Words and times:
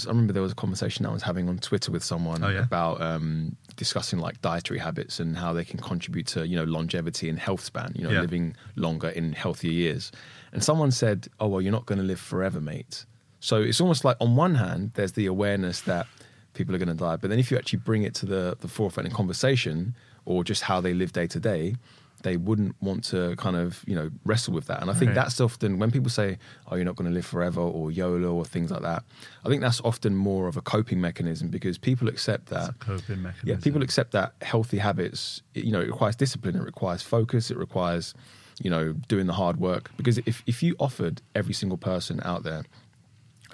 was 0.00 0.06
I 0.06 0.10
remember 0.10 0.32
there 0.32 0.42
was 0.42 0.52
a 0.52 0.56
conversation 0.56 1.06
I 1.06 1.12
was 1.12 1.22
having 1.22 1.48
on 1.48 1.58
Twitter 1.58 1.90
with 1.92 2.02
someone 2.04 2.42
Oh, 2.44 2.48
yeah? 2.48 2.60
about 2.62 3.00
um, 3.00 3.56
discussing 3.76 4.18
like 4.18 4.40
dietary 4.40 4.78
habits 4.80 5.20
and 5.20 5.36
how 5.36 5.52
they 5.52 5.64
can 5.64 5.78
contribute 5.80 6.26
to 6.28 6.46
you 6.46 6.56
know 6.56 6.64
longevity 6.64 7.28
and 7.28 7.38
health 7.38 7.62
span. 7.62 7.92
You 7.94 8.04
know, 8.04 8.10
Yeah. 8.12 8.20
living 8.22 8.54
longer 8.76 9.08
in 9.08 9.32
healthier 9.32 9.72
years. 9.72 10.12
And 10.52 10.62
someone 10.64 10.90
said, 10.90 11.28
"Oh 11.38 11.48
well, 11.48 11.60
you're 11.62 11.72
not 11.72 11.86
going 11.86 11.98
to 12.00 12.04
live 12.12 12.20
forever, 12.20 12.60
mate." 12.60 13.04
So 13.40 13.54
it's 13.62 13.80
almost 13.80 14.04
like 14.04 14.16
on 14.20 14.36
one 14.36 14.54
hand, 14.56 14.92
there's 14.94 15.12
the 15.12 15.26
awareness 15.26 15.80
that 15.82 16.06
people 16.52 16.74
are 16.74 16.78
going 16.78 16.88
to 16.88 16.94
die, 16.94 17.16
but 17.16 17.30
then 17.30 17.38
if 17.38 17.50
you 17.50 17.56
actually 17.56 17.78
bring 17.78 18.02
it 18.02 18.14
to 18.20 18.26
the 18.26 18.56
the 18.60 18.68
forefront 18.68 19.06
in 19.08 19.14
conversation 19.14 19.94
or 20.24 20.44
just 20.44 20.62
how 20.62 20.80
they 20.80 20.92
live 20.94 21.12
day 21.12 21.26
to 21.26 21.40
day. 21.40 21.74
They 22.22 22.36
wouldn't 22.36 22.76
want 22.82 23.04
to 23.04 23.34
kind 23.36 23.56
of, 23.56 23.82
you 23.86 23.94
know, 23.94 24.10
wrestle 24.24 24.52
with 24.54 24.66
that. 24.66 24.80
And 24.82 24.90
I 24.90 24.94
think 24.94 25.08
Right. 25.10 25.14
that's 25.14 25.40
often 25.40 25.78
when 25.78 25.90
people 25.90 26.10
say, 26.10 26.38
oh, 26.66 26.76
you're 26.76 26.84
not 26.84 26.96
going 26.96 27.08
to 27.08 27.14
live 27.14 27.24
forever 27.26 27.60
or 27.60 27.90
YOLO 27.90 28.32
or 28.34 28.44
things 28.44 28.70
like 28.70 28.82
that. 28.82 29.04
I 29.44 29.48
think 29.48 29.62
that's 29.62 29.80
often 29.82 30.14
more 30.14 30.46
of 30.48 30.56
a 30.56 30.60
coping 30.62 31.00
mechanism 31.00 31.48
because 31.48 31.78
people 31.78 32.08
accept 32.08 32.50
It's 32.52 32.66
that. 32.66 32.70
a 32.70 32.74
coping 32.74 33.22
mechanism. 33.22 33.48
Yeah, 33.48 33.56
people 33.56 33.82
accept 33.82 34.12
that 34.12 34.34
healthy 34.42 34.78
habits, 34.78 35.42
you 35.54 35.72
know, 35.72 35.80
it 35.80 35.86
requires 35.86 36.16
discipline, 36.16 36.56
it 36.56 36.62
requires 36.62 37.02
focus, 37.02 37.50
it 37.50 37.56
requires, 37.56 38.14
you 38.62 38.68
know, 38.70 38.92
doing 39.08 39.26
the 39.26 39.32
hard 39.34 39.58
work. 39.58 39.90
Because 39.96 40.18
if, 40.18 40.42
if 40.46 40.62
you 40.62 40.76
offered 40.78 41.22
every 41.34 41.54
single 41.54 41.78
person 41.78 42.20
out 42.24 42.42
there 42.42 42.64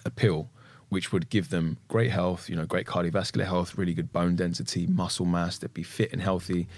a 0.05 0.11
pill 0.11 0.51
which 0.89 1.13
would 1.13 1.29
give 1.31 1.49
them 1.51 1.77
great 1.89 2.13
health, 2.13 2.49
you 2.49 2.55
know, 2.55 2.65
great 2.65 2.87
cardiovascular 2.87 3.45
health, 3.45 3.77
really 3.77 3.93
good 3.93 4.13
bone 4.13 4.37
density, 4.37 4.87
muscle 4.87 5.27
mass, 5.27 5.59
they'd 5.59 5.75
be 5.75 5.83
fit 5.83 6.13
and 6.13 6.23
healthy, 6.23 6.69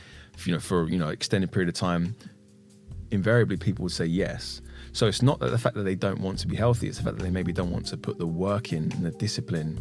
you 0.47 0.53
know, 0.53 0.61
for, 0.61 0.89
you 0.89 0.99
know, 0.99 1.09
extended 1.09 1.51
period 1.53 1.69
of 1.69 1.75
time, 1.75 2.15
invariably 3.11 3.57
people 3.57 3.83
would 3.85 3.93
say 3.93 4.07
yes. 4.07 4.61
So 4.93 5.07
it's 5.07 5.23
not 5.23 5.39
that 5.41 5.51
the 5.51 5.59
fact 5.59 5.77
that 5.77 5.83
they 5.83 5.95
don't 5.95 6.21
want 6.21 6.39
to 6.41 6.49
be 6.49 6.57
healthy, 6.57 6.89
it's 6.89 6.99
the 6.99 7.05
fact 7.05 7.19
that 7.19 7.23
they 7.23 7.31
maybe 7.31 7.53
don't 7.53 7.71
want 7.71 7.87
to 7.87 7.97
put 7.97 8.19
the 8.19 8.27
work 8.27 8.73
in 8.73 8.91
and 8.93 9.05
the 9.05 9.11
discipline 9.13 9.81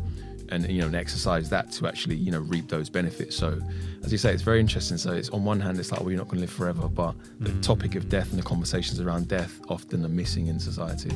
and 0.49 0.69
you 0.69 0.79
know 0.79 0.87
and 0.87 0.95
exercise 0.95 1.49
that 1.49 1.71
to 1.73 1.87
actually 1.87 2.15
you 2.15 2.31
know 2.31 2.39
reap 2.39 2.67
those 2.69 2.89
benefits. 2.89 3.35
So 3.35 3.59
as 4.03 4.11
you 4.11 4.17
say, 4.17 4.33
it's 4.33 4.43
very 4.43 4.59
interesting. 4.59 4.97
So 4.97 5.11
it's 5.11 5.29
on 5.29 5.43
one 5.43 5.59
hand 5.59 5.79
it's 5.79 5.91
like 5.91 6.01
well 6.01 6.11
you're 6.11 6.17
not 6.17 6.27
going 6.27 6.37
to 6.37 6.41
live 6.41 6.51
forever, 6.51 6.87
but 6.87 7.15
the 7.39 7.49
mm. 7.49 7.61
topic 7.61 7.95
of 7.95 8.09
death 8.09 8.29
and 8.29 8.39
the 8.39 8.43
conversations 8.43 8.99
around 8.99 9.27
death 9.27 9.59
often 9.69 10.05
are 10.05 10.09
missing 10.09 10.47
in 10.47 10.59
society. 10.59 11.11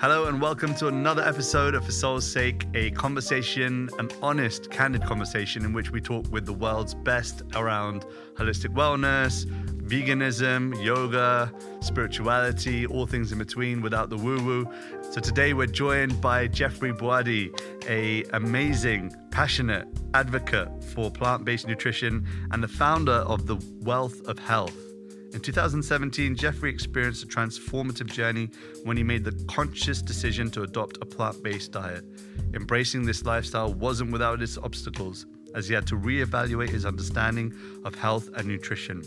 Hello 0.00 0.24
and 0.24 0.40
welcome 0.40 0.74
to 0.76 0.88
another 0.88 1.20
episode 1.20 1.74
of 1.74 1.84
For 1.84 1.92
Soul's 1.92 2.26
Sake, 2.26 2.64
a 2.72 2.90
conversation, 2.92 3.90
an 3.98 4.08
honest, 4.22 4.70
candid 4.70 5.02
conversation 5.02 5.62
in 5.62 5.74
which 5.74 5.90
we 5.90 6.00
talk 6.00 6.24
with 6.32 6.46
the 6.46 6.54
world's 6.54 6.94
best 6.94 7.42
around 7.54 8.06
holistic 8.32 8.74
wellness, 8.74 9.44
veganism, 9.82 10.82
yoga, 10.82 11.52
spirituality, 11.80 12.86
all 12.86 13.06
things 13.06 13.30
in 13.30 13.36
between 13.36 13.82
without 13.82 14.08
the 14.08 14.16
woo-woo. 14.16 14.66
So 15.10 15.20
today 15.20 15.52
we're 15.52 15.66
joined 15.66 16.18
by 16.18 16.46
Jeffrey 16.46 16.94
Boadi, 16.94 17.52
a 17.86 18.24
amazing, 18.34 19.14
passionate 19.30 19.86
advocate 20.14 20.82
for 20.82 21.10
plant-based 21.10 21.66
nutrition 21.66 22.26
and 22.52 22.62
the 22.62 22.68
founder 22.68 23.12
of 23.12 23.46
the 23.46 23.62
Wealth 23.82 24.26
of 24.26 24.38
Health. 24.38 24.89
In 25.32 25.38
2017, 25.40 26.34
Jeffrey 26.34 26.70
experienced 26.70 27.22
a 27.22 27.26
transformative 27.26 28.06
journey 28.06 28.50
when 28.82 28.96
he 28.96 29.04
made 29.04 29.22
the 29.22 29.44
conscious 29.46 30.02
decision 30.02 30.50
to 30.50 30.62
adopt 30.62 30.98
a 31.00 31.06
plant 31.06 31.40
based 31.42 31.70
diet. 31.70 32.04
Embracing 32.52 33.04
this 33.04 33.24
lifestyle 33.24 33.72
wasn't 33.72 34.10
without 34.10 34.42
its 34.42 34.58
obstacles, 34.58 35.26
as 35.54 35.68
he 35.68 35.74
had 35.74 35.86
to 35.86 35.96
reevaluate 35.96 36.68
his 36.68 36.84
understanding 36.84 37.54
of 37.84 37.94
health 37.94 38.28
and 38.34 38.48
nutrition. 38.48 39.02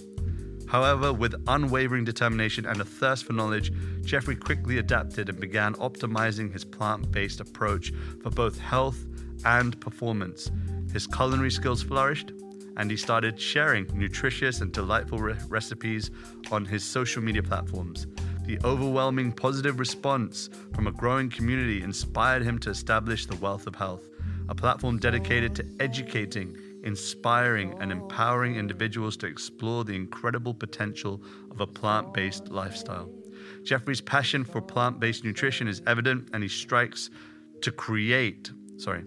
However, 0.65 1.11
with 1.11 1.35
unwavering 1.47 2.05
determination 2.05 2.65
and 2.65 2.79
a 2.79 2.85
thirst 2.85 3.25
for 3.25 3.33
knowledge, 3.33 3.73
Jeffrey 4.01 4.37
quickly 4.37 4.77
adapted 4.77 5.27
and 5.27 5.39
began 5.39 5.73
optimizing 5.75 6.53
his 6.53 6.63
plant 6.63 7.11
based 7.11 7.41
approach 7.41 7.91
for 8.21 8.29
both 8.29 8.57
health 8.59 9.05
and 9.43 9.79
performance. 9.81 10.49
His 10.93 11.05
culinary 11.05 11.51
skills 11.51 11.83
flourished, 11.83 12.31
and 12.77 12.89
he 12.89 12.97
started 12.97 13.39
sharing 13.39 13.87
nutritious 13.93 14.61
and 14.61 14.71
delightful 14.71 15.19
re- 15.19 15.35
recipes 15.47 16.11
on 16.51 16.65
his 16.65 16.83
social 16.83 17.21
media 17.21 17.43
platforms. 17.43 18.07
The 18.45 18.59
overwhelming 18.65 19.31
positive 19.31 19.79
response 19.79 20.49
from 20.73 20.87
a 20.87 20.91
growing 20.91 21.29
community 21.29 21.81
inspired 21.81 22.43
him 22.43 22.59
to 22.59 22.69
establish 22.69 23.25
the 23.25 23.37
Wealth 23.37 23.67
of 23.67 23.75
Health, 23.75 24.09
a 24.49 24.55
platform 24.55 24.97
dedicated 24.97 25.55
to 25.55 25.65
educating, 25.79 26.57
inspiring, 26.83 27.73
and 27.79 27.91
empowering 27.91 28.55
individuals 28.55 29.15
to 29.17 29.27
explore 29.27 29.85
the 29.85 29.95
incredible 29.95 30.53
potential 30.53 31.23
of 31.51 31.61
a 31.61 31.67
plant 31.67 32.13
based 32.13 32.49
lifestyle. 32.49 33.09
Jeffrey's 33.63 34.01
passion 34.01 34.43
for 34.43 34.61
plant 34.61 34.99
based 34.99 35.23
nutrition 35.23 35.67
is 35.67 35.81
evident, 35.87 36.29
and 36.33 36.43
he 36.43 36.49
strikes 36.49 37.09
to 37.61 37.71
create, 37.71 38.51
sorry, 38.75 39.03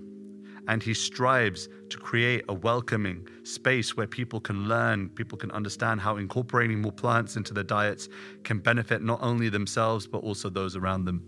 and 0.69 0.83
he 0.83 0.95
strives 0.95 1.69
to 1.91 1.99
create 1.99 2.45
a 2.49 2.55
welcoming 2.55 3.27
space 3.45 3.97
where 3.97 4.07
people 4.07 4.41
can 4.41 4.69
learn, 4.69 5.09
people 5.11 5.39
can 5.39 5.51
understand 5.53 6.01
how 6.01 6.17
incorporating 6.17 6.81
more 6.81 6.93
plants 6.93 7.37
into 7.37 7.55
their 7.55 7.65
diets 7.65 8.09
can 8.45 8.59
benefit 8.59 9.03
not 9.03 9.21
only 9.23 9.49
themselves 9.49 10.07
but 10.07 10.19
also 10.19 10.49
those 10.49 10.77
around 10.77 11.05
them. 11.05 11.23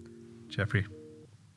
Jeffrey, 0.48 0.86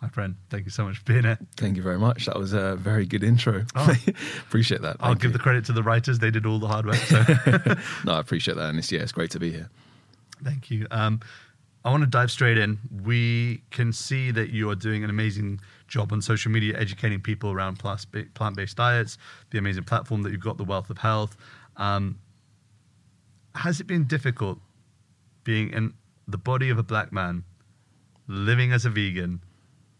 my 0.01 0.09
friend, 0.09 0.35
thank 0.49 0.65
you 0.65 0.71
so 0.71 0.83
much 0.83 0.97
for 0.97 1.03
being 1.05 1.23
here. 1.23 1.37
Thank 1.57 1.77
you 1.77 1.83
very 1.83 1.99
much. 1.99 2.25
That 2.25 2.37
was 2.37 2.53
a 2.53 2.75
very 2.75 3.05
good 3.05 3.23
intro. 3.23 3.65
Oh. 3.75 3.95
appreciate 4.47 4.81
that. 4.81 4.97
I'll 4.99 5.09
Thank 5.11 5.21
give 5.21 5.31
you. 5.31 5.37
the 5.37 5.43
credit 5.43 5.65
to 5.65 5.73
the 5.73 5.83
writers; 5.83 6.19
they 6.19 6.31
did 6.31 6.45
all 6.45 6.59
the 6.59 6.67
hard 6.67 6.85
work. 6.87 6.95
So 6.95 7.23
no, 8.05 8.13
I 8.13 8.19
appreciate 8.19 8.57
that, 8.57 8.69
and 8.69 8.79
it's 8.79 8.91
yeah, 8.91 9.01
it's 9.01 9.11
great 9.11 9.31
to 9.31 9.39
be 9.39 9.51
here. 9.51 9.69
Thank 10.43 10.71
you. 10.71 10.87
Um, 10.89 11.21
I 11.83 11.89
want 11.89 12.01
to 12.03 12.09
dive 12.09 12.29
straight 12.29 12.57
in. 12.57 12.77
We 13.03 13.63
can 13.71 13.91
see 13.91 14.29
that 14.31 14.49
you 14.49 14.69
are 14.69 14.75
doing 14.75 15.03
an 15.03 15.09
amazing 15.09 15.61
job 15.87 16.13
on 16.13 16.21
social 16.21 16.51
media, 16.51 16.77
educating 16.77 17.19
people 17.19 17.51
around 17.51 17.79
plant 17.79 18.55
based 18.55 18.77
diets, 18.77 19.17
the 19.49 19.57
amazing 19.57 19.83
platform 19.85 20.21
that 20.23 20.31
you've 20.31 20.41
got, 20.41 20.57
the 20.57 20.63
Wealth 20.63 20.89
of 20.89 20.99
Health. 20.99 21.35
Um, 21.77 22.19
has 23.55 23.79
it 23.79 23.87
been 23.87 24.05
difficult 24.05 24.59
being 25.43 25.71
in 25.73 25.93
the 26.27 26.37
body 26.37 26.69
of 26.69 26.77
a 26.77 26.83
black 26.83 27.11
man, 27.11 27.43
living 28.27 28.71
as 28.71 28.85
a 28.85 28.89
vegan 28.89 29.41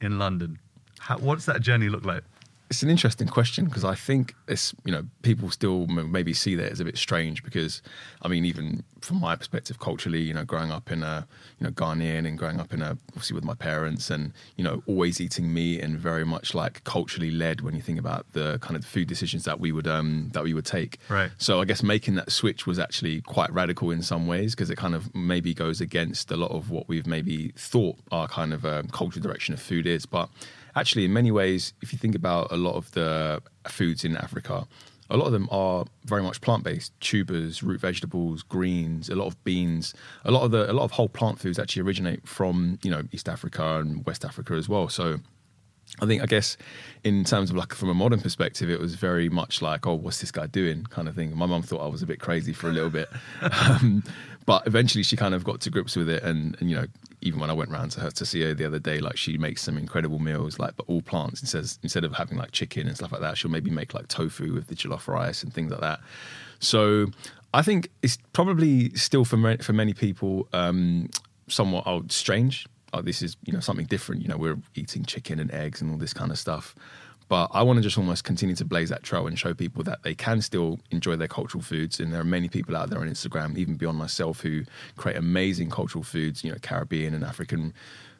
in 0.01 0.19
London? 0.19 0.59
How, 0.99 1.17
what's 1.17 1.45
that 1.45 1.61
journey 1.61 1.89
look 1.89 2.05
like? 2.05 2.23
It's 2.71 2.83
an 2.83 2.89
interesting 2.89 3.27
question 3.27 3.65
because 3.65 3.83
I 3.83 3.95
think 3.95 4.33
it's 4.47 4.73
you 4.85 4.93
know 4.93 5.03
people 5.23 5.51
still 5.51 5.87
maybe 5.87 6.33
see 6.33 6.55
that 6.55 6.71
as 6.71 6.79
a 6.79 6.85
bit 6.85 6.97
strange 6.97 7.43
because 7.43 7.81
I 8.21 8.29
mean 8.29 8.45
even 8.45 8.83
from 9.01 9.19
my 9.19 9.35
perspective 9.35 9.77
culturally 9.79 10.21
you 10.21 10.33
know 10.33 10.45
growing 10.45 10.71
up 10.71 10.89
in 10.89 11.03
a 11.03 11.27
you 11.59 11.65
know 11.65 11.71
Ghanaian 11.71 12.25
and 12.25 12.37
growing 12.37 12.61
up 12.61 12.71
in 12.73 12.81
a 12.81 12.91
obviously 13.09 13.35
with 13.35 13.43
my 13.43 13.55
parents 13.55 14.09
and 14.09 14.31
you 14.55 14.63
know 14.63 14.81
always 14.87 15.19
eating 15.19 15.53
meat 15.53 15.81
and 15.81 15.99
very 15.99 16.23
much 16.23 16.55
like 16.55 16.81
culturally 16.85 17.29
led 17.29 17.59
when 17.59 17.75
you 17.75 17.81
think 17.81 17.99
about 17.99 18.25
the 18.31 18.57
kind 18.61 18.77
of 18.77 18.85
food 18.85 19.09
decisions 19.09 19.43
that 19.43 19.59
we 19.59 19.73
would 19.73 19.85
um 19.87 20.29
that 20.31 20.43
we 20.45 20.53
would 20.53 20.65
take 20.65 20.97
Right. 21.09 21.29
so 21.37 21.59
I 21.59 21.65
guess 21.65 21.83
making 21.83 22.15
that 22.15 22.31
switch 22.31 22.65
was 22.65 22.79
actually 22.79 23.19
quite 23.19 23.51
radical 23.51 23.91
in 23.91 24.01
some 24.01 24.27
ways 24.27 24.55
because 24.55 24.69
it 24.69 24.77
kind 24.77 24.95
of 24.95 25.13
maybe 25.13 25.53
goes 25.53 25.81
against 25.81 26.31
a 26.31 26.37
lot 26.37 26.51
of 26.51 26.69
what 26.69 26.87
we've 26.87 27.05
maybe 27.05 27.51
thought 27.57 27.97
our 28.13 28.29
kind 28.29 28.53
of 28.53 28.65
um, 28.65 28.87
cultural 28.87 29.21
direction 29.21 29.53
of 29.53 29.61
food 29.61 29.85
is. 29.85 30.05
But 30.05 30.29
actually, 30.75 31.05
in 31.05 31.13
many 31.13 31.31
ways, 31.31 31.73
if 31.81 31.93
you 31.93 31.99
think 31.99 32.15
about 32.15 32.51
a 32.51 32.57
lot 32.57 32.75
of 32.75 32.91
the 32.91 33.41
foods 33.67 34.03
in 34.03 34.17
Africa, 34.17 34.67
a 35.09 35.17
lot 35.17 35.25
of 35.25 35.33
them 35.33 35.49
are 35.51 35.85
very 36.05 36.23
much 36.23 36.39
plant-based. 36.41 36.97
Tubers 37.01 37.61
root 37.61 37.81
vegetables 37.81 38.43
greens 38.43 39.09
a 39.09 39.15
lot 39.15 39.27
of 39.27 39.43
beans. 39.43 39.93
A 40.23 40.31
lot 40.31 40.43
of 40.43 40.51
the 40.51 40.71
a 40.71 40.73
lot 40.73 40.83
of 40.83 40.91
whole 40.91 41.09
plant 41.09 41.39
foods 41.39 41.59
actually 41.59 41.81
originate 41.81 42.27
from 42.27 42.79
you 42.81 42.89
know 42.89 43.03
east 43.11 43.27
africa 43.27 43.79
and 43.79 44.05
west 44.05 44.23
africa 44.23 44.53
as 44.53 44.69
well. 44.69 44.87
So 44.87 45.17
I 45.99 46.05
think, 46.05 46.21
I 46.21 46.25
guess, 46.25 46.55
in 47.03 47.25
terms 47.25 47.49
of 47.49 47.57
like 47.57 47.73
from 47.73 47.89
a 47.89 47.93
modern 47.93 48.21
perspective, 48.21 48.69
it 48.69 48.79
was 48.79 48.95
very 48.95 49.27
much 49.27 49.61
like, 49.61 49.85
oh, 49.85 49.95
what's 49.95 50.21
this 50.21 50.31
guy 50.31 50.47
doing, 50.47 50.85
kind 50.85 51.09
of 51.09 51.15
thing. 51.15 51.35
My 51.35 51.45
mum 51.45 51.63
thought 51.63 51.81
I 51.81 51.87
was 51.87 52.01
a 52.01 52.05
bit 52.05 52.19
crazy 52.19 52.53
for 52.53 52.69
a 52.69 52.73
little 52.73 52.89
bit, 52.89 53.09
um, 53.41 54.03
but 54.45 54.65
eventually 54.67 55.03
she 55.03 55.15
kind 55.15 55.33
of 55.33 55.43
got 55.43 55.61
to 55.61 55.69
grips 55.69 55.95
with 55.95 56.09
it. 56.09 56.23
And, 56.23 56.57
and 56.59 56.69
you 56.69 56.75
know, 56.75 56.85
even 57.21 57.39
when 57.39 57.49
I 57.49 57.53
went 57.53 57.69
round 57.69 57.91
to 57.91 57.99
her 58.01 58.11
to 58.11 58.25
see 58.25 58.41
her 58.41 58.53
the 58.53 58.65
other 58.65 58.79
day, 58.79 58.99
like 58.99 59.17
she 59.17 59.37
makes 59.37 59.61
some 59.61 59.77
incredible 59.77 60.19
meals, 60.19 60.59
like 60.59 60.75
but 60.75 60.85
all 60.87 61.01
plants. 61.01 61.41
Instead 61.41 61.65
instead 61.83 62.03
of 62.03 62.13
having 62.13 62.37
like 62.37 62.51
chicken 62.51 62.87
and 62.87 62.95
stuff 62.95 63.11
like 63.11 63.21
that, 63.21 63.37
she'll 63.37 63.51
maybe 63.51 63.69
make 63.69 63.93
like 63.93 64.07
tofu 64.07 64.53
with 64.53 64.67
the 64.67 64.75
jollof 64.75 65.07
rice 65.07 65.43
and 65.43 65.53
things 65.53 65.71
like 65.71 65.81
that. 65.81 65.99
So 66.59 67.07
I 67.53 67.61
think 67.61 67.89
it's 68.01 68.17
probably 68.33 68.93
still 68.95 69.25
for 69.25 69.57
for 69.57 69.73
many 69.73 69.93
people 69.93 70.47
um, 70.53 71.09
somewhat 71.47 71.83
oh, 71.85 72.03
strange 72.09 72.67
oh, 72.93 73.01
this 73.01 73.21
is 73.21 73.37
you 73.45 73.53
know 73.53 73.59
something 73.59 73.85
different. 73.85 74.21
You 74.21 74.27
know, 74.27 74.37
we're 74.37 74.57
eating 74.75 75.03
chicken 75.05 75.39
and 75.39 75.51
eggs 75.51 75.81
and 75.81 75.91
all 75.91 75.97
this 75.97 76.13
kind 76.13 76.31
of 76.31 76.39
stuff. 76.39 76.75
But 77.31 77.49
I 77.53 77.63
want 77.63 77.77
to 77.77 77.81
just 77.81 77.97
almost 77.97 78.25
continue 78.25 78.55
to 78.57 78.65
blaze 78.65 78.89
that 78.89 79.03
trail 79.03 79.25
and 79.25 79.39
show 79.39 79.53
people 79.53 79.83
that 79.83 80.03
they 80.03 80.13
can 80.13 80.41
still 80.41 80.81
enjoy 80.91 81.15
their 81.15 81.29
cultural 81.29 81.63
foods. 81.63 81.97
And 81.97 82.11
there 82.11 82.19
are 82.19 82.25
many 82.25 82.49
people 82.49 82.75
out 82.75 82.89
there 82.89 82.99
on 82.99 83.07
Instagram, 83.07 83.57
even 83.57 83.75
beyond 83.77 83.97
myself, 83.97 84.41
who 84.41 84.63
create 84.97 85.15
amazing 85.15 85.69
cultural 85.69 86.03
foods. 86.03 86.43
You 86.43 86.51
know, 86.51 86.57
Caribbean 86.61 87.13
and 87.13 87.23
African, 87.23 87.73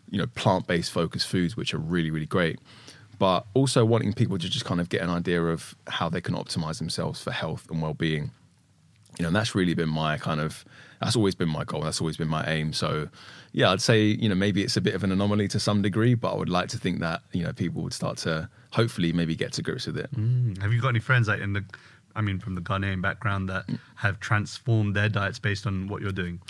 you 0.10 0.18
know, 0.18 0.28
plant-based 0.28 0.94
focused 0.94 1.28
foods, 1.28 1.58
which 1.58 1.74
are 1.74 1.78
really 1.78 2.10
really 2.10 2.26
great. 2.26 2.60
But 3.20 3.46
also 3.54 3.84
wanting 3.84 4.14
people 4.14 4.38
to 4.38 4.50
just 4.50 4.64
kind 4.64 4.80
of 4.80 4.88
get 4.88 5.02
an 5.02 5.10
idea 5.10 5.44
of 5.44 5.76
how 5.88 6.08
they 6.08 6.22
can 6.22 6.34
optimize 6.34 6.78
themselves 6.78 7.22
for 7.22 7.32
health 7.32 7.68
and 7.70 7.82
well-being 7.82 8.32
you 9.20 9.24
know, 9.24 9.28
and 9.28 9.36
that's 9.36 9.54
really 9.54 9.74
been 9.74 9.90
my 9.90 10.18
kind 10.18 10.40
of 10.40 10.64
that's 11.02 11.18
always 11.18 11.36
been 11.36 11.50
my 11.50 11.66
goal. 11.66 11.82
That's 11.82 12.00
always 12.00 12.16
been 12.16 12.30
my 12.30 12.46
aim. 12.48 12.72
So, 12.72 13.10
yeah, 13.52 13.72
I'd 13.72 13.82
say 13.82 14.04
you 14.04 14.30
know 14.30 14.36
maybe 14.36 14.64
it's 14.64 14.78
a 14.78 14.82
bit 14.82 14.96
of 14.96 15.04
an 15.04 15.12
anomaly 15.12 15.50
to 15.50 15.60
some 15.60 15.82
degree, 15.82 16.14
but 16.14 16.32
I 16.32 16.38
would 16.38 16.48
like 16.48 16.70
to 16.70 16.78
think 16.78 17.02
that 17.02 17.24
you 17.34 17.44
know 17.44 17.52
people 17.52 17.84
would 17.84 17.94
start 17.94 18.18
to 18.20 18.50
hopefully 18.72 19.14
maybe 19.14 19.36
get 19.36 19.54
to 19.54 19.62
grips 19.62 19.88
with 19.88 19.98
it. 19.98 20.12
Mm. 20.16 20.62
Have 20.62 20.74
you 20.74 20.82
got 20.82 20.90
any 20.90 21.00
friends 21.00 21.28
like 21.28 21.42
in 21.42 21.54
the, 21.54 21.64
I 22.16 22.22
mean, 22.22 22.40
from 22.40 22.56
the 22.56 22.62
Ghanaian 22.62 23.02
background 23.02 23.50
that 23.50 23.66
have 23.96 24.20
transformed 24.20 24.96
their 24.96 25.10
diets 25.10 25.40
based 25.40 25.68
on 25.68 25.88
what 25.88 26.02
you're 26.02 26.12
doing? 26.12 26.42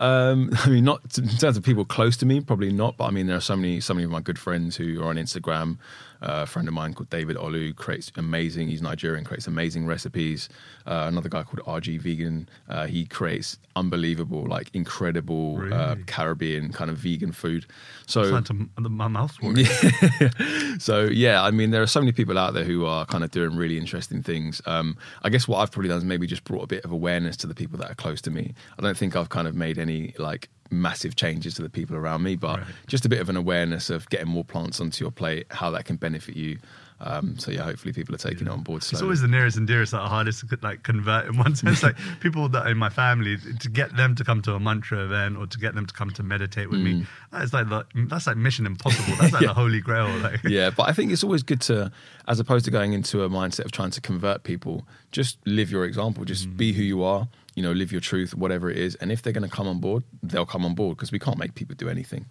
Um, 0.00 0.50
I 0.64 0.68
mean, 0.68 0.84
not 0.84 1.18
in 1.18 1.28
terms 1.28 1.56
of 1.56 1.62
people 1.62 1.84
close 1.84 2.16
to 2.18 2.26
me, 2.26 2.40
probably 2.40 2.72
not. 2.72 2.96
But 2.96 3.06
I 3.06 3.10
mean, 3.10 3.26
there 3.26 3.36
are 3.36 3.40
so 3.40 3.56
many, 3.56 3.80
so 3.80 3.94
many 3.94 4.04
of 4.04 4.10
my 4.10 4.20
good 4.20 4.38
friends 4.38 4.76
who 4.76 5.02
are 5.02 5.08
on 5.08 5.16
Instagram. 5.16 5.78
Uh, 6.24 6.42
a 6.42 6.46
friend 6.46 6.66
of 6.68 6.72
mine 6.72 6.94
called 6.94 7.10
David 7.10 7.36
Olu 7.36 7.76
creates 7.76 8.10
amazing. 8.16 8.68
He's 8.68 8.80
Nigerian, 8.80 9.24
creates 9.24 9.46
amazing 9.46 9.84
recipes. 9.84 10.48
Uh, 10.86 11.04
another 11.06 11.28
guy 11.28 11.42
called 11.42 11.60
RG 11.66 12.00
Vegan. 12.00 12.48
Uh, 12.66 12.86
he 12.86 13.04
creates 13.04 13.58
unbelievable, 13.76 14.46
like 14.46 14.70
incredible 14.72 15.56
uh, 15.56 15.94
Really? 15.94 16.02
Caribbean 16.04 16.72
kind 16.72 16.90
of 16.90 16.96
vegan 16.96 17.32
food. 17.32 17.66
So 18.06 18.22
like 18.22 18.44
to, 18.46 18.54
my 18.78 19.06
watering. 19.06 19.66
so 20.78 21.04
yeah, 21.04 21.42
I 21.42 21.50
mean, 21.50 21.72
there 21.72 21.82
are 21.82 21.86
so 21.86 22.00
many 22.00 22.12
people 22.12 22.38
out 22.38 22.54
there 22.54 22.64
who 22.64 22.86
are 22.86 23.04
kind 23.04 23.22
of 23.22 23.30
doing 23.30 23.54
really 23.54 23.76
interesting 23.76 24.22
things. 24.22 24.62
Um, 24.64 24.96
I 25.22 25.28
guess 25.28 25.46
what 25.46 25.58
I've 25.58 25.72
probably 25.72 25.88
done 25.88 25.98
is 25.98 26.04
maybe 26.04 26.26
just 26.26 26.44
brought 26.44 26.62
a 26.62 26.66
bit 26.66 26.84
of 26.86 26.92
awareness 26.92 27.36
to 27.38 27.46
the 27.46 27.54
people 27.54 27.78
that 27.80 27.90
are 27.90 27.94
close 27.94 28.22
to 28.22 28.30
me. 28.30 28.54
I 28.78 28.82
don't 28.82 28.96
think 28.96 29.14
I've 29.14 29.28
kind 29.28 29.46
of 29.46 29.54
made 29.54 29.78
any 29.84 30.14
like 30.18 30.48
massive 30.70 31.14
changes 31.14 31.54
to 31.54 31.62
the 31.62 31.70
people 31.70 31.94
around 31.96 32.22
me, 32.22 32.34
but 32.36 32.58
Right. 32.60 32.66
just 32.88 33.04
a 33.04 33.08
bit 33.08 33.20
of 33.20 33.28
an 33.28 33.36
awareness 33.36 33.90
of 33.90 34.08
getting 34.10 34.28
more 34.28 34.44
plants 34.44 34.80
onto 34.80 35.04
your 35.04 35.12
plate, 35.12 35.46
how 35.50 35.70
that 35.70 35.84
can 35.84 35.96
benefit 35.96 36.36
you. 36.36 36.58
Um, 37.00 37.38
so 37.38 37.50
yeah, 37.50 37.62
hopefully 37.64 37.92
people 37.92 38.14
are 38.14 38.18
taking 38.18 38.46
it 38.46 38.50
on 38.50 38.62
board 38.62 38.82
slowly. 38.82 38.98
It's 38.98 39.02
always 39.02 39.20
the 39.20 39.28
nearest 39.28 39.56
and 39.56 39.66
dearest 39.66 39.92
that 39.92 39.98
are 39.98 40.08
hardest 40.08 40.48
to 40.48 40.58
like 40.62 40.82
convert 40.84 41.26
in 41.26 41.36
one 41.36 41.54
sense. 41.54 41.82
Like 41.88 41.96
people 42.20 42.48
that 42.48 42.66
are 42.66 42.70
in 42.70 42.78
my 42.78 42.88
family, 42.88 43.36
to 43.36 43.68
get 43.68 43.94
them 43.96 44.14
to 44.14 44.24
come 44.24 44.40
to 44.42 44.54
a 44.54 44.60
mantra 44.60 45.04
event 45.04 45.36
or 45.36 45.46
to 45.46 45.58
get 45.58 45.74
them 45.74 45.86
to 45.86 45.92
come 45.92 46.10
to 46.12 46.22
meditate 46.22 46.70
with 46.70 46.80
me, 46.80 47.04
that's 47.30 47.52
like 47.52 47.68
the, 47.68 47.84
that's 48.08 48.26
like 48.26 48.36
mission 48.38 48.64
impossible. 48.64 49.16
That's 49.20 49.32
like 49.32 49.42
Mm. 49.42 49.46
Yeah. 49.46 49.48
the 49.48 49.54
holy 49.54 49.80
grail. 49.80 50.08
Like 50.20 50.42
yeah, 50.58 50.70
but 50.70 50.88
I 50.88 50.92
think 50.92 51.12
it's 51.12 51.24
always 51.24 51.42
good 51.42 51.60
to, 51.62 51.92
as 52.26 52.40
opposed 52.40 52.64
to 52.66 52.70
going 52.70 52.92
into 52.94 53.22
a 53.22 53.28
mindset 53.28 53.64
of 53.66 53.72
trying 53.72 53.90
to 53.90 54.00
convert 54.00 54.44
people, 54.44 54.86
just 55.12 55.36
live 55.46 55.70
your 55.70 55.84
example. 55.84 56.24
Just 56.24 56.56
be 56.56 56.72
who 56.72 56.82
you 56.82 57.02
are. 57.02 57.28
You 57.54 57.62
know, 57.62 57.72
live 57.72 57.92
your 57.92 58.00
truth, 58.00 58.34
whatever 58.34 58.70
it 58.70 58.78
is. 58.78 58.94
And 58.96 59.12
if 59.12 59.22
they're 59.22 59.32
going 59.32 59.48
to 59.48 59.54
come 59.54 59.68
on 59.68 59.78
board, 59.78 60.02
they'll 60.22 60.46
come 60.46 60.64
on 60.64 60.74
board 60.74 60.96
because 60.96 61.12
we 61.12 61.18
can't 61.18 61.38
make 61.38 61.54
people 61.54 61.76
do 61.76 61.88
anything. 61.88 62.26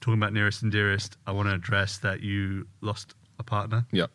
talking 0.00 0.14
about 0.14 0.32
nearest 0.32 0.62
and 0.62 0.72
dearest, 0.72 1.16
I 1.26 1.32
want 1.32 1.48
to 1.48 1.54
address 1.54 1.98
that 1.98 2.20
you 2.20 2.66
lost 2.80 3.14
a 3.38 3.42
partner. 3.42 3.86
Yep. 3.92 4.10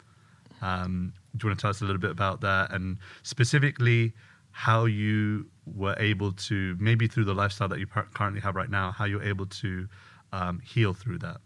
Um, 0.61 1.13
do 1.35 1.45
you 1.45 1.49
want 1.49 1.59
to 1.59 1.61
tell 1.61 1.69
us 1.69 1.81
a 1.81 1.85
little 1.85 2.01
bit 2.01 2.11
about 2.11 2.41
that 2.41 2.71
and 2.73 2.97
specifically 3.23 4.13
how 4.51 4.85
you 4.85 5.45
were 5.65 5.95
able 5.99 6.31
to, 6.31 6.75
maybe 6.79 7.07
through 7.07 7.25
the 7.25 7.33
lifestyle 7.33 7.67
that 7.67 7.79
you 7.79 7.85
par- 7.85 8.07
currently 8.13 8.41
have 8.41 8.55
right 8.55 8.71
now, 8.71 8.91
how 8.91 9.05
you're 9.05 9.23
able 9.23 9.45
to 9.45 9.87
um, 10.33 10.59
heal 10.65 10.93
through 10.93 11.19
that? 11.19 11.37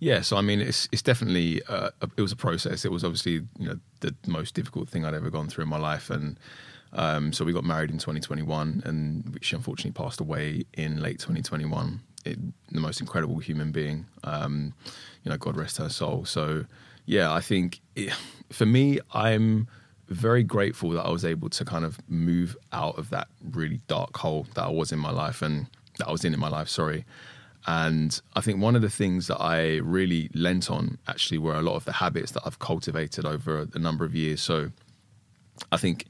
Yeah, 0.00 0.20
so 0.20 0.36
I 0.36 0.42
mean, 0.42 0.60
it's 0.60 0.86
it's 0.92 1.00
definitely 1.00 1.62
uh, 1.66 1.90
it 2.18 2.20
was 2.20 2.30
a 2.30 2.36
process. 2.36 2.84
It 2.84 2.92
was 2.92 3.04
obviously 3.04 3.40
you 3.58 3.68
know 3.68 3.78
the 4.00 4.14
most 4.26 4.54
difficult 4.54 4.90
thing 4.90 5.06
I'd 5.06 5.14
ever 5.14 5.30
gone 5.30 5.48
through 5.48 5.62
in 5.62 5.70
my 5.70 5.78
life, 5.78 6.10
and 6.10 6.38
um, 6.94 7.32
so 7.32 7.44
we 7.44 7.52
got 7.52 7.64
married 7.64 7.90
in 7.90 7.98
2021, 7.98 8.82
and 8.84 9.38
she 9.40 9.56
unfortunately 9.56 9.92
passed 9.92 10.20
away 10.20 10.64
in 10.74 11.00
late 11.00 11.18
2021. 11.18 12.00
It, 12.24 12.38
the 12.70 12.80
most 12.80 13.00
incredible 13.00 13.38
human 13.38 13.72
being, 13.72 14.06
um, 14.24 14.74
you 15.24 15.30
know, 15.30 15.36
God 15.36 15.56
rest 15.56 15.78
her 15.78 15.88
soul. 15.88 16.24
So 16.24 16.66
yeah, 17.06 17.32
I 17.32 17.40
think 17.40 17.80
it, 17.96 18.12
for 18.50 18.66
me, 18.66 19.00
I'm 19.12 19.66
very 20.08 20.42
grateful 20.42 20.90
that 20.90 21.02
I 21.02 21.10
was 21.10 21.24
able 21.24 21.48
to 21.50 21.64
kind 21.64 21.84
of 21.84 21.98
move 22.08 22.56
out 22.72 22.98
of 22.98 23.10
that 23.10 23.28
really 23.50 23.80
dark 23.88 24.16
hole 24.16 24.46
that 24.54 24.62
I 24.62 24.70
was 24.70 24.92
in 24.92 24.98
my 24.98 25.10
life 25.10 25.42
and 25.42 25.66
that 25.98 26.08
I 26.08 26.12
was 26.12 26.24
in 26.24 26.34
in 26.34 26.40
my 26.40 26.48
life. 26.48 26.68
Sorry. 26.68 27.04
And 27.66 28.20
I 28.34 28.40
think 28.40 28.60
one 28.60 28.76
of 28.76 28.82
the 28.82 28.90
things 28.90 29.28
that 29.28 29.40
I 29.40 29.76
really 29.76 30.28
lent 30.34 30.70
on 30.70 30.98
actually 31.06 31.38
were 31.38 31.54
a 31.54 31.62
lot 31.62 31.76
of 31.76 31.84
the 31.84 31.92
habits 31.92 32.32
that 32.32 32.42
I've 32.44 32.58
cultivated 32.58 33.24
over 33.24 33.66
a 33.72 33.78
number 33.78 34.04
of 34.04 34.14
years. 34.14 34.42
So 34.42 34.70
I 35.70 35.76
think 35.76 36.06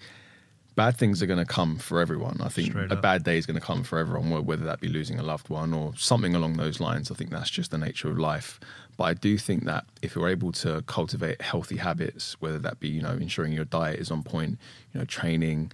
bad 0.75 0.97
things 0.97 1.23
are 1.23 1.27
going 1.27 1.39
to 1.39 1.45
come 1.45 1.77
for 1.77 2.01
everyone. 2.01 2.41
I 2.41 2.49
think 2.49 2.71
Straight 2.71 2.91
a 2.91 2.95
up. 2.95 3.03
bad 3.03 3.25
day 3.25 3.39
is 3.39 3.47
going 3.47 3.59
to 3.59 3.65
come 3.65 3.83
for 3.85 3.99
everyone, 3.99 4.31
whether 4.45 4.65
that 4.65 4.81
be 4.81 4.89
losing 4.89 5.19
a 5.19 5.23
loved 5.23 5.49
one 5.49 5.73
or 5.75 5.93
something 5.97 6.35
along 6.35 6.55
those 6.55 6.81
lines. 6.81 7.11
I 7.11 7.15
think 7.15 7.31
that's 7.31 7.51
just 7.51 7.71
the 7.71 7.79
nature 7.79 8.11
of 8.11 8.19
life. 8.19 8.59
But 8.97 9.05
I 9.05 9.15
do 9.15 9.39
think 9.39 9.65
that 9.65 9.85
if 10.03 10.15
you're 10.15 10.29
able 10.29 10.53
to 10.53 10.83
cultivate 10.83 11.41
healthy 11.41 11.77
habits, 11.77 12.37
whether 12.41 12.59
that 12.59 12.81
be 12.81 12.89
you 12.89 13.03
know 13.03 13.13
ensuring 13.13 13.53
your 13.53 13.65
diet 13.65 14.01
is 14.01 14.11
on 14.11 14.23
point, 14.23 14.59
you 14.93 15.01
know 15.01 15.05
training, 15.07 15.73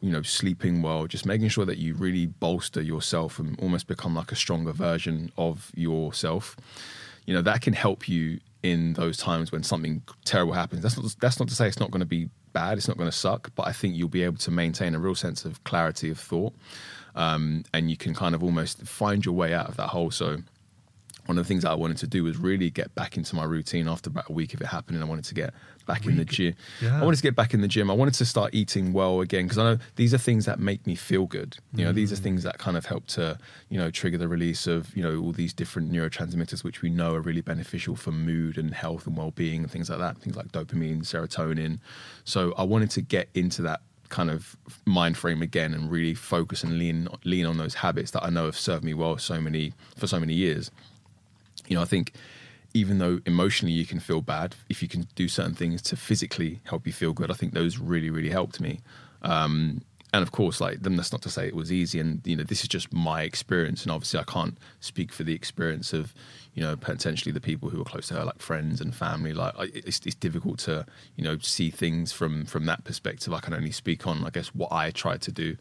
you 0.00 0.10
know 0.10 0.22
sleeping 0.22 0.82
well, 0.82 1.06
just 1.06 1.26
making 1.26 1.48
sure 1.48 1.64
that 1.64 1.78
you 1.78 1.94
really 1.94 2.26
bolster 2.26 2.80
yourself 2.80 3.38
and 3.38 3.58
almost 3.60 3.86
become 3.86 4.14
like 4.14 4.32
a 4.32 4.36
stronger 4.36 4.72
version 4.72 5.30
of 5.36 5.70
yourself 5.74 6.56
you 7.26 7.34
know 7.34 7.42
that 7.42 7.60
can 7.60 7.74
help 7.74 8.08
you 8.08 8.40
in 8.62 8.94
those 8.94 9.18
times 9.18 9.52
when 9.52 9.62
something 9.62 10.02
terrible 10.24 10.54
happens 10.54 10.82
that's 10.82 10.96
not 10.96 11.14
that's 11.20 11.38
not 11.38 11.46
to 11.46 11.54
say 11.54 11.68
it's 11.68 11.78
not 11.78 11.90
going 11.90 12.00
to 12.00 12.06
be 12.06 12.30
bad 12.52 12.78
it's 12.78 12.88
not 12.88 12.96
going 12.96 13.10
to 13.10 13.16
suck 13.16 13.50
but 13.54 13.66
i 13.66 13.72
think 13.72 13.94
you'll 13.94 14.08
be 14.08 14.22
able 14.22 14.36
to 14.36 14.50
maintain 14.50 14.94
a 14.94 14.98
real 14.98 15.14
sense 15.14 15.44
of 15.44 15.62
clarity 15.64 16.10
of 16.10 16.18
thought 16.18 16.52
um, 17.18 17.64
and 17.74 17.90
you 17.90 17.96
can 17.96 18.14
kind 18.14 18.34
of 18.36 18.44
almost 18.44 18.80
find 18.82 19.24
your 19.24 19.34
way 19.34 19.52
out 19.52 19.68
of 19.68 19.76
that 19.76 19.88
hole. 19.88 20.12
So 20.12 20.38
one 21.28 21.36
of 21.36 21.44
the 21.44 21.48
things 21.48 21.66
I 21.66 21.74
wanted 21.74 21.98
to 21.98 22.06
do 22.06 22.24
was 22.24 22.38
really 22.38 22.70
get 22.70 22.94
back 22.94 23.18
into 23.18 23.36
my 23.36 23.44
routine 23.44 23.86
after 23.86 24.08
about 24.08 24.30
a 24.30 24.32
week 24.32 24.54
of 24.54 24.62
it 24.62 24.66
happening. 24.66 25.02
I 25.02 25.04
wanted 25.04 25.26
to 25.26 25.34
get 25.34 25.52
back 25.86 26.06
in 26.06 26.16
the 26.16 26.24
gym. 26.24 26.54
Yeah. 26.80 27.02
I 27.02 27.04
wanted 27.04 27.18
to 27.18 27.22
get 27.22 27.36
back 27.36 27.52
in 27.52 27.60
the 27.60 27.68
gym. 27.68 27.90
I 27.90 27.94
wanted 27.94 28.14
to 28.14 28.24
start 28.24 28.54
eating 28.54 28.94
well 28.94 29.20
again 29.20 29.44
because 29.44 29.58
I 29.58 29.64
know 29.64 29.78
these 29.96 30.14
are 30.14 30.18
things 30.18 30.46
that 30.46 30.58
make 30.58 30.86
me 30.86 30.94
feel 30.94 31.26
good. 31.26 31.58
You 31.74 31.84
know, 31.84 31.92
these 31.92 32.14
are 32.14 32.16
mm. 32.16 32.20
things 32.20 32.44
that 32.44 32.56
kind 32.56 32.78
of 32.78 32.86
help 32.86 33.06
to, 33.08 33.38
you 33.68 33.76
know, 33.76 33.90
trigger 33.90 34.16
the 34.16 34.26
release 34.26 34.66
of, 34.66 34.96
you 34.96 35.02
know, 35.02 35.20
all 35.20 35.32
these 35.32 35.52
different 35.52 35.92
neurotransmitters 35.92 36.64
which 36.64 36.80
we 36.80 36.88
know 36.88 37.14
are 37.14 37.20
really 37.20 37.42
beneficial 37.42 37.94
for 37.94 38.10
mood 38.10 38.56
and 38.56 38.72
health 38.72 39.06
and 39.06 39.14
well-being 39.14 39.60
and 39.60 39.70
things 39.70 39.90
like 39.90 39.98
that. 39.98 40.16
Things 40.16 40.34
like 40.34 40.50
dopamine, 40.50 41.02
serotonin. 41.02 41.78
So 42.24 42.54
I 42.56 42.62
wanted 42.62 42.90
to 42.92 43.02
get 43.02 43.28
into 43.34 43.60
that 43.62 43.82
kind 44.08 44.30
of 44.30 44.56
mind 44.86 45.18
frame 45.18 45.42
again 45.42 45.74
and 45.74 45.90
really 45.90 46.14
focus 46.14 46.64
and 46.64 46.78
lean 46.78 47.06
lean 47.24 47.44
on 47.44 47.58
those 47.58 47.74
habits 47.74 48.12
that 48.12 48.24
I 48.24 48.30
know 48.30 48.46
have 48.46 48.58
served 48.58 48.82
me 48.82 48.94
well 48.94 49.18
so 49.18 49.38
many 49.38 49.74
for 49.98 50.06
so 50.06 50.18
many 50.18 50.32
years 50.32 50.70
you 51.68 51.76
know, 51.76 51.82
I 51.82 51.86
think 51.86 52.12
even 52.74 52.98
though 52.98 53.20
emotionally 53.26 53.72
you 53.72 53.86
can 53.86 54.00
feel 54.00 54.20
bad, 54.20 54.54
if 54.68 54.82
you 54.82 54.88
can 54.88 55.08
do 55.14 55.28
certain 55.28 55.54
things 55.54 55.80
to 55.82 55.96
physically 55.96 56.60
help 56.64 56.86
you 56.86 56.92
feel 56.92 57.12
good, 57.12 57.30
I 57.30 57.34
think 57.34 57.54
those 57.54 57.78
really, 57.78 58.10
really 58.10 58.30
helped 58.30 58.60
me. 58.60 58.80
Um, 59.22 59.82
and 60.12 60.22
of 60.22 60.32
course, 60.32 60.60
like 60.60 60.80
then 60.80 60.96
that's 60.96 61.12
not 61.12 61.20
to 61.22 61.30
say 61.30 61.46
it 61.46 61.54
was 61.54 61.70
easy. 61.70 62.00
And 62.00 62.26
you 62.26 62.36
know, 62.36 62.42
this 62.42 62.62
is 62.62 62.68
just 62.68 62.92
my 62.92 63.22
experience, 63.22 63.82
and 63.82 63.92
obviously 63.92 64.18
I 64.18 64.24
can't 64.24 64.56
speak 64.80 65.12
for 65.12 65.22
the 65.22 65.34
experience 65.34 65.92
of 65.92 66.14
you 66.54 66.62
know 66.62 66.76
potentially 66.76 67.30
the 67.30 67.42
people 67.42 67.68
who 67.68 67.80
are 67.80 67.84
close 67.84 68.08
to 68.08 68.14
her, 68.14 68.24
like 68.24 68.40
friends 68.40 68.80
and 68.80 68.94
family. 68.94 69.34
Like 69.34 69.54
it's, 69.58 70.00
it's 70.06 70.14
difficult 70.14 70.60
to 70.60 70.86
you 71.16 71.24
know 71.24 71.36
see 71.38 71.68
things 71.70 72.12
from 72.12 72.46
from 72.46 72.64
that 72.66 72.84
perspective. 72.84 73.34
I 73.34 73.40
can 73.40 73.52
only 73.52 73.70
speak 73.70 74.06
on, 74.06 74.24
I 74.24 74.30
guess, 74.30 74.48
what 74.48 74.72
I 74.72 74.90
tried 74.92 75.20
to 75.22 75.32
do 75.32 75.56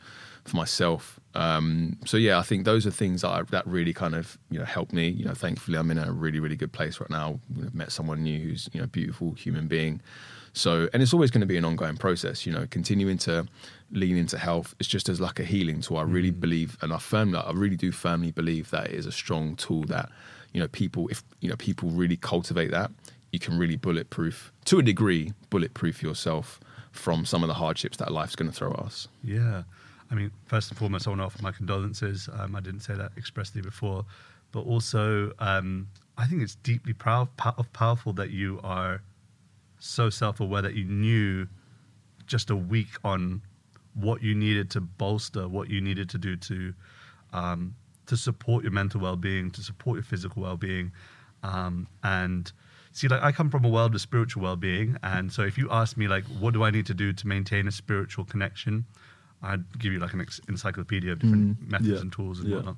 for 0.48 0.58
myself. 0.58 1.20
Um, 1.36 1.98
so 2.06 2.18
yeah, 2.18 2.40
I 2.40 2.42
think 2.42 2.66
those 2.66 2.88
are 2.88 2.92
things 2.92 3.22
that 3.22 3.30
I, 3.30 3.44
that 3.52 3.68
really 3.68 3.94
kind 3.94 4.16
of 4.16 4.38
you 4.50 4.60
know 4.60 4.66
helped 4.66 4.94
me. 4.94 5.10
You 5.10 5.26
know, 5.26 5.34
thankfully 5.34 5.78
I'm 5.78 5.92
in 5.92 5.98
a 5.98 6.12
really 6.12 6.40
really 6.40 6.56
good 6.56 6.72
place 6.72 7.00
right 7.00 7.10
now. 7.10 7.40
You 7.56 7.64
know, 7.64 7.70
met 7.74 7.92
someone 7.92 8.24
new 8.24 8.40
who's 8.40 8.70
you 8.74 8.80
know 8.80 8.86
a 8.86 8.88
beautiful 8.88 9.34
human 9.34 9.68
being. 9.68 10.02
So 10.54 10.90
and 10.94 11.04
it's 11.04 11.14
always 11.14 11.30
going 11.30 11.42
to 11.42 11.48
be 11.48 11.58
an 11.58 11.66
ongoing 11.66 11.98
process. 11.98 12.46
You 12.46 12.54
know, 12.54 12.66
continuing 12.70 13.18
to 13.20 13.48
lean 13.92 14.18
into 14.18 14.38
health 14.38 14.74
is 14.80 14.88
just 14.88 15.10
as 15.10 15.22
like 15.22 15.40
a 15.40 15.44
healing 15.44 15.82
tool. 15.82 15.98
I 15.98 16.04
really 16.04 16.32
believe, 16.32 16.78
and 16.82 16.92
I 16.92 16.98
firmly, 16.98 17.40
I 17.40 17.52
really 17.52 17.78
do 17.78 17.92
firmly 17.92 18.32
believe 18.32 18.72
that 18.72 18.88
it 18.88 18.94
is 18.94 19.06
a 19.06 19.12
strong 19.12 19.56
tool 19.56 19.84
that 19.86 20.10
you 20.54 20.60
know 20.60 20.68
people 20.68 21.08
if 21.10 21.24
you 21.42 21.50
know 21.50 21.56
people 21.58 21.90
really 21.90 22.18
cultivate 22.18 22.72
that, 22.72 22.90
you 23.32 23.40
can 23.40 23.58
really 23.60 23.76
bulletproof 23.76 24.52
to 24.66 24.80
a 24.80 24.84
degree 24.84 25.34
bulletproof 25.50 26.02
yourself 26.02 26.60
from 26.92 27.26
some 27.26 27.44
of 27.44 27.48
the 27.48 27.54
hardships 27.54 27.98
that 27.98 28.12
life's 28.12 28.36
going 28.36 28.50
to 28.50 28.56
throw 28.56 28.72
at 28.72 28.80
us. 28.80 29.08
Yeah. 29.24 29.64
I 30.10 30.16
mean, 30.16 30.32
first 30.46 30.70
and 30.70 30.78
foremost, 30.78 31.08
I 31.08 31.12
want 31.12 31.22
to 31.22 31.26
offer 31.26 31.42
my 31.42 31.52
condolences. 31.52 32.30
Um, 32.32 32.56
I 32.56 32.62
didn't 32.62 32.82
say 32.82 32.94
that 32.96 33.12
expressly 33.18 33.62
before, 33.62 34.06
but 34.52 34.62
also, 34.62 35.34
um, 35.40 35.88
I 36.18 36.26
think 36.28 36.42
it's 36.42 36.56
deeply 36.56 36.94
proud, 36.94 37.36
pow- 37.38 37.66
powerful 37.74 38.14
that 38.14 38.32
you 38.32 38.60
are 38.64 39.02
so 39.80 40.10
self 40.10 40.40
aware 40.40 40.62
that 40.62 40.76
you 40.76 40.86
knew 40.86 41.48
just 42.26 42.50
a 42.50 42.56
week 42.56 42.90
on 43.04 43.42
what 43.94 44.22
you 44.22 44.36
needed 44.36 44.70
to 44.72 44.82
bolster, 44.82 45.48
what 45.48 45.70
you 45.70 45.82
needed 45.82 46.10
to 46.10 46.18
do 46.18 46.36
to 46.36 46.74
um, 47.34 47.76
to 48.06 48.16
support 48.16 48.64
your 48.64 48.72
mental 48.72 49.02
well 49.02 49.16
being, 49.16 49.52
to 49.52 49.62
support 49.62 49.98
your 49.98 50.04
physical 50.04 50.42
well 50.44 50.58
being, 50.58 50.92
um, 51.44 51.88
and 52.04 52.52
see, 52.92 53.08
like 53.08 53.22
I 53.22 53.32
come 53.32 53.50
from 53.50 53.66
a 53.66 53.70
world 53.70 53.94
of 53.94 54.02
spiritual 54.02 54.44
well 54.44 54.56
being, 54.56 54.98
and 55.04 55.32
so 55.32 55.42
if 55.42 55.58
you 55.58 55.70
ask 55.70 55.98
me, 55.98 56.08
like, 56.08 56.24
what 56.40 56.54
do 56.54 56.64
I 56.64 56.72
need 56.72 56.86
to 56.88 56.94
do 56.94 57.12
to 57.14 57.28
maintain 57.28 57.68
a 57.68 57.72
spiritual 57.72 58.26
connection, 58.26 58.86
I'd 59.44 59.80
give 59.80 59.94
you 59.94 60.00
like 60.00 60.14
an 60.14 60.26
encyclopedia 60.48 61.12
of 61.12 61.20
different 61.20 61.60
Mm, 61.62 61.72
methods 61.72 61.90
yeah, 61.90 61.98
and 62.00 62.12
tools 62.12 62.40
and 62.40 62.50
yeah. 62.50 62.56
whatnot. 62.58 62.78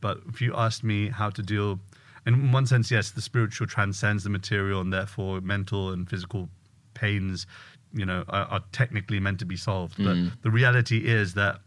But 0.00 0.20
if 0.28 0.40
you 0.40 0.54
asked 0.56 0.82
me 0.84 1.08
how 1.08 1.30
to 1.30 1.42
deal, 1.42 1.80
in 2.26 2.52
one 2.52 2.66
sense, 2.66 2.90
yes, 2.90 3.10
the 3.10 3.20
spiritual 3.20 3.66
transcends 3.66 4.24
the 4.24 4.30
material, 4.30 4.80
and 4.80 4.92
therefore 4.92 5.40
mental 5.40 5.90
and 5.92 6.08
physical 6.08 6.48
pains 6.94 7.46
you 7.94 8.04
know, 8.04 8.22
are, 8.28 8.44
are 8.46 8.60
technically 8.72 9.18
meant 9.18 9.38
to 9.38 9.46
be 9.46 9.56
solved. 9.56 9.96
But 9.96 10.16
Mm. 10.16 10.32
the 10.42 10.50
reality 10.50 11.06
is 11.06 11.32
that 11.34 11.60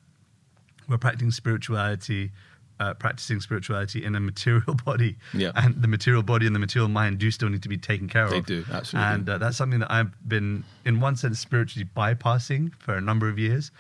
we're 0.88 1.00
practicing 1.00 1.32
spirituality, 1.32 2.32
uh, 2.80 2.94
practicing 2.96 3.40
spirituality 3.42 4.04
in 4.04 4.16
a 4.16 4.20
material 4.20 4.76
body, 4.86 5.18
Yeah. 5.34 5.52
and 5.56 5.82
the 5.82 5.88
material 5.88 6.22
body 6.24 6.46
and 6.46 6.56
the 6.56 6.60
material 6.60 6.90
mind 6.90 7.18
do 7.18 7.32
still 7.32 7.50
need 7.50 7.64
to 7.64 7.70
be 7.70 7.78
taken 7.78 8.08
care 8.08 8.30
They 8.30 8.38
of. 8.38 8.46
They 8.46 8.56
do, 8.62 8.66
absolutely. 8.72 9.12
And 9.14 9.30
uh, 9.30 9.38
that's 9.40 9.58
something 9.58 9.80
that 9.80 9.92
I've 9.92 10.12
been, 10.28 10.64
in 10.86 11.00
one 11.00 11.16
sense, 11.16 11.40
spiritually 11.40 11.90
bypassing 11.98 12.72
for 12.80 12.94
a 12.96 13.02
number 13.02 13.28
of 13.28 13.40
years. 13.40 13.72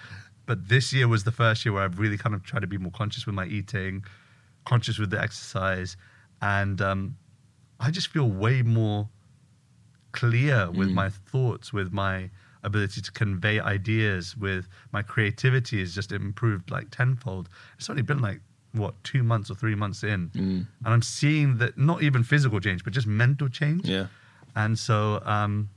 But 0.51 0.67
this 0.67 0.91
year 0.91 1.07
was 1.07 1.23
the 1.23 1.31
first 1.31 1.63
year 1.63 1.71
where 1.71 1.83
I've 1.83 1.97
really 1.97 2.17
kind 2.17 2.35
of 2.35 2.43
tried 2.43 2.59
to 2.59 2.67
be 2.67 2.77
more 2.77 2.91
conscious 2.91 3.25
with 3.25 3.33
my 3.33 3.45
eating, 3.45 4.03
conscious 4.65 4.99
with 4.99 5.09
the 5.09 5.21
exercise, 5.21 5.95
and 6.41 6.81
um, 6.81 7.15
I 7.79 7.89
just 7.89 8.09
feel 8.09 8.29
way 8.29 8.61
more 8.61 9.07
clear 10.11 10.69
with 10.69 10.89
Mm. 10.89 10.93
my 10.95 11.09
thoughts, 11.09 11.71
with 11.71 11.93
my 11.93 12.29
ability 12.63 12.99
to 12.99 13.11
convey 13.13 13.61
ideas, 13.61 14.35
with 14.35 14.67
my 14.91 15.01
creativity 15.01 15.79
has 15.79 15.95
just 15.95 16.11
improved 16.11 16.69
like 16.69 16.87
tenfold. 16.91 17.47
It's 17.77 17.89
only 17.89 18.01
been 18.01 18.19
like 18.21 18.41
what 18.73 19.01
two 19.05 19.23
months 19.23 19.49
or 19.49 19.55
three 19.55 19.75
months 19.75 20.03
in, 20.03 20.31
Mm. 20.31 20.67
and 20.83 20.93
I'm 20.93 21.01
seeing 21.01 21.59
that 21.59 21.77
not 21.77 22.03
even 22.03 22.23
physical 22.23 22.59
change, 22.59 22.83
but 22.83 22.91
just 22.91 23.07
mental 23.07 23.47
change. 23.47 23.87
Yeah. 23.87 24.07
And 24.53 24.77
so, 24.77 25.21
um, 25.25 25.69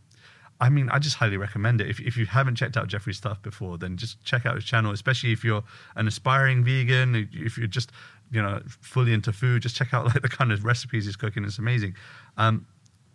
I 0.64 0.70
mean, 0.70 0.88
I 0.88 0.98
just 0.98 1.16
highly 1.16 1.36
recommend 1.36 1.80
it. 1.82 1.88
If, 1.88 2.00
if 2.00 2.16
you 2.16 2.24
haven't 2.26 2.56
checked 2.56 2.76
out 2.78 2.88
Jeffrey's 2.88 3.18
stuff 3.18 3.42
before, 3.42 3.76
then 3.76 3.96
just 3.96 4.22
check 4.24 4.46
out 4.46 4.54
his 4.54 4.64
channel, 4.64 4.92
especially 4.92 5.32
if 5.32 5.44
you're 5.44 5.62
an 5.96 6.06
aspiring 6.08 6.64
vegan, 6.64 7.28
if 7.32 7.58
you're 7.58 7.66
just, 7.78 7.92
you 8.30 8.40
know, 8.40 8.62
fully 8.80 9.12
into 9.12 9.32
food, 9.32 9.62
just 9.62 9.76
check 9.76 9.92
out 9.92 10.06
like 10.06 10.22
the 10.22 10.28
kind 10.28 10.50
of 10.52 10.64
recipes 10.64 11.04
he's 11.04 11.16
cooking. 11.16 11.44
It's 11.44 11.58
amazing. 11.58 11.94
Um, 12.38 12.66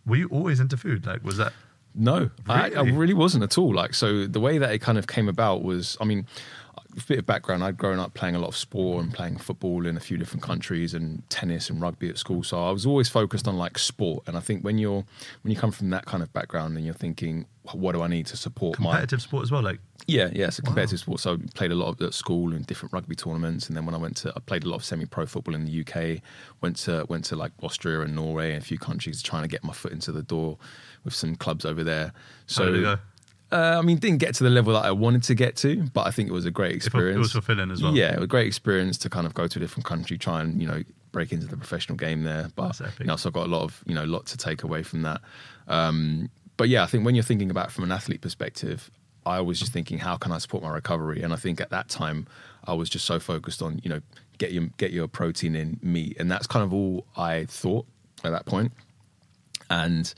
were 0.05 0.17
you 0.17 0.27
always 0.27 0.59
into 0.59 0.77
food? 0.77 1.05
Like, 1.07 1.23
was 1.23 1.37
that, 1.37 1.53
No, 1.95 2.29
I, 2.47 2.53
I 2.53 2.67
Really? 2.67 2.91
really 2.91 3.13
wasn't 3.15 3.43
at 3.43 3.57
all. 3.57 3.73
Like, 3.73 3.93
so 3.95 4.27
the 4.27 4.39
way 4.39 4.59
that 4.59 4.71
it 4.71 4.79
kind 4.79 4.97
of 4.99 5.07
came 5.07 5.27
about 5.27 5.63
was, 5.63 5.97
I 5.99 6.05
mean, 6.05 6.27
a 6.97 7.01
bit 7.01 7.19
of 7.19 7.25
background. 7.25 7.63
I'd 7.63 7.77
grown 7.77 7.99
up 7.99 8.13
playing 8.13 8.35
a 8.35 8.39
lot 8.39 8.47
of 8.47 8.55
sport 8.55 9.03
and 9.03 9.13
playing 9.13 9.37
football 9.37 9.85
in 9.85 9.97
a 9.97 9.99
few 9.99 10.17
different 10.17 10.43
countries 10.43 10.93
and 10.93 11.27
tennis 11.29 11.69
and 11.69 11.81
rugby 11.81 12.09
at 12.09 12.17
school. 12.17 12.43
So 12.43 12.63
I 12.63 12.71
was 12.71 12.85
always 12.85 13.09
focused 13.09 13.47
on 13.47 13.57
like 13.57 13.77
sport. 13.77 14.23
And 14.27 14.35
I 14.35 14.39
think 14.39 14.63
when 14.63 14.77
you're 14.77 15.05
when 15.41 15.51
you 15.51 15.55
come 15.55 15.71
from 15.71 15.89
that 15.91 16.05
kind 16.05 16.23
of 16.23 16.31
background 16.33 16.75
and 16.77 16.85
you're 16.85 16.95
thinking, 16.95 17.45
what 17.73 17.93
do 17.93 18.01
I 18.01 18.07
need 18.07 18.25
to 18.27 18.37
support 18.37 18.79
my 18.79 18.91
competitive 18.91 19.21
sport 19.21 19.43
as 19.43 19.51
well? 19.51 19.61
Like, 19.61 19.79
yeah, 20.07 20.29
yeah, 20.33 20.47
it's 20.47 20.59
a 20.59 20.61
competitive 20.61 20.99
sport. 20.99 21.19
So 21.19 21.33
I 21.33 21.37
played 21.53 21.71
a 21.71 21.75
lot 21.75 21.89
of 21.89 22.01
at 22.01 22.13
school 22.13 22.53
in 22.53 22.63
different 22.63 22.93
rugby 22.93 23.15
tournaments, 23.15 23.67
and 23.67 23.77
then 23.77 23.85
when 23.85 23.93
I 23.93 23.97
went 23.97 24.17
to, 24.17 24.33
I 24.35 24.39
played 24.39 24.63
a 24.63 24.69
lot 24.69 24.77
of 24.77 24.83
semi-pro 24.83 25.27
football 25.27 25.53
in 25.53 25.65
the 25.65 25.81
UK. 25.81 26.21
Went 26.61 26.77
to 26.77 27.05
went 27.09 27.25
to 27.25 27.35
like 27.35 27.51
Austria 27.61 28.01
and 28.01 28.15
Norway 28.15 28.53
and 28.53 28.61
a 28.61 28.65
few 28.65 28.79
countries, 28.79 29.21
trying 29.21 29.43
to 29.43 29.49
get 29.49 29.63
my 29.63 29.73
foot 29.73 29.91
into 29.91 30.11
the 30.11 30.23
door 30.23 30.57
with 31.03 31.13
some 31.13 31.35
clubs 31.35 31.65
over 31.65 31.83
there. 31.83 32.13
So 32.47 32.97
how 33.49 33.57
did 33.57 33.65
it 33.65 33.71
go? 33.71 33.75
uh, 33.75 33.79
I 33.79 33.81
mean, 33.81 33.97
didn't 33.97 34.19
get 34.19 34.35
to 34.35 34.43
the 34.43 34.49
level 34.49 34.73
that 34.73 34.85
I 34.85 34.91
wanted 34.91 35.23
to 35.23 35.35
get 35.35 35.55
to, 35.57 35.83
but 35.93 36.05
I 36.05 36.11
think 36.11 36.29
it 36.29 36.33
was 36.33 36.45
a 36.45 36.51
great 36.51 36.75
experience. 36.75 37.15
It 37.15 37.19
was 37.19 37.31
fulfilling 37.31 37.71
as 37.71 37.81
well. 37.81 37.95
Yeah, 37.95 38.13
it 38.13 38.15
was 38.15 38.25
a 38.25 38.27
great 38.27 38.47
experience 38.47 38.97
to 38.99 39.09
kind 39.09 39.25
of 39.25 39.33
go 39.33 39.47
to 39.47 39.59
a 39.59 39.61
different 39.61 39.85
country, 39.85 40.17
try 40.17 40.41
and 40.41 40.61
you 40.61 40.67
know 40.67 40.83
break 41.11 41.31
into 41.31 41.47
the 41.47 41.57
professional 41.57 41.97
game 41.97 42.23
there. 42.23 42.49
But 42.55 42.79
you 42.99 43.05
know, 43.05 43.15
so 43.15 43.29
I 43.29 43.31
got 43.31 43.47
a 43.47 43.49
lot 43.49 43.63
of 43.63 43.83
you 43.85 43.95
know 43.95 44.03
lot 44.03 44.25
to 44.27 44.37
take 44.37 44.63
away 44.63 44.83
from 44.83 45.01
that. 45.01 45.21
Um, 45.67 46.29
but 46.57 46.69
yeah, 46.69 46.83
I 46.83 46.87
think 46.87 47.05
when 47.05 47.15
you're 47.15 47.23
thinking 47.23 47.49
about 47.49 47.71
from 47.71 47.85
an 47.85 47.91
athlete 47.91 48.21
perspective, 48.21 48.91
I 49.25 49.41
was 49.41 49.59
just 49.59 49.73
thinking, 49.73 49.97
how 49.97 50.17
can 50.17 50.31
I 50.31 50.37
support 50.37 50.63
my 50.63 50.69
recovery? 50.69 51.21
And 51.21 51.33
I 51.33 51.35
think 51.37 51.59
at 51.61 51.69
that 51.69 51.89
time, 51.89 52.27
I 52.65 52.73
was 52.73 52.89
just 52.89 53.05
so 53.05 53.19
focused 53.19 53.61
on 53.61 53.79
you 53.83 53.89
know 53.89 54.01
get 54.37 54.51
your 54.51 54.67
get 54.77 54.91
your 54.91 55.07
protein 55.07 55.55
in 55.55 55.79
meat, 55.81 56.17
and 56.19 56.29
that's 56.29 56.45
kind 56.45 56.63
of 56.63 56.73
all 56.73 57.05
I 57.17 57.45
thought 57.45 57.85
at 58.23 58.31
that 58.31 58.45
point. 58.45 58.73
And 59.71 60.13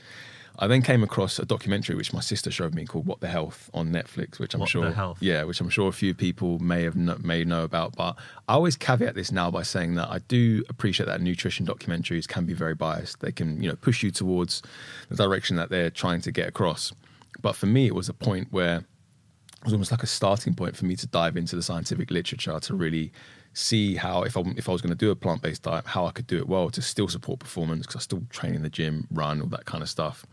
I 0.62 0.68
then 0.68 0.80
came 0.80 1.02
across 1.02 1.40
a 1.40 1.44
documentary 1.44 1.96
which 1.96 2.12
my 2.12 2.20
sister 2.20 2.48
showed 2.48 2.72
me 2.72 2.86
called 2.86 3.04
"What 3.04 3.18
the 3.18 3.26
Health" 3.26 3.68
on 3.74 3.92
Netflix, 3.92 4.38
which 4.38 4.54
I'm 4.54 4.60
What 4.60 4.68
sure, 4.68 4.84
yeah, 5.18 5.42
which 5.42 5.60
I'm 5.60 5.68
sure 5.68 5.88
a 5.88 5.92
few 5.92 6.14
people 6.14 6.60
may 6.60 6.84
have 6.84 6.94
kn- 6.94 7.20
may 7.20 7.42
know 7.42 7.64
about. 7.64 7.96
But 7.96 8.16
I 8.46 8.54
always 8.54 8.76
caveat 8.76 9.16
this 9.16 9.32
now 9.32 9.50
by 9.50 9.64
saying 9.64 9.96
that 9.96 10.08
I 10.08 10.20
do 10.28 10.62
appreciate 10.68 11.06
that 11.06 11.20
nutrition 11.20 11.66
documentaries 11.66 12.28
can 12.28 12.46
be 12.46 12.52
very 12.52 12.76
biased. 12.76 13.18
They 13.18 13.32
can 13.32 13.60
you 13.60 13.70
know 13.70 13.74
push 13.74 14.04
you 14.04 14.12
towards 14.12 14.62
the 15.08 15.16
direction 15.16 15.56
that 15.56 15.68
they're 15.68 15.90
trying 15.90 16.20
to 16.20 16.30
get 16.30 16.46
across. 16.46 16.92
But 17.40 17.56
for 17.56 17.66
me, 17.66 17.88
it 17.88 17.94
was 17.96 18.08
a 18.08 18.14
point 18.14 18.46
where 18.52 18.76
it 18.76 19.64
was 19.64 19.72
almost 19.72 19.90
like 19.90 20.04
a 20.04 20.06
starting 20.06 20.54
point 20.54 20.76
for 20.76 20.84
me 20.84 20.94
to 20.94 21.08
dive 21.08 21.36
into 21.36 21.56
the 21.56 21.62
scientific 21.64 22.12
literature 22.12 22.60
to 22.60 22.74
really 22.74 23.12
see 23.54 23.96
how 23.96 24.22
if 24.22 24.36
I 24.36 24.42
if 24.56 24.68
I 24.68 24.72
was 24.72 24.80
going 24.80 24.90
to 24.90 24.96
do 24.96 25.10
a 25.10 25.16
plant 25.16 25.42
based 25.42 25.62
diet, 25.62 25.86
how 25.86 26.06
I 26.06 26.10
could 26.10 26.26
do 26.26 26.38
it 26.38 26.48
well 26.48 26.70
to 26.70 26.82
still 26.82 27.08
support 27.08 27.40
performance 27.40 27.86
because 27.86 28.00
I 28.00 28.02
still 28.02 28.22
train 28.30 28.54
in 28.54 28.62
the 28.62 28.70
gym, 28.70 29.06
run, 29.10 29.40
all 29.40 29.48
that 29.48 29.64
kind 29.64 29.82
of 29.82 29.88
stuff. 29.88 30.26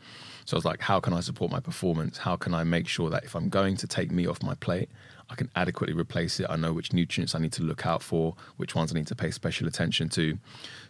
So 0.46 0.56
I 0.56 0.58
was 0.58 0.66
like, 0.66 0.82
how 0.82 1.00
can 1.00 1.14
I 1.14 1.20
support 1.20 1.52
my 1.52 1.60
performance? 1.60 2.18
How 2.18 2.36
can 2.36 2.56
I 2.56 2.64
make 2.64 2.88
sure 2.88 3.12
that 3.12 3.24
if 3.24 3.36
I'm 3.36 3.50
going 3.50 3.78
to 3.78 3.88
take 3.88 4.12
meat 4.12 4.28
off 4.28 4.42
my 4.42 4.56
plate, 4.56 4.90
I 5.30 5.36
can 5.36 5.48
adequately 5.56 5.94
replace 5.94 6.40
it? 6.40 6.48
I 6.50 6.56
know 6.56 6.74
which 6.74 6.92
nutrients 6.92 7.36
I 7.36 7.40
need 7.40 7.54
to 7.54 7.62
look 7.62 7.86
out 7.86 8.02
for, 8.02 8.36
which 8.58 8.74
ones 8.74 8.92
I 8.92 8.96
need 8.96 9.06
to 9.08 9.16
pay 9.16 9.30
special 9.30 9.68
attention 9.68 10.10
to. 10.10 10.40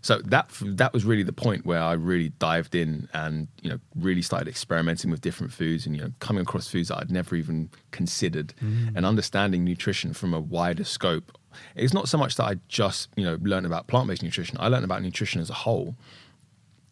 So 0.01 0.19
that 0.19 0.51
that 0.61 0.93
was 0.93 1.03
really 1.03 1.23
the 1.23 1.33
point 1.33 1.65
where 1.65 1.81
I 1.81 1.91
really 1.93 2.29
dived 2.39 2.73
in 2.73 3.09
and 3.13 3.49
you 3.61 3.69
know 3.69 3.79
really 3.95 4.21
started 4.21 4.47
experimenting 4.47 5.11
with 5.11 5.19
different 5.19 5.51
foods 5.51 5.85
and 5.85 5.93
you 5.93 6.03
know 6.03 6.11
coming 6.19 6.43
across 6.43 6.69
foods 6.69 6.87
that 6.87 6.99
I'd 6.99 7.11
never 7.11 7.35
even 7.35 7.69
considered 7.91 8.53
mm. 8.63 8.95
and 8.95 9.05
understanding 9.05 9.65
nutrition 9.65 10.13
from 10.13 10.33
a 10.33 10.39
wider 10.39 10.85
scope. 10.85 11.37
It's 11.75 11.93
not 11.93 12.09
so 12.09 12.17
much 12.17 12.35
that 12.35 12.45
I 12.45 12.55
just 12.67 13.09
you 13.15 13.23
know 13.23 13.37
learned 13.41 13.65
about 13.65 13.87
plant 13.87 14.07
based 14.07 14.23
nutrition. 14.23 14.57
I 14.59 14.67
learned 14.67 14.85
about 14.85 15.01
nutrition 15.01 15.41
as 15.41 15.49
a 15.49 15.55
whole. 15.55 15.95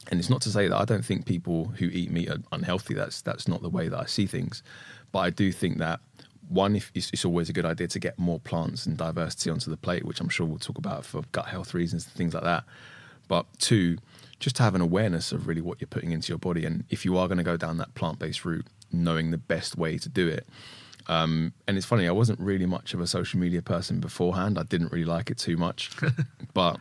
And 0.09 0.21
it's 0.21 0.29
not 0.29 0.41
to 0.43 0.49
say 0.49 0.69
that 0.69 0.77
I 0.77 0.85
don't 0.85 1.03
think 1.03 1.25
people 1.25 1.65
who 1.77 1.87
eat 1.87 2.09
meat 2.11 2.29
are 2.29 2.37
unhealthy. 2.53 2.93
That's 2.93 3.21
that's 3.21 3.47
not 3.47 3.61
the 3.61 3.69
way 3.69 3.89
that 3.89 3.99
I 3.99 4.05
see 4.05 4.25
things. 4.25 4.63
But 5.11 5.19
I 5.19 5.29
do 5.29 5.51
think 5.51 5.79
that 5.79 5.99
one, 6.49 6.75
if 6.75 6.91
it's, 6.93 7.11
it's 7.11 7.25
always 7.25 7.49
a 7.49 7.53
good 7.53 7.65
idea 7.65 7.87
to 7.87 7.99
get 7.99 8.17
more 8.17 8.39
plants 8.39 8.85
and 8.85 8.97
diversity 8.97 9.49
onto 9.49 9.69
the 9.69 9.77
plate, 9.77 10.05
which 10.05 10.21
I'm 10.21 10.29
sure 10.29 10.45
we'll 10.45 10.59
talk 10.59 10.77
about 10.77 11.05
for 11.05 11.23
gut 11.31 11.47
health 11.47 11.73
reasons 11.73 12.05
and 12.05 12.13
things 12.13 12.33
like 12.33 12.43
that. 12.43 12.63
But 13.27 13.45
two, 13.59 13.97
just 14.39 14.55
to 14.57 14.63
have 14.63 14.75
an 14.75 14.81
awareness 14.81 15.31
of 15.31 15.47
really 15.47 15.61
what 15.61 15.81
you're 15.81 15.89
putting 15.89 16.11
into 16.11 16.29
your 16.29 16.37
body, 16.37 16.63
and 16.63 16.85
if 16.89 17.03
you 17.03 17.17
are 17.17 17.27
going 17.27 17.37
to 17.37 17.43
go 17.43 17.57
down 17.57 17.77
that 17.77 17.93
plant-based 17.95 18.45
route, 18.45 18.65
knowing 18.91 19.31
the 19.31 19.37
best 19.37 19.77
way 19.77 19.97
to 19.97 20.07
do 20.07 20.27
it. 20.27 20.47
Um, 21.07 21.53
and 21.67 21.77
it's 21.77 21.85
funny, 21.85 22.07
I 22.07 22.11
wasn't 22.11 22.39
really 22.39 22.65
much 22.65 22.93
of 22.93 22.99
a 22.99 23.07
social 23.07 23.39
media 23.39 23.61
person 23.61 23.99
beforehand. 23.99 24.59
I 24.59 24.63
didn't 24.63 24.91
really 24.91 25.05
like 25.05 25.29
it 25.29 25.37
too 25.37 25.57
much, 25.57 25.91
but 26.53 26.79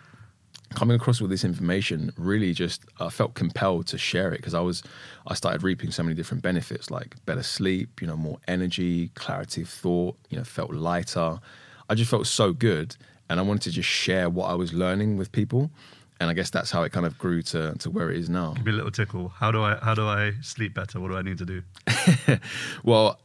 coming 0.75 0.97
across 0.97 1.21
all 1.21 1.29
this 1.29 1.45
information 1.45 2.13
really 2.17 2.53
just 2.53 2.85
I 2.99 3.09
felt 3.09 3.35
compelled 3.35 3.87
to 3.89 3.99
share 3.99 4.33
it 4.33 4.39
because 4.39 4.53
I 4.53 4.61
was 4.61 4.83
I 5.27 5.35
started 5.35 5.63
reaping 5.63 5.91
so 5.93 6.03
many 6.03 6.15
different 6.15 6.43
benefits 6.43 6.91
like 6.91 7.15
better 7.25 7.43
sleep, 7.43 8.01
you 8.01 8.07
know, 8.07 8.17
more 8.17 8.39
energy, 8.49 9.09
clarity 9.15 9.63
of 9.63 9.69
thought, 9.69 10.17
you 10.29 10.37
know, 10.37 10.45
felt 10.45 10.73
lighter. 10.73 11.41
I 11.89 11.95
just 11.95 12.11
felt 12.11 12.27
so 12.27 12.53
good 12.53 12.97
and 13.29 13.39
I 13.39 13.43
wanted 13.43 13.63
to 13.63 13.71
just 13.71 13.89
share 13.89 14.29
what 14.29 14.47
I 14.47 14.55
was 14.55 14.73
learning 14.73 15.17
with 15.17 15.31
people. 15.33 15.71
And 16.19 16.31
I 16.31 16.33
guess 16.33 16.49
that's 16.51 16.71
how 16.71 16.83
it 16.83 16.93
kind 16.93 17.05
of 17.05 17.19
grew 17.19 17.43
to, 17.43 17.75
to 17.79 17.91
where 17.91 18.11
it 18.11 18.17
is 18.17 18.31
now. 18.31 18.55
Give 18.55 18.65
me 18.65 18.73
a 18.73 18.77
little 18.77 18.91
tickle. 18.91 19.29
How 19.29 19.51
do 19.51 19.63
I 19.63 19.77
how 19.77 19.95
do 19.95 20.07
I 20.07 20.33
sleep 20.41 20.75
better? 20.75 20.99
What 20.99 21.11
do 21.11 21.17
I 21.17 21.23
need 21.23 21.39
to 21.39 21.47
do? 21.47 21.63
Well, 22.85 23.21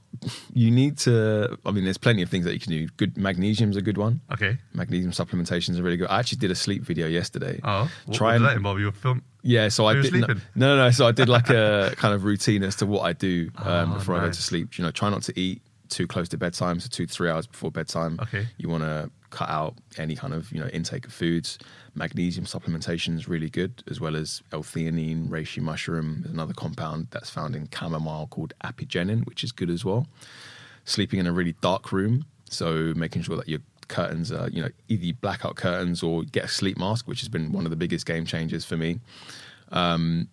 you 0.54 0.70
need 0.72 0.98
to. 1.00 1.58
I 1.66 1.72
mean, 1.72 1.84
there's 1.84 1.98
plenty 1.98 2.22
of 2.22 2.30
things 2.30 2.46
that 2.46 2.54
you 2.54 2.60
can 2.60 2.72
do. 2.72 2.88
Good 2.98 3.18
magnesium's 3.18 3.78
a 3.78 3.82
good 3.82 3.98
one. 3.98 4.22
Okay. 4.32 4.58
Magnesium 4.74 5.12
supplementation 5.12 5.70
is 5.72 5.82
really 5.82 5.98
good. 5.98 6.08
I 6.10 6.20
actually 6.20 6.38
did 6.40 6.52
a 6.52 6.56
sleep 6.56 6.84
video 6.84 7.08
yesterday. 7.08 7.60
Oh, 7.64 7.90
what, 8.06 8.18
Try 8.18 8.28
what 8.28 8.36
and- 8.36 8.44
does 8.44 8.52
that 8.52 8.58
involve? 8.58 8.80
You 8.80 8.92
film? 8.92 9.24
Yeah, 9.44 9.70
so 9.70 9.88
I 9.88 9.96
did. 9.96 10.14
No, 10.14 10.28
no, 10.56 10.78
no. 10.78 10.92
So 10.92 11.08
I 11.08 11.12
did 11.12 11.28
like 11.28 11.50
a 11.50 11.94
kind 11.98 12.14
of 12.14 12.24
routine 12.24 12.62
as 12.64 12.76
to 12.78 12.86
what 12.86 13.02
I 13.02 13.14
do 13.14 13.50
um, 13.58 13.92
Oh, 13.92 13.96
before 13.96 14.16
I 14.16 14.20
go 14.26 14.32
to 14.32 14.42
sleep. 14.42 14.78
You 14.78 14.84
know, 14.84 14.92
try 14.92 15.10
not 15.10 15.24
to 15.24 15.40
eat 15.40 15.64
too 15.90 16.06
close 16.06 16.30
to 16.30 16.38
bedtime, 16.38 16.80
so 16.80 16.88
two 16.92 17.08
to 17.08 17.12
three 17.14 17.30
hours 17.30 17.48
before 17.48 17.72
bedtime. 17.72 18.20
Okay. 18.22 18.48
You 18.58 18.70
want 18.70 18.84
to 18.84 19.10
cut 19.32 19.50
out 19.50 19.76
any 19.98 20.16
kind 20.16 20.34
of 20.34 20.52
you 20.52 20.60
know 20.60 20.68
intake 20.68 21.06
of 21.06 21.14
foods. 21.14 21.58
Magnesium 21.96 22.46
supplementation 22.46 23.16
is 23.16 23.28
really 23.28 23.50
good, 23.50 23.84
as 23.90 24.00
well 24.00 24.16
as 24.16 24.44
L-theanine, 24.54 25.28
reishi 25.28 25.62
mushroom. 25.62 26.20
There's 26.22 26.34
another 26.34 26.54
compound 26.54 27.08
that's 27.12 27.30
found 27.30 27.56
in 27.56 27.68
chamomile 27.74 28.28
called 28.28 28.54
apigenin, 28.64 29.26
which 29.26 29.44
is 29.44 29.52
good 29.52 29.70
as 29.70 29.84
well. 29.84 30.08
Sleeping 30.86 31.20
in 31.20 31.28
a 31.28 31.32
really 31.32 31.56
dark 31.62 31.92
room, 31.92 32.26
so 32.50 32.94
making 32.96 33.24
sure 33.24 33.38
that 33.38 33.50
your 33.50 33.60
curtains 33.88 34.32
are 34.32 34.50
you 34.50 34.62
know 34.62 34.70
either 34.88 35.18
blackout 35.20 35.56
curtains 35.56 36.04
or 36.04 36.24
get 36.24 36.46
a 36.46 36.48
sleep 36.48 36.78
mask, 36.78 37.08
which 37.08 37.22
has 37.22 37.30
been 37.30 37.52
one 37.52 37.66
of 37.66 37.72
the 37.72 37.76
biggest 37.76 38.06
game 38.06 38.26
changers 38.26 38.64
for 38.64 38.78
me 38.78 39.00
um, 39.72 40.28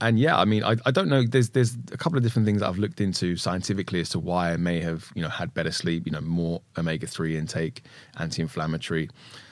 and 0.00 0.18
yeah, 0.18 0.36
I 0.36 0.44
mean, 0.44 0.64
I, 0.64 0.76
I 0.86 0.90
don't 0.90 1.08
know. 1.08 1.24
There's 1.24 1.50
there's 1.50 1.76
a 1.92 1.96
couple 1.96 2.18
of 2.18 2.24
different 2.24 2.46
things 2.46 2.60
that 2.60 2.68
I've 2.68 2.78
looked 2.78 3.00
into 3.00 3.36
scientifically 3.36 4.00
as 4.00 4.08
to 4.10 4.18
why 4.18 4.52
I 4.52 4.56
may 4.56 4.80
have 4.80 5.10
you 5.14 5.22
know 5.22 5.28
had 5.28 5.54
better 5.54 5.72
sleep. 5.72 6.06
You 6.06 6.12
know, 6.12 6.20
more 6.20 6.60
omega 6.76 7.06
three 7.06 7.36
intake, 7.36 7.82
anti-inflammatory. 8.18 9.08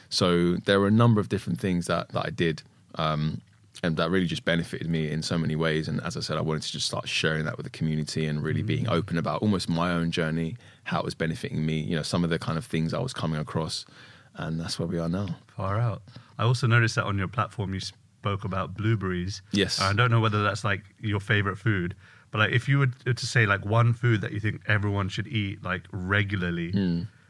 So 0.09 0.57
there 0.57 0.81
were 0.81 0.89
a 0.89 0.93
number 0.93 1.21
of 1.21 1.29
different 1.29 1.61
things 1.61 1.87
that 1.87 2.09
that 2.11 2.27
I 2.27 2.31
did, 2.31 2.63
um, 2.97 3.41
and 3.83 3.97
that 3.97 4.11
really 4.11 4.27
just 4.27 4.45
benefited 4.45 4.91
me 4.91 5.11
in 5.11 5.23
so 5.23 5.39
many 5.39 5.57
ways. 5.57 5.89
And 5.89 6.01
as 6.03 6.17
I 6.17 6.21
said, 6.21 6.39
I 6.39 6.43
wanted 6.43 6.65
to 6.65 6.73
just 6.73 6.87
start 6.87 7.09
sharing 7.09 7.45
that 7.45 7.57
with 7.57 7.65
the 7.65 7.71
community 7.71 8.27
and 8.27 8.43
really 8.43 8.63
being 8.63 8.89
open 8.89 9.19
about 9.19 9.43
almost 9.43 9.69
my 9.69 9.93
own 9.93 10.11
journey, 10.11 10.57
how 10.85 10.99
it 10.99 11.05
was 11.05 11.15
benefiting 11.15 11.65
me. 11.65 11.81
You 11.81 11.97
know, 11.97 12.03
some 12.03 12.25
of 12.25 12.31
the 12.31 12.39
kind 12.39 12.59
of 12.59 12.67
things 12.67 12.93
I 12.93 12.99
was 12.99 13.15
coming 13.15 13.41
across, 13.41 13.87
and 14.35 14.61
that's 14.61 14.79
where 14.79 14.89
we 14.89 14.99
are 14.99 15.09
now. 15.09 15.37
Far 15.57 15.79
out. 15.79 16.03
I 16.39 16.45
also 16.45 16.67
noticed 16.67 16.97
that 16.97 17.05
on 17.05 17.17
your 17.17 17.29
platform 17.29 17.73
you 17.75 17.81
spoke 18.23 18.45
about 18.45 18.75
blueberries. 18.75 19.43
Yes. 19.51 19.81
I 19.81 19.93
don't 19.93 20.11
know 20.11 20.21
whether 20.21 20.43
that's 20.47 20.65
like 20.65 20.83
your 21.01 21.21
favorite 21.21 21.59
food, 21.59 21.95
But 22.33 22.39
like, 22.39 22.53
if 22.53 22.69
you 22.69 22.79
were 22.79 22.87
to 22.87 23.27
say 23.27 23.47
like 23.47 23.65
one 23.65 23.93
food 23.93 24.23
that 24.23 24.33
you 24.33 24.41
think 24.41 24.63
everyone 24.67 25.09
should 25.11 25.29
eat 25.29 25.63
like 25.63 25.83
regularly, 25.93 26.71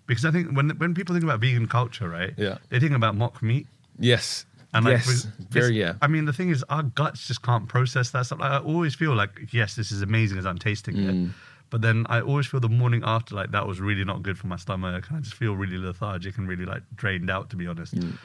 because 0.06 0.24
I 0.24 0.30
think 0.30 0.56
when 0.56 0.70
when 0.78 0.94
people 0.94 1.12
think 1.14 1.24
about 1.24 1.40
vegan 1.40 1.66
culture, 1.66 2.08
right? 2.08 2.32
Yeah. 2.38 2.58
They 2.70 2.78
think 2.78 2.92
about 2.92 3.16
mock 3.16 3.42
meat. 3.42 3.66
Yes. 3.98 4.46
And 4.72 4.84
like, 4.86 5.04
yes. 5.04 5.26
Very 5.50 5.74
yeah. 5.78 5.94
I 6.00 6.06
mean, 6.06 6.24
the 6.24 6.32
thing 6.32 6.50
is, 6.50 6.62
our 6.70 6.84
guts 6.84 7.26
just 7.26 7.42
can't 7.42 7.68
process 7.68 8.10
that 8.12 8.26
stuff. 8.26 8.38
Like, 8.38 8.52
I 8.52 8.58
always 8.58 8.94
feel 8.94 9.14
like, 9.14 9.52
yes, 9.52 9.74
this 9.74 9.92
is 9.92 10.00
amazing 10.02 10.38
as 10.38 10.46
I'm 10.46 10.58
tasting 10.58 10.94
Mm. 10.96 11.08
it. 11.28 11.34
But 11.68 11.80
then 11.82 12.06
I 12.08 12.20
always 12.20 12.46
feel 12.46 12.60
the 12.60 12.68
morning 12.82 13.02
after, 13.04 13.34
like, 13.34 13.50
that 13.50 13.66
was 13.66 13.80
really 13.80 14.04
not 14.04 14.22
good 14.22 14.36
for 14.38 14.46
my 14.46 14.56
stomach. 14.56 15.08
And 15.08 15.16
I 15.18 15.20
just 15.20 15.34
feel 15.34 15.54
really 15.56 15.78
lethargic 15.78 16.38
and 16.38 16.46
really, 16.48 16.64
like, 16.66 16.82
drained 16.94 17.28
out, 17.30 17.50
to 17.50 17.56
be 17.56 17.66
honest. 17.66 17.94
Mm. 17.94 18.16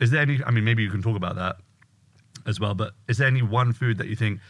Is 0.00 0.10
there 0.10 0.20
any, 0.22 0.40
I 0.44 0.50
mean, 0.50 0.64
maybe 0.64 0.82
you 0.82 0.90
can 0.90 1.02
talk 1.02 1.16
about 1.16 1.36
that 1.36 1.56
as 2.46 2.60
well, 2.60 2.74
but 2.74 2.92
is 3.08 3.18
there 3.18 3.28
any 3.28 3.42
one 3.42 3.72
food 3.72 3.98
that 3.98 4.08
you 4.08 4.16
think, 4.16 4.40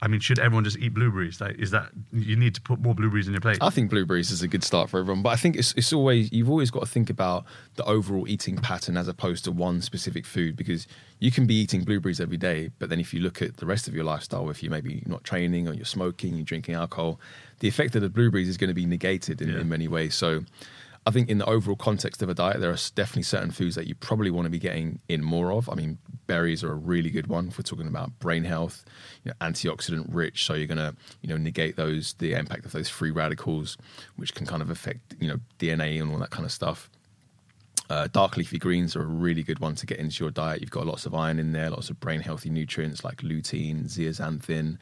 I 0.00 0.06
mean, 0.06 0.20
should 0.20 0.38
everyone 0.38 0.62
just 0.62 0.78
eat 0.78 0.94
blueberries? 0.94 1.40
Like, 1.40 1.56
is 1.58 1.72
that, 1.72 1.90
you 2.12 2.36
need 2.36 2.54
to 2.54 2.60
put 2.60 2.78
more 2.80 2.94
blueberries 2.94 3.26
in 3.26 3.32
your 3.34 3.40
plate? 3.40 3.58
I 3.60 3.70
think 3.70 3.90
blueberries 3.90 4.30
is 4.30 4.42
a 4.42 4.46
good 4.48 4.62
start 4.62 4.88
for 4.88 5.00
everyone, 5.00 5.22
but 5.22 5.30
I 5.30 5.36
think 5.36 5.56
it's 5.56 5.74
it's 5.74 5.92
always 5.92 6.32
you've 6.32 6.48
always 6.48 6.70
got 6.70 6.80
to 6.80 6.86
think 6.86 7.10
about 7.10 7.44
the 7.74 7.84
overall 7.84 8.28
eating 8.28 8.56
pattern 8.58 8.96
as 8.96 9.08
opposed 9.08 9.42
to 9.46 9.52
one 9.52 9.82
specific 9.82 10.24
food 10.24 10.56
because 10.56 10.86
you 11.18 11.32
can 11.32 11.48
be 11.48 11.56
eating 11.56 11.82
blueberries 11.82 12.20
every 12.20 12.36
day, 12.36 12.70
but 12.78 12.90
then 12.90 13.00
if 13.00 13.12
you 13.12 13.18
look 13.18 13.42
at 13.42 13.56
the 13.56 13.66
rest 13.66 13.88
of 13.88 13.94
your 13.94 14.04
lifestyle, 14.04 14.48
if 14.50 14.62
you 14.62 14.70
maybe 14.70 15.02
not 15.04 15.24
training 15.24 15.66
or 15.66 15.74
you're 15.74 15.84
smoking, 15.84 16.36
you're 16.36 16.44
drinking 16.44 16.76
alcohol, 16.76 17.18
the 17.58 17.66
effect 17.66 17.96
of 17.96 18.02
the 18.02 18.08
blueberries 18.08 18.48
is 18.48 18.56
going 18.56 18.68
to 18.68 18.74
be 18.74 18.86
negated 18.86 19.42
in, 19.42 19.48
Yeah. 19.48 19.58
in 19.60 19.68
many 19.68 19.88
ways. 19.88 20.14
So. 20.14 20.44
I 21.08 21.10
think 21.10 21.30
in 21.30 21.38
the 21.38 21.46
overall 21.46 21.74
context 21.74 22.20
of 22.20 22.28
a 22.28 22.34
diet, 22.34 22.60
there 22.60 22.70
are 22.70 22.76
definitely 22.94 23.22
certain 23.22 23.50
foods 23.50 23.76
that 23.76 23.86
you 23.86 23.94
probably 23.94 24.30
want 24.30 24.44
to 24.44 24.50
be 24.50 24.58
getting 24.58 24.98
in 25.08 25.24
more 25.24 25.52
of. 25.52 25.70
I 25.70 25.74
mean, 25.74 25.96
berries 26.26 26.62
are 26.62 26.70
a 26.70 26.74
really 26.74 27.08
good 27.08 27.28
one 27.28 27.48
if 27.48 27.56
we're 27.56 27.62
talking 27.62 27.86
about 27.86 28.18
brain 28.18 28.44
health, 28.44 28.84
you 29.24 29.30
know, 29.30 29.34
antioxidant 29.40 30.04
rich. 30.10 30.44
So 30.44 30.52
you're 30.52 30.66
going 30.66 30.76
to, 30.76 30.94
you 31.22 31.30
know, 31.30 31.38
negate 31.38 31.76
those 31.76 32.12
the 32.18 32.34
impact 32.34 32.66
of 32.66 32.72
those 32.72 32.90
free 32.90 33.10
radicals, 33.10 33.78
which 34.16 34.34
can 34.34 34.44
kind 34.44 34.60
of 34.60 34.68
affect, 34.68 35.16
you 35.18 35.28
know, 35.28 35.38
DNA 35.58 35.98
and 35.98 36.12
all 36.12 36.18
that 36.18 36.28
kind 36.28 36.44
of 36.44 36.52
stuff. 36.52 36.90
Uh, 37.88 38.06
dark 38.12 38.36
leafy 38.36 38.58
greens 38.58 38.94
are 38.94 39.00
a 39.00 39.06
really 39.06 39.42
good 39.42 39.60
one 39.60 39.74
to 39.76 39.86
get 39.86 39.98
into 39.98 40.22
your 40.22 40.30
diet. 40.30 40.60
You've 40.60 40.70
got 40.70 40.86
lots 40.86 41.06
of 41.06 41.14
iron 41.14 41.38
in 41.38 41.52
there, 41.52 41.70
lots 41.70 41.88
of 41.88 41.98
brain 42.00 42.20
healthy 42.20 42.50
nutrients 42.50 43.02
like 43.02 43.22
lutein, 43.22 43.84
zeaxanthin. 43.84 44.76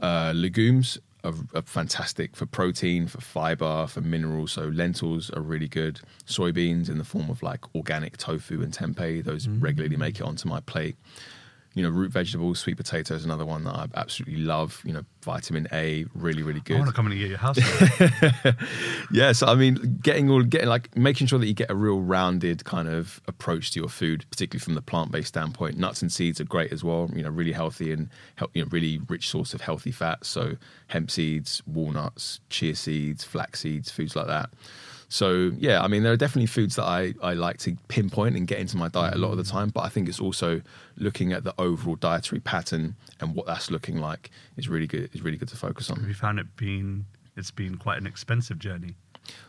Uh, 0.00 0.32
legumes 0.36 1.00
are, 1.24 1.34
are 1.54 1.62
fantastic 1.62 2.36
for 2.36 2.46
protein, 2.46 3.06
for 3.06 3.20
fiber, 3.20 3.86
for 3.86 4.00
minerals. 4.00 4.52
So 4.52 4.64
lentils 4.64 5.30
are 5.30 5.40
really 5.42 5.68
good. 5.68 6.00
Soybeans 6.26 6.88
in 6.88 6.98
the 6.98 7.04
form 7.04 7.30
of 7.30 7.42
like 7.42 7.74
organic 7.74 8.16
tofu 8.16 8.62
and 8.62 8.72
tempeh, 8.72 9.24
those 9.24 9.46
mm. 9.46 9.62
regularly 9.62 9.96
make 9.96 10.20
it 10.20 10.22
onto 10.22 10.48
my 10.48 10.60
plate. 10.60 10.96
You 11.74 11.82
know, 11.84 11.90
root 11.90 12.10
vegetables, 12.10 12.58
sweet 12.58 12.76
potatoes, 12.76 13.24
another 13.24 13.44
one 13.46 13.64
that 13.64 13.74
I 13.74 13.86
absolutely 13.94 14.38
love. 14.38 14.82
You 14.84 14.94
know, 14.94 15.04
vitamin 15.22 15.68
A, 15.72 16.06
really, 16.14 16.42
really 16.42 16.60
good. 16.60 16.76
I 16.76 16.78
want 16.80 16.90
to 16.90 16.96
come 16.96 17.06
in 17.06 17.12
and 17.12 17.20
get 17.20 17.28
your 17.28 17.38
house. 17.38 17.58
Yeah, 19.10 19.32
so 19.32 19.46
I 19.46 19.54
mean, 19.54 19.98
getting 20.02 20.28
all 20.30 20.42
getting 20.42 20.68
like 20.68 20.94
making 20.96 21.28
sure 21.28 21.38
that 21.38 21.46
you 21.46 21.54
get 21.54 21.70
a 21.70 21.74
real 21.74 22.00
rounded 22.00 22.64
kind 22.64 22.88
of 22.88 23.20
approach 23.26 23.70
to 23.72 23.80
your 23.80 23.88
food, 23.88 24.26
particularly 24.30 24.62
from 24.62 24.74
the 24.74 24.82
plant 24.82 25.10
based 25.10 25.28
standpoint. 25.28 25.78
Nuts 25.78 26.02
and 26.02 26.12
seeds 26.12 26.40
are 26.40 26.44
great 26.44 26.72
as 26.72 26.84
well. 26.84 27.10
You 27.14 27.22
know, 27.22 27.30
really 27.30 27.52
healthy 27.52 27.92
and 27.92 28.10
help, 28.36 28.50
you 28.54 28.62
know, 28.62 28.68
really 28.70 29.00
rich 29.08 29.28
source 29.28 29.54
of 29.54 29.60
healthy 29.62 29.92
fats. 29.92 30.28
So 30.28 30.56
hemp 30.88 31.10
seeds, 31.10 31.62
walnuts, 31.66 32.40
chia 32.50 32.74
seeds, 32.74 33.24
flax 33.24 33.60
seeds, 33.60 33.90
foods 33.90 34.14
like 34.14 34.26
that. 34.26 34.50
So 35.10 35.52
yeah, 35.58 35.82
I 35.82 35.88
mean, 35.88 36.02
there 36.02 36.12
are 36.12 36.16
definitely 36.18 36.46
foods 36.46 36.76
that 36.76 36.84
I, 36.84 37.14
I 37.22 37.32
like 37.32 37.56
to 37.58 37.76
pinpoint 37.88 38.36
and 38.36 38.46
get 38.46 38.58
into 38.58 38.76
my 38.76 38.88
diet 38.88 39.14
a 39.14 39.18
lot 39.18 39.30
of 39.30 39.38
the 39.38 39.44
time. 39.44 39.70
But 39.70 39.80
I 39.84 39.88
think 39.88 40.08
it's 40.08 40.20
also 40.20 40.60
looking 40.96 41.32
at 41.32 41.44
the 41.44 41.54
overall 41.58 41.96
dietary 41.96 42.40
pattern 42.40 42.94
and 43.20 43.34
what 43.34 43.46
that's 43.46 43.70
looking 43.70 43.98
like 43.98 44.30
is 44.58 44.68
really 44.68 44.86
good. 44.86 45.08
Is 45.14 45.22
really 45.22 45.38
good 45.38 45.48
to 45.48 45.56
focus 45.56 45.90
on. 45.90 45.98
Have 46.00 46.08
you 46.08 46.14
found 46.14 46.38
it 46.38 46.56
being, 46.56 47.06
it's 47.36 47.50
been 47.50 47.76
quite 47.78 47.98
an 47.98 48.06
expensive 48.06 48.58
journey? 48.58 48.96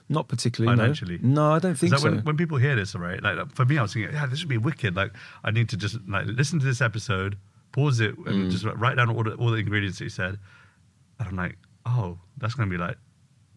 Not 0.08 0.28
particularly. 0.30 0.78
Financially? 0.78 1.20
No, 1.22 1.52
I 1.54 1.60
don't 1.60 1.76
think 1.76 1.96
so. 1.98 2.04
when, 2.10 2.20
when 2.24 2.38
people 2.38 2.58
hear 2.58 2.76
this, 2.76 2.96
right? 2.96 3.22
Like 3.22 3.38
like, 3.38 3.54
for 3.54 3.66
me, 3.66 3.78
I 3.78 3.82
was 3.82 3.94
thinking, 3.94 4.14
yeah, 4.14 4.26
this 4.28 4.40
would 4.42 4.50
be 4.50 4.58
wicked. 4.58 4.96
Like 4.96 5.12
I 5.44 5.52
need 5.52 5.68
to 5.70 5.78
just 5.78 5.98
like 6.08 6.26
listen 6.26 6.60
to 6.60 6.66
this 6.66 6.80
episode, 6.82 7.38
pause 7.74 8.00
it, 8.00 8.18
and 8.18 8.48
Mm. 8.48 8.52
just 8.52 8.64
write 8.64 8.96
down 8.96 9.10
all 9.10 9.24
the 9.24 9.34
all 9.36 9.52
the 9.52 9.58
ingredients 9.58 9.98
that 10.00 10.06
you 10.06 10.10
said. 10.10 10.38
And 11.20 11.28
I'm 11.28 11.36
like, 11.36 11.58
oh, 11.86 12.18
that's 12.38 12.54
going 12.56 12.70
to 12.70 12.74
be 12.74 12.82
like 12.82 12.98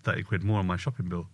thirty 0.03 0.22
quid 0.24 0.42
more 0.44 0.59
on 0.59 0.66
my 0.66 0.77
shopping 0.77 1.09
bill. 1.09 1.29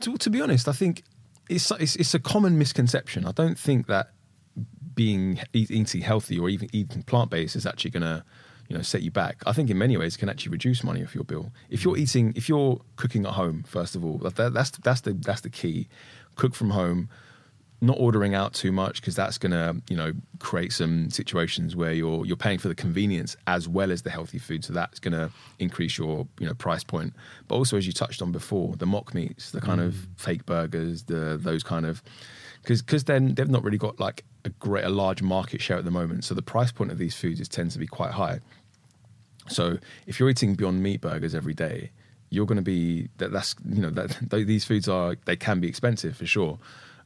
To, 0.00 0.16
to 0.16 0.30
be 0.30 0.40
honest, 0.40 0.68
I 0.68 0.72
think 0.72 1.02
it's, 1.48 1.70
it's 1.72 1.96
it's 1.96 2.14
a 2.14 2.18
common 2.18 2.58
misconception. 2.58 3.26
I 3.26 3.32
don't 3.32 3.58
think 3.58 3.86
that 3.86 4.10
being 4.94 5.40
eating 5.52 6.00
healthy 6.00 6.38
or 6.38 6.48
even 6.48 6.68
eating 6.72 7.02
plant 7.02 7.30
based 7.30 7.54
is 7.54 7.66
actually 7.66 7.90
going 7.90 8.02
to 8.02 8.24
you 8.68 8.76
know 8.76 8.82
set 8.82 9.02
you 9.02 9.10
back. 9.10 9.42
I 9.46 9.52
think 9.52 9.70
in 9.70 9.78
many 9.78 9.96
ways 9.96 10.16
it 10.16 10.18
can 10.18 10.28
actually 10.28 10.52
reduce 10.52 10.82
money 10.82 11.02
off 11.04 11.14
your 11.14 11.24
bill. 11.24 11.52
If 11.70 11.84
you're 11.84 11.96
eating, 11.96 12.32
if 12.34 12.48
you're 12.48 12.80
cooking 12.96 13.26
at 13.26 13.32
home, 13.32 13.62
first 13.66 13.94
of 13.94 14.04
all, 14.04 14.18
that, 14.18 14.52
that's 14.52 14.70
that's 14.70 15.02
the 15.02 15.12
that's 15.12 15.42
the 15.42 15.50
key. 15.50 15.88
Cook 16.34 16.54
from 16.54 16.70
home. 16.70 17.08
Not 17.80 17.98
ordering 18.00 18.34
out 18.34 18.54
too 18.54 18.72
much 18.72 19.00
because 19.00 19.14
that's 19.14 19.36
going 19.36 19.52
to, 19.52 19.76
you 19.88 19.96
know, 19.96 20.12
create 20.38 20.72
some 20.72 21.10
situations 21.10 21.76
where 21.76 21.92
you're 21.92 22.24
you're 22.24 22.36
paying 22.36 22.58
for 22.58 22.68
the 22.68 22.74
convenience 22.74 23.36
as 23.46 23.68
well 23.68 23.92
as 23.92 24.02
the 24.02 24.10
healthy 24.10 24.38
food. 24.38 24.64
So 24.64 24.72
that's 24.72 24.98
going 24.98 25.12
to 25.12 25.30
increase 25.58 25.98
your, 25.98 26.26
you 26.40 26.46
know, 26.46 26.54
price 26.54 26.82
point. 26.82 27.12
But 27.48 27.56
also, 27.56 27.76
as 27.76 27.86
you 27.86 27.92
touched 27.92 28.22
on 28.22 28.32
before, 28.32 28.76
the 28.76 28.86
mock 28.86 29.14
meats, 29.14 29.50
the 29.50 29.60
kind 29.60 29.80
of 29.80 29.92
mm. 29.92 30.06
fake 30.16 30.46
burgers, 30.46 31.04
the 31.04 31.36
those 31.40 31.62
kind 31.62 31.84
of 31.84 32.02
because 32.62 32.82
because 32.82 33.04
then 33.04 33.34
they've 33.34 33.48
not 33.48 33.62
really 33.62 33.78
got 33.78 34.00
like 34.00 34.24
a 34.44 34.48
great 34.48 34.84
a 34.84 34.88
large 34.88 35.22
market 35.22 35.60
share 35.60 35.76
at 35.76 35.84
the 35.84 35.90
moment. 35.90 36.24
So 36.24 36.34
the 36.34 36.42
price 36.42 36.72
point 36.72 36.90
of 36.90 36.98
these 36.98 37.14
foods 37.14 37.40
is 37.40 37.48
tends 37.48 37.74
to 37.74 37.78
be 37.78 37.86
quite 37.86 38.12
high. 38.12 38.40
So 39.48 39.78
if 40.06 40.18
you're 40.18 40.30
eating 40.30 40.54
Beyond 40.54 40.82
Meat 40.82 41.00
burgers 41.00 41.34
every 41.34 41.54
day, 41.54 41.90
you're 42.30 42.46
going 42.46 42.56
to 42.56 42.62
be 42.62 43.08
that. 43.18 43.32
That's 43.32 43.54
you 43.68 43.82
know 43.82 43.90
that 43.90 44.18
these 44.30 44.64
foods 44.64 44.88
are 44.88 45.16
they 45.24 45.36
can 45.36 45.60
be 45.60 45.68
expensive 45.68 46.16
for 46.16 46.26
sure. 46.26 46.58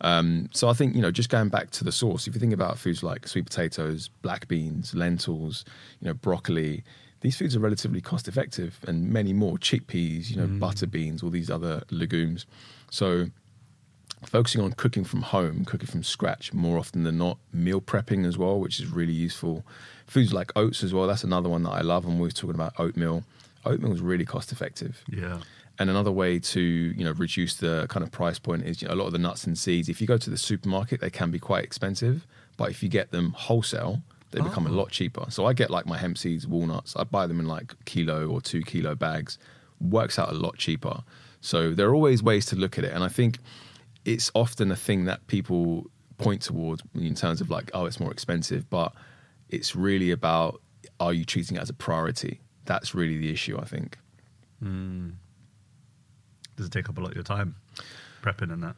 Um, 0.02 0.48
so 0.52 0.68
I 0.68 0.72
think 0.72 0.94
you 0.94 1.02
know 1.02 1.10
just 1.10 1.28
going 1.28 1.48
back 1.48 1.70
to 1.72 1.84
the 1.84 1.92
source. 1.92 2.26
If 2.26 2.34
you 2.34 2.40
think 2.40 2.52
about 2.52 2.78
foods 2.78 3.02
like 3.02 3.28
sweet 3.28 3.44
potatoes, 3.46 4.08
black 4.22 4.48
beans, 4.48 4.94
lentils, 4.94 5.64
you 6.00 6.08
know 6.08 6.14
broccoli, 6.14 6.84
these 7.20 7.36
foods 7.36 7.54
are 7.54 7.60
relatively 7.60 8.00
cost 8.00 8.28
effective, 8.28 8.78
and 8.86 9.10
many 9.10 9.32
more 9.32 9.58
chickpeas, 9.58 10.30
you 10.30 10.36
know 10.36 10.46
butter 10.46 10.86
beans, 10.86 11.22
all 11.22 11.30
these 11.30 11.50
other 11.50 11.82
legumes. 11.90 12.46
So 12.90 13.26
focusing 14.26 14.60
on 14.60 14.72
cooking 14.72 15.04
from 15.04 15.22
home, 15.22 15.64
cooking 15.64 15.86
from 15.86 16.02
scratch 16.02 16.52
more 16.52 16.78
often 16.78 17.04
than 17.04 17.18
not, 17.18 17.38
meal 17.52 17.80
prepping 17.80 18.26
as 18.26 18.36
well, 18.36 18.58
which 18.60 18.80
is 18.80 18.86
really 18.86 19.12
useful. 19.12 19.64
Foods 20.06 20.32
like 20.32 20.52
oats 20.56 20.82
as 20.82 20.92
well, 20.92 21.06
that's 21.06 21.24
another 21.24 21.48
one 21.48 21.62
that 21.62 21.70
I 21.70 21.80
love. 21.80 22.04
I'm 22.04 22.16
always 22.16 22.34
talking 22.34 22.54
about 22.54 22.74
oatmeal. 22.78 23.24
Oatmeal 23.64 23.92
is 23.92 24.00
really 24.00 24.24
cost 24.24 24.52
effective. 24.52 25.02
Yeah. 25.08 25.38
And 25.80 25.88
another 25.90 26.12
way 26.12 26.38
to 26.38 26.60
you 26.60 27.04
know 27.04 27.12
reduce 27.12 27.56
the 27.56 27.86
kind 27.88 28.04
of 28.04 28.12
price 28.12 28.38
point 28.38 28.64
is 28.64 28.80
you 28.82 28.86
know, 28.88 28.94
a 28.94 28.98
lot 29.00 29.06
of 29.06 29.12
the 29.12 29.18
nuts 29.18 29.44
and 29.44 29.56
seeds. 29.58 29.88
If 29.88 30.00
you 30.00 30.06
go 30.06 30.18
to 30.18 30.30
the 30.30 30.36
supermarket, 30.38 31.00
they 31.00 31.10
can 31.10 31.30
be 31.32 31.38
quite 31.40 31.64
expensive, 31.64 32.26
but 32.58 32.70
if 32.70 32.82
you 32.82 32.88
get 32.88 33.10
them 33.10 33.32
wholesale, 33.32 34.02
they 34.30 34.40
become 34.40 34.66
a 34.66 34.70
Oh. 34.70 34.74
lot 34.74 34.90
cheaper. 34.90 35.24
So 35.30 35.46
I 35.46 35.52
get 35.54 35.70
like 35.70 35.86
my 35.86 35.96
hemp 35.98 36.16
seeds, 36.18 36.46
walnuts. 36.46 36.94
I 36.96 37.04
buy 37.04 37.26
them 37.26 37.40
in 37.40 37.46
like 37.48 37.74
kilo 37.86 38.26
or 38.28 38.40
two 38.40 38.62
kilo 38.62 38.94
bags. 38.94 39.38
Works 39.80 40.18
out 40.18 40.28
a 40.30 40.34
lot 40.34 40.58
cheaper. 40.58 41.02
So 41.40 41.72
there 41.74 41.88
are 41.88 41.94
always 41.94 42.22
ways 42.22 42.44
to 42.46 42.56
look 42.56 42.78
at 42.78 42.84
it, 42.84 42.92
and 42.92 43.02
I 43.02 43.08
think 43.08 43.38
it's 44.04 44.30
often 44.34 44.70
a 44.70 44.76
thing 44.76 45.06
that 45.06 45.26
people 45.26 45.86
point 46.18 46.42
towards 46.42 46.82
in 46.94 47.14
terms 47.14 47.40
of 47.40 47.48
like, 47.48 47.70
oh, 47.72 47.86
it's 47.86 47.98
more 47.98 48.12
expensive, 48.12 48.68
but 48.68 48.92
it's 49.48 49.74
really 49.74 50.10
about 50.10 50.60
are 51.00 51.14
you 51.14 51.24
treating 51.24 51.56
it 51.56 51.60
as 51.62 51.70
a 51.70 51.72
priority? 51.72 52.40
That's 52.66 52.94
really 52.94 53.16
the 53.16 53.30
issue, 53.32 53.58
I 53.58 53.64
think. 53.64 53.96
Hmm. 54.62 55.10
Does 56.60 56.66
it 56.66 56.72
take 56.72 56.90
up 56.90 56.98
a 56.98 57.00
lot 57.00 57.12
of 57.12 57.14
your 57.14 57.24
time 57.24 57.54
prepping 58.22 58.52
and 58.52 58.62
that? 58.62 58.76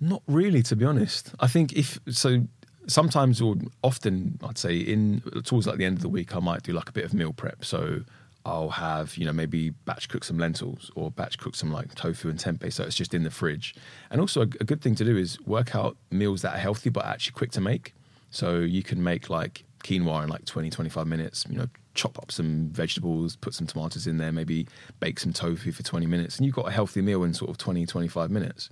Not 0.00 0.22
really, 0.26 0.62
to 0.62 0.74
be 0.74 0.86
honest. 0.86 1.34
I 1.40 1.46
think 1.46 1.74
if 1.74 1.98
so, 2.08 2.46
sometimes 2.86 3.42
or 3.42 3.56
often, 3.84 4.40
I'd 4.42 4.56
say 4.56 4.78
in 4.78 5.20
towards 5.44 5.66
like 5.66 5.76
the 5.76 5.84
end 5.84 5.98
of 5.98 6.02
the 6.02 6.08
week, 6.08 6.34
I 6.34 6.38
might 6.38 6.62
do 6.62 6.72
like 6.72 6.88
a 6.88 6.92
bit 6.92 7.04
of 7.04 7.12
meal 7.12 7.34
prep. 7.34 7.66
So 7.66 8.00
I'll 8.46 8.70
have 8.70 9.14
you 9.18 9.26
know 9.26 9.32
maybe 9.34 9.68
batch 9.84 10.08
cook 10.08 10.24
some 10.24 10.38
lentils 10.38 10.90
or 10.94 11.10
batch 11.10 11.36
cook 11.36 11.54
some 11.54 11.70
like 11.70 11.94
tofu 11.94 12.30
and 12.30 12.38
tempeh. 12.38 12.72
So 12.72 12.84
it's 12.84 12.96
just 12.96 13.12
in 13.12 13.24
the 13.24 13.30
fridge. 13.30 13.74
And 14.10 14.22
also 14.22 14.40
a, 14.40 14.48
a 14.60 14.64
good 14.64 14.80
thing 14.80 14.94
to 14.94 15.04
do 15.04 15.14
is 15.14 15.38
work 15.42 15.76
out 15.76 15.98
meals 16.10 16.40
that 16.40 16.54
are 16.54 16.58
healthy 16.58 16.88
but 16.88 17.04
actually 17.04 17.32
quick 17.32 17.50
to 17.50 17.60
make. 17.60 17.94
So 18.30 18.60
you 18.60 18.82
can 18.82 19.02
make 19.02 19.28
like 19.28 19.64
quinoa 19.84 20.22
in 20.22 20.30
like 20.30 20.46
20, 20.46 20.70
25 20.70 21.06
minutes. 21.06 21.44
You 21.46 21.58
know, 21.58 21.68
chop 21.98 22.18
up 22.18 22.30
some 22.30 22.68
vegetables, 22.68 23.34
put 23.36 23.52
some 23.54 23.66
tomatoes 23.66 24.06
in 24.06 24.18
there, 24.18 24.30
maybe 24.30 24.68
bake 25.00 25.18
some 25.18 25.32
tofu 25.32 25.72
for 25.72 25.82
20 25.82 26.06
minutes, 26.06 26.36
and 26.36 26.46
you've 26.46 26.54
got 26.54 26.68
a 26.68 26.70
healthy 26.70 27.02
meal 27.02 27.24
in 27.24 27.34
sort 27.34 27.50
of 27.50 27.58
20, 27.58 27.84
25 27.84 28.30
minutes. 28.30 28.70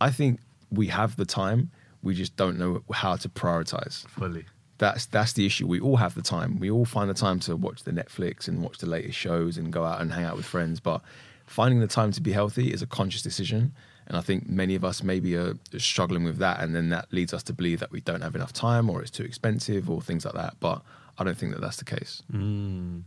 I 0.00 0.10
think 0.10 0.38
we 0.70 0.86
have 0.86 1.16
the 1.16 1.26
time. 1.26 1.70
We 2.02 2.14
just 2.14 2.36
don't 2.36 2.56
know 2.56 2.82
how 2.92 3.16
to 3.16 3.28
prioritize. 3.28 4.06
Fully. 4.08 4.46
That's 4.78 5.06
that's 5.06 5.32
the 5.32 5.44
issue. 5.44 5.66
We 5.66 5.80
all 5.80 5.96
have 5.96 6.14
the 6.14 6.22
time. 6.22 6.60
We 6.60 6.70
all 6.70 6.84
find 6.84 7.10
the 7.10 7.14
time 7.14 7.40
to 7.40 7.56
watch 7.56 7.82
the 7.82 7.90
Netflix 7.90 8.46
and 8.46 8.62
watch 8.62 8.78
the 8.78 8.86
latest 8.86 9.18
shows 9.18 9.58
and 9.58 9.72
go 9.72 9.84
out 9.84 10.00
and 10.00 10.12
hang 10.12 10.24
out 10.24 10.36
with 10.36 10.46
friends. 10.46 10.78
But 10.78 11.02
finding 11.46 11.80
the 11.80 11.88
time 11.88 12.12
to 12.12 12.20
be 12.20 12.30
healthy 12.30 12.72
is 12.72 12.80
a 12.80 12.86
conscious 12.86 13.22
decision. 13.22 13.74
And 14.06 14.16
I 14.16 14.20
think 14.20 14.48
many 14.48 14.76
of 14.76 14.84
us 14.84 15.02
maybe 15.02 15.36
are 15.36 15.54
struggling 15.76 16.24
with 16.24 16.38
that, 16.38 16.60
and 16.60 16.74
then 16.74 16.88
that 16.90 17.12
leads 17.12 17.34
us 17.34 17.42
to 17.42 17.52
believe 17.52 17.80
that 17.80 17.90
we 17.90 18.00
don't 18.00 18.22
have 18.22 18.36
enough 18.36 18.52
time, 18.52 18.88
or 18.88 19.02
it's 19.02 19.10
too 19.10 19.24
expensive, 19.24 19.90
or 19.90 20.00
things 20.00 20.24
like 20.24 20.34
that. 20.34 20.54
But 20.60 20.80
I 21.18 21.24
don't 21.24 21.36
think 21.36 21.52
that 21.52 21.60
that's 21.60 21.76
the 21.76 21.84
case. 21.84 22.22
You 22.32 23.04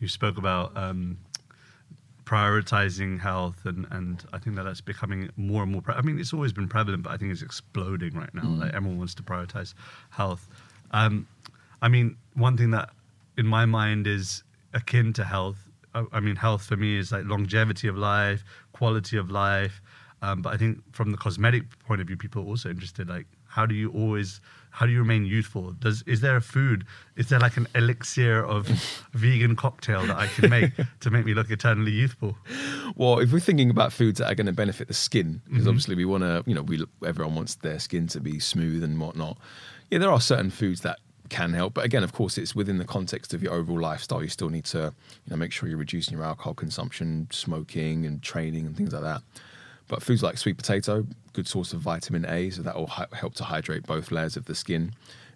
you 0.00 0.08
spoke 0.08 0.38
about 0.38 0.76
um, 0.76 1.18
prioritizing 2.24 3.20
health, 3.20 3.64
and, 3.64 3.86
and 3.90 4.24
I 4.32 4.38
think 4.38 4.56
that 4.56 4.64
that's 4.64 4.80
becoming 4.80 5.30
more 5.36 5.62
and 5.62 5.72
more. 5.72 5.82
Pre- 5.82 5.94
I 5.94 6.02
mean, 6.02 6.18
it's 6.18 6.32
always 6.32 6.52
been 6.52 6.68
prevalent, 6.68 7.02
but 7.02 7.12
I 7.12 7.16
think 7.16 7.32
it's 7.32 7.42
exploding 7.42 8.14
right 8.14 8.34
now. 8.34 8.42
Mm. 8.42 8.60
Like 8.60 8.74
everyone 8.74 8.98
wants 8.98 9.14
to 9.16 9.22
prioritize 9.22 9.74
health. 10.10 10.48
Um, 10.90 11.26
I 11.82 11.88
mean, 11.88 12.16
one 12.34 12.56
thing 12.56 12.70
that 12.70 12.90
in 13.36 13.46
my 13.46 13.66
mind 13.66 14.06
is 14.06 14.42
akin 14.72 15.12
to 15.14 15.24
health. 15.24 15.58
I, 15.94 16.04
I 16.12 16.20
mean, 16.20 16.36
health 16.36 16.64
for 16.64 16.76
me 16.76 16.98
is 16.98 17.12
like 17.12 17.24
longevity 17.26 17.88
of 17.88 17.96
life, 17.96 18.44
quality 18.72 19.16
of 19.16 19.30
life. 19.30 19.80
Um, 20.22 20.40
but 20.40 20.54
I 20.54 20.56
think 20.56 20.82
from 20.92 21.10
the 21.10 21.18
cosmetic 21.18 21.64
point 21.80 22.00
of 22.00 22.06
view, 22.06 22.16
people 22.16 22.42
are 22.42 22.46
also 22.46 22.70
interested. 22.70 23.08
Like, 23.08 23.26
how 23.46 23.66
do 23.66 23.74
you 23.74 23.90
always, 23.90 24.40
how 24.74 24.86
do 24.86 24.92
you 24.92 24.98
remain 24.98 25.24
youthful? 25.24 25.70
Does 25.72 26.02
is 26.02 26.20
there 26.20 26.36
a 26.36 26.40
food? 26.40 26.84
Is 27.16 27.28
there 27.28 27.38
like 27.38 27.56
an 27.56 27.68
elixir 27.76 28.44
of 28.44 28.66
vegan 29.12 29.54
cocktail 29.54 30.04
that 30.06 30.16
I 30.16 30.26
can 30.26 30.50
make 30.50 30.72
to 31.00 31.10
make 31.10 31.24
me 31.24 31.32
look 31.32 31.48
eternally 31.50 31.92
youthful? 31.92 32.36
Well, 32.96 33.20
if 33.20 33.32
we're 33.32 33.38
thinking 33.38 33.70
about 33.70 33.92
foods 33.92 34.18
that 34.18 34.26
are 34.30 34.34
going 34.34 34.46
to 34.48 34.52
benefit 34.52 34.88
the 34.88 34.94
skin, 34.94 35.40
because 35.44 35.60
Mm-hmm. 35.60 35.68
obviously 35.68 35.94
we 35.94 36.04
want 36.04 36.24
to, 36.24 36.42
you 36.46 36.54
know, 36.56 36.62
we 36.62 36.84
everyone 37.06 37.36
wants 37.36 37.54
their 37.54 37.78
skin 37.78 38.08
to 38.08 38.20
be 38.20 38.40
smooth 38.40 38.82
and 38.82 39.00
whatnot. 39.00 39.38
Yeah, 39.90 39.98
there 39.98 40.10
are 40.10 40.20
certain 40.20 40.50
foods 40.50 40.80
that 40.80 40.98
can 41.28 41.52
help, 41.54 41.74
but 41.74 41.84
again, 41.84 42.02
of 42.02 42.12
course, 42.12 42.36
it's 42.36 42.54
within 42.56 42.78
the 42.78 42.84
context 42.84 43.32
of 43.32 43.42
your 43.44 43.52
overall 43.54 43.80
lifestyle. 43.80 44.22
You 44.22 44.28
still 44.28 44.50
need 44.50 44.64
to, 44.66 44.92
you 45.24 45.30
know, 45.30 45.36
make 45.36 45.52
sure 45.52 45.68
you're 45.68 45.78
reducing 45.78 46.16
your 46.16 46.26
alcohol 46.26 46.52
consumption, 46.54 47.28
smoking, 47.30 48.04
and 48.06 48.22
training 48.22 48.66
and 48.66 48.76
things 48.76 48.92
like 48.92 49.02
that. 49.02 49.22
But 49.88 50.02
foods 50.02 50.22
like 50.22 50.38
sweet 50.38 50.56
potato, 50.56 51.06
good 51.32 51.46
source 51.46 51.72
of 51.72 51.80
vitamin 51.80 52.24
A, 52.26 52.50
so 52.50 52.62
that 52.62 52.74
will 52.74 52.86
hi- 52.86 53.06
help 53.12 53.34
to 53.34 53.44
hydrate 53.44 53.84
both 53.84 54.10
layers 54.10 54.36
of 54.36 54.46
the 54.46 54.54
skin. 54.54 54.92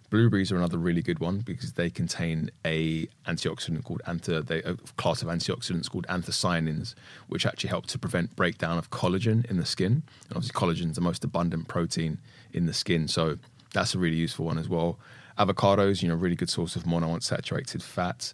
Blueberries 0.09 0.51
are 0.51 0.57
another 0.57 0.79
really 0.79 1.03
good 1.03 1.19
one 1.19 1.39
because 1.39 1.73
they 1.73 1.91
contain 1.91 2.49
a 2.65 3.05
antioxidant 3.27 3.83
called 3.83 4.01
antha, 4.07 4.43
they, 4.45 4.63
a 4.63 4.73
class 4.97 5.21
of 5.21 5.27
antioxidants 5.27 5.87
called 5.87 6.07
anthocyanins, 6.07 6.95
which 7.27 7.45
actually 7.45 7.69
help 7.69 7.85
to 7.85 7.99
prevent 7.99 8.35
breakdown 8.35 8.79
of 8.79 8.89
collagen 8.89 9.45
in 9.51 9.57
the 9.57 9.65
skin. 9.65 10.01
And 10.27 10.35
obviously, 10.35 10.59
collagen 10.59 10.89
is 10.89 10.95
the 10.95 11.01
most 11.01 11.23
abundant 11.23 11.67
protein 11.67 12.17
in 12.53 12.65
the 12.65 12.73
skin, 12.73 13.07
so 13.07 13.37
that's 13.71 13.93
a 13.93 13.99
really 13.99 14.15
useful 14.15 14.45
one 14.45 14.57
as 14.57 14.67
well. 14.67 14.97
Avocados, 15.37 16.01
you 16.01 16.07
know, 16.07 16.15
really 16.15 16.35
good 16.35 16.49
source 16.49 16.75
of 16.75 16.85
monounsaturated 16.85 17.83
fats. 17.83 18.33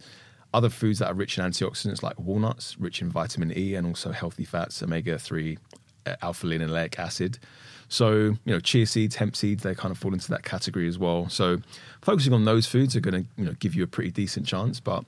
Other 0.53 0.69
foods 0.69 0.99
that 0.99 1.07
are 1.11 1.13
rich 1.13 1.37
in 1.37 1.43
antioxidants, 1.43 2.01
like 2.01 2.17
walnuts, 2.17 2.79
rich 2.79 3.01
in 3.01 3.09
vitamin 3.09 3.51
E 3.55 3.75
and 3.75 3.85
also 3.85 4.13
healthy 4.13 4.45
fats, 4.45 4.81
omega 4.81 5.19
three, 5.19 5.57
uh, 5.57 5.84
alpha 6.21 6.47
linoleic 6.47 6.97
acid. 6.99 7.39
So, 7.87 8.11
you 8.17 8.39
know, 8.45 8.59
chia 8.59 8.85
seeds, 8.85 9.15
hemp 9.15 9.35
seeds, 9.35 9.63
they 9.63 9.75
kind 9.75 9.91
of 9.91 9.97
fall 9.97 10.13
into 10.13 10.29
that 10.29 10.43
category 10.43 10.87
as 10.87 10.97
well. 10.97 11.29
So, 11.29 11.59
focusing 12.01 12.33
on 12.33 12.45
those 12.45 12.65
foods 12.65 12.95
are 12.95 12.99
going 12.99 13.23
to, 13.23 13.29
you 13.37 13.45
know, 13.45 13.53
give 13.59 13.75
you 13.75 13.83
a 13.83 13.87
pretty 13.87 14.11
decent 14.11 14.47
chance. 14.47 14.79
But 14.79 15.05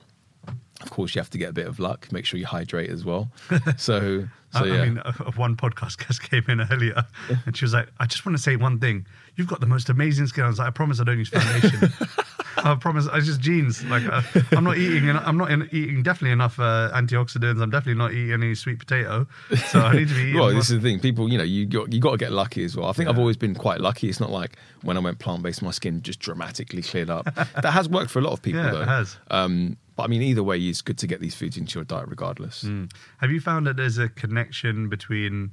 of 0.80 0.90
course, 0.90 1.14
you 1.14 1.20
have 1.20 1.30
to 1.30 1.38
get 1.38 1.50
a 1.50 1.52
bit 1.52 1.66
of 1.66 1.80
luck. 1.80 2.10
Make 2.12 2.24
sure 2.24 2.38
you 2.38 2.46
hydrate 2.46 2.90
as 2.90 3.04
well. 3.04 3.30
So, 3.76 4.28
so 4.50 4.60
I, 4.60 4.64
yeah. 4.64 4.74
I 4.74 4.84
mean, 4.84 4.98
uh, 4.98 5.12
one 5.36 5.56
podcast 5.56 5.98
guest 6.06 6.22
came 6.22 6.44
in 6.48 6.60
earlier, 6.60 7.04
and 7.44 7.56
she 7.56 7.64
was 7.64 7.74
like, 7.74 7.88
"I 8.00 8.06
just 8.06 8.24
want 8.24 8.36
to 8.36 8.42
say 8.42 8.56
one 8.56 8.78
thing. 8.78 9.06
You've 9.36 9.46
got 9.46 9.60
the 9.60 9.66
most 9.66 9.90
amazing 9.90 10.26
skin." 10.26 10.44
I 10.44 10.48
was 10.48 10.58
like, 10.58 10.68
"I 10.68 10.70
promise 10.70 11.00
I 11.00 11.04
don't 11.04 11.18
use 11.18 11.28
foundation. 11.28 11.80
I 12.64 12.74
promise 12.74 13.06
I 13.06 13.20
just 13.20 13.40
genes. 13.40 13.84
Like 13.84 14.04
uh, 14.04 14.22
I'm 14.52 14.64
not 14.64 14.76
eating. 14.78 15.08
I'm 15.10 15.36
not 15.36 15.50
in, 15.50 15.68
eating 15.72 16.02
definitely 16.02 16.32
enough 16.32 16.58
uh, 16.58 16.90
antioxidants. 16.94 17.60
I'm 17.62 17.70
definitely 17.70 17.98
not 17.98 18.12
eating 18.12 18.32
any 18.32 18.54
sweet 18.54 18.78
potato. 18.78 19.26
So 19.68 19.80
I 19.80 19.94
need 19.94 20.08
to 20.08 20.14
be 20.14 20.20
eating." 20.30 20.34
well, 20.34 20.44
more- 20.44 20.52
this 20.54 20.70
is 20.70 20.80
the 20.80 20.88
thing. 20.88 21.00
People, 21.00 21.28
you 21.28 21.38
know, 21.38 21.44
you 21.44 21.66
got 21.66 21.92
you 21.92 22.00
got 22.00 22.12
to 22.12 22.16
get 22.18 22.32
lucky 22.32 22.64
as 22.64 22.76
well. 22.76 22.88
I 22.88 22.92
think 22.92 23.08
I've 23.08 23.18
always 23.18 23.36
been 23.36 23.54
quite 23.54 23.80
lucky. 23.80 24.08
It's 24.08 24.20
not 24.20 24.30
like 24.30 24.56
when 24.82 24.96
I 24.96 25.00
went 25.00 25.18
plant 25.18 25.42
based, 25.42 25.62
my 25.62 25.70
skin 25.70 26.02
just 26.02 26.20
dramatically 26.20 26.82
cleared 26.82 27.10
up. 27.10 27.24
that 27.34 27.70
has 27.72 27.88
worked 27.88 28.10
for 28.10 28.18
a 28.18 28.22
lot 28.22 28.32
of 28.32 28.42
people, 28.42 28.60
Yeah, 28.62 28.82
it 28.82 28.88
has. 28.88 29.16
Um, 29.30 29.76
but 29.96 30.04
I 30.04 30.06
mean, 30.06 30.22
either 30.22 30.42
way, 30.42 30.58
it's 30.58 30.82
good 30.82 30.98
to 30.98 31.06
get 31.06 31.20
these 31.20 31.34
foods 31.34 31.56
into 31.56 31.78
your 31.78 31.84
diet 31.84 32.08
regardless. 32.08 32.64
Mm. 32.64 32.90
Have 33.18 33.30
you 33.30 33.40
found 33.40 33.66
that 33.66 33.76
there's 33.76 33.98
a 33.98 34.08
connection 34.08 34.88
between 34.88 35.52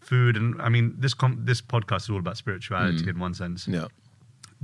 food 0.00 0.36
and 0.36 0.60
I 0.60 0.68
mean 0.68 0.94
this 0.98 1.14
com- 1.14 1.38
this 1.44 1.60
podcast 1.62 2.02
is 2.02 2.10
all 2.10 2.18
about 2.18 2.36
spirituality 2.36 3.08
in 3.08 3.18
one 3.18 3.34
sense. 3.34 3.68
Yeah. 3.68 3.86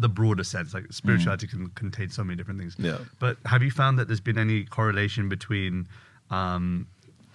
The 0.01 0.09
broader 0.09 0.45
sense. 0.45 0.73
Like 0.73 0.93
spirituality 0.93 1.47
can 1.49 1.69
contain 1.71 2.09
so 2.09 2.23
many 2.25 2.37
different 2.37 2.61
things. 2.61 2.77
Yeah. 2.79 2.99
But 3.19 3.37
have 3.47 3.63
you 3.63 3.71
found 3.71 3.99
that 3.99 4.07
there's 4.07 4.21
been 4.21 4.39
any 4.39 4.65
correlation 4.65 5.29
between 5.29 5.89
um, 6.31 6.87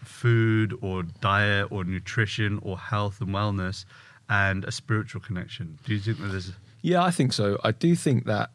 food 0.03 0.77
or 0.81 1.03
diet 1.21 1.71
or 1.71 1.83
nutrition 1.83 2.59
or 2.61 2.77
health 2.77 3.19
and 3.21 3.29
wellness 3.29 3.85
and 4.29 4.63
a 4.65 4.71
spiritual 4.71 5.21
connection? 5.21 5.77
Do 5.85 5.93
you 5.93 5.99
think 5.99 6.19
that 6.19 6.27
there's 6.27 6.51
Yeah, 6.81 7.03
I 7.03 7.11
think 7.11 7.33
so. 7.33 7.59
I 7.63 7.71
do 7.71 7.95
think 7.95 8.25
that 8.25 8.51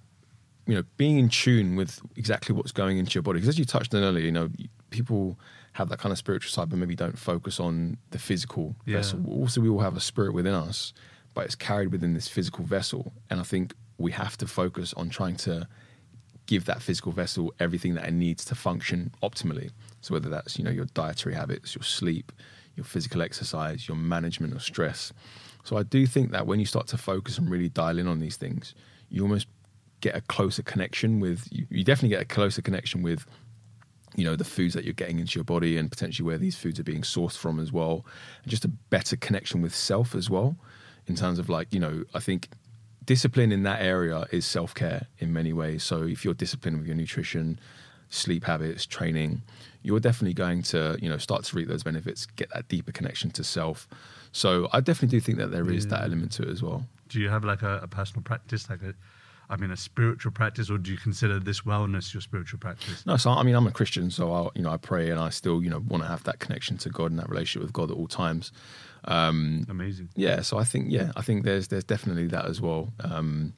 you 0.67 0.75
know 0.75 0.85
being 0.97 1.19
in 1.19 1.29
tune 1.29 1.77
with 1.77 2.01
exactly 2.17 2.55
what's 2.55 2.73
going 2.73 2.99
into 2.99 3.15
your 3.15 3.23
body 3.23 3.39
because 3.39 3.49
as 3.49 3.59
you 3.59 3.65
touched 3.65 3.95
on 3.95 4.03
earlier, 4.03 4.25
you 4.25 4.33
know 4.33 4.49
people 4.91 5.39
have 5.75 5.91
that 5.91 5.99
kind 5.99 6.13
of 6.13 6.19
spiritual 6.19 6.51
side, 6.51 6.69
but 6.71 6.79
maybe 6.79 6.95
don't 6.97 7.19
focus 7.19 7.61
on 7.61 7.99
the 8.11 8.19
physical 8.19 8.75
Yeah. 8.87 8.97
vessel. 8.97 9.25
Also, 9.29 9.61
we 9.61 9.69
all 9.69 9.81
have 9.81 9.97
a 9.97 10.01
spirit 10.01 10.33
within 10.35 10.55
us, 10.55 10.93
but 11.35 11.45
it's 11.45 11.55
carried 11.55 11.93
within 11.93 12.15
this 12.15 12.27
physical 12.27 12.65
vessel, 12.65 13.13
and 13.31 13.39
I 13.39 13.43
think 13.45 13.75
we 13.99 14.13
have 14.13 14.37
to 14.39 14.47
focus 14.47 14.95
on 14.95 15.11
trying 15.11 15.37
to 15.37 15.69
give 16.47 16.65
that 16.65 16.81
physical 16.81 17.13
vessel 17.13 17.53
everything 17.61 17.95
that 17.95 18.09
it 18.09 18.15
needs 18.15 18.45
to 18.47 18.55
function 18.55 19.13
optimally. 19.23 19.71
So 20.01 20.15
whether 20.15 20.31
that's 20.31 20.59
you 20.59 20.65
know 20.65 20.71
your 20.71 20.87
dietary 20.87 21.35
habits, 21.35 21.75
your 21.75 21.83
sleep, 21.83 22.33
your 22.75 22.85
physical 22.85 23.21
exercise, 23.23 23.87
your 23.87 23.97
management 23.97 24.55
of 24.55 24.63
stress. 24.63 25.13
So 25.65 25.77
I 25.77 25.83
do 25.83 26.07
think 26.07 26.31
that 26.31 26.47
when 26.47 26.61
you 26.61 26.67
start 26.67 26.87
to 26.89 26.97
focus 26.97 27.37
and 27.37 27.51
really 27.51 27.69
dial 27.69 27.99
in 27.99 28.09
on 28.09 28.21
these 28.21 28.37
things, 28.37 28.75
you 29.11 29.23
almost 29.23 29.47
get 30.01 30.17
a 30.17 30.21
closer 30.23 30.63
connection 30.63 31.21
with 31.21 31.47
you, 31.51 31.67
you 31.71 31.85
definitely 31.85 32.17
get 32.17 32.23
a 32.23 32.25
closer 32.25 32.63
connection 32.63 33.03
with 33.03 33.27
you 34.17 34.25
know 34.25 34.37
the 34.37 34.45
foods 34.45 34.75
that 34.75 34.85
you're 34.85 34.95
getting 34.95 35.19
into 35.19 35.39
your 35.39 35.45
body 35.45 35.77
and 35.77 35.91
potentially 35.91 36.27
where 36.27 36.39
these 36.39 36.57
foods 36.57 36.81
are 36.81 36.85
being 36.85 37.03
sourced 37.03 37.37
from 37.37 37.61
as 37.61 37.73
well 37.73 38.07
and 38.43 38.51
just 38.51 38.65
a 38.65 38.69
better 38.69 39.17
connection 39.17 39.61
with 39.61 39.75
self 39.75 40.15
as 40.15 40.31
well 40.31 40.57
in 41.07 41.15
terms 41.15 41.39
of 41.39 41.49
like 41.49 41.73
you 41.73 41.79
know 41.79 42.05
i 42.15 42.21
think 42.21 42.49
discipline 43.09 43.51
in 43.51 43.63
that 43.63 43.81
area 43.81 44.27
is 44.31 44.45
self-care 44.45 45.07
in 45.19 45.33
many 45.33 45.53
ways 45.53 45.83
so 45.83 46.03
if 46.03 46.25
you're 46.25 46.35
disciplined 46.35 46.77
with 46.79 46.87
your 46.87 46.95
nutrition 46.95 47.59
sleep 48.11 48.45
habits 48.45 48.87
training 48.87 49.43
you're 49.83 50.01
definitely 50.01 50.35
going 50.35 50.63
to 50.63 50.97
you 51.01 51.09
know 51.09 51.19
start 51.19 51.43
to 51.43 51.57
reap 51.57 51.69
those 51.69 51.83
benefits 51.83 52.27
get 52.37 52.49
that 52.53 52.69
deeper 52.69 52.93
connection 52.93 53.31
to 53.31 53.43
self 53.43 53.89
so 54.31 54.69
i 54.75 54.81
definitely 54.81 55.19
do 55.19 55.21
think 55.21 55.39
that 55.39 55.51
there 55.51 55.71
is 55.71 55.87
that 55.87 56.03
element 56.05 56.31
to 56.31 56.43
it 56.43 56.51
as 56.51 56.63
well 56.63 56.85
do 57.09 57.21
you 57.21 57.29
have 57.29 57.45
like 57.45 57.63
a, 57.63 57.81
a 57.83 57.89
personal 57.89 58.23
practice, 58.23 58.69
like 58.71 58.83
a 58.83 58.95
I 59.51 59.57
mean 59.57 59.71
a 59.71 59.77
spiritual 59.79 60.31
practice, 60.33 60.69
or 60.69 60.77
do 60.77 60.91
you 60.91 60.99
consider 60.99 61.41
this 61.41 61.63
wellness 61.63 62.13
your 62.13 62.21
spiritual 62.21 62.59
practice? 62.59 63.07
No, 63.07 63.17
so 63.17 63.31
I 63.31 63.43
mean, 63.43 63.55
I'm 63.55 63.67
a 63.67 63.71
Christian, 63.71 64.11
so 64.11 64.31
I, 64.31 64.49
you 64.55 64.63
know, 64.63 64.71
I 64.71 64.77
pray 64.77 65.09
and 65.09 65.19
I 65.19 65.31
still, 65.31 65.63
you 65.63 65.71
know, 65.71 65.83
want 65.89 66.03
to 66.03 66.09
have 66.09 66.23
that 66.25 66.39
connection 66.39 66.77
to 66.79 66.91
God 66.91 67.11
and 67.11 67.19
that 67.19 67.31
relationship 67.31 67.63
with 67.63 67.73
God 67.73 67.91
at 67.91 67.97
all 67.97 68.07
times. 68.07 68.53
Um, 69.05 69.67
Amazing. 69.69 70.09
yeah, 70.17 70.43
so 70.43 70.59
I 70.59 70.65
think, 70.65 70.87
yeah, 70.91 71.13
I 71.17 71.23
think 71.23 71.45
there's 71.45 71.69
there's 71.69 71.85
definitely 71.85 72.27
that 72.29 72.47
as 72.47 72.61
well. 72.61 72.93
Um, 73.01 73.55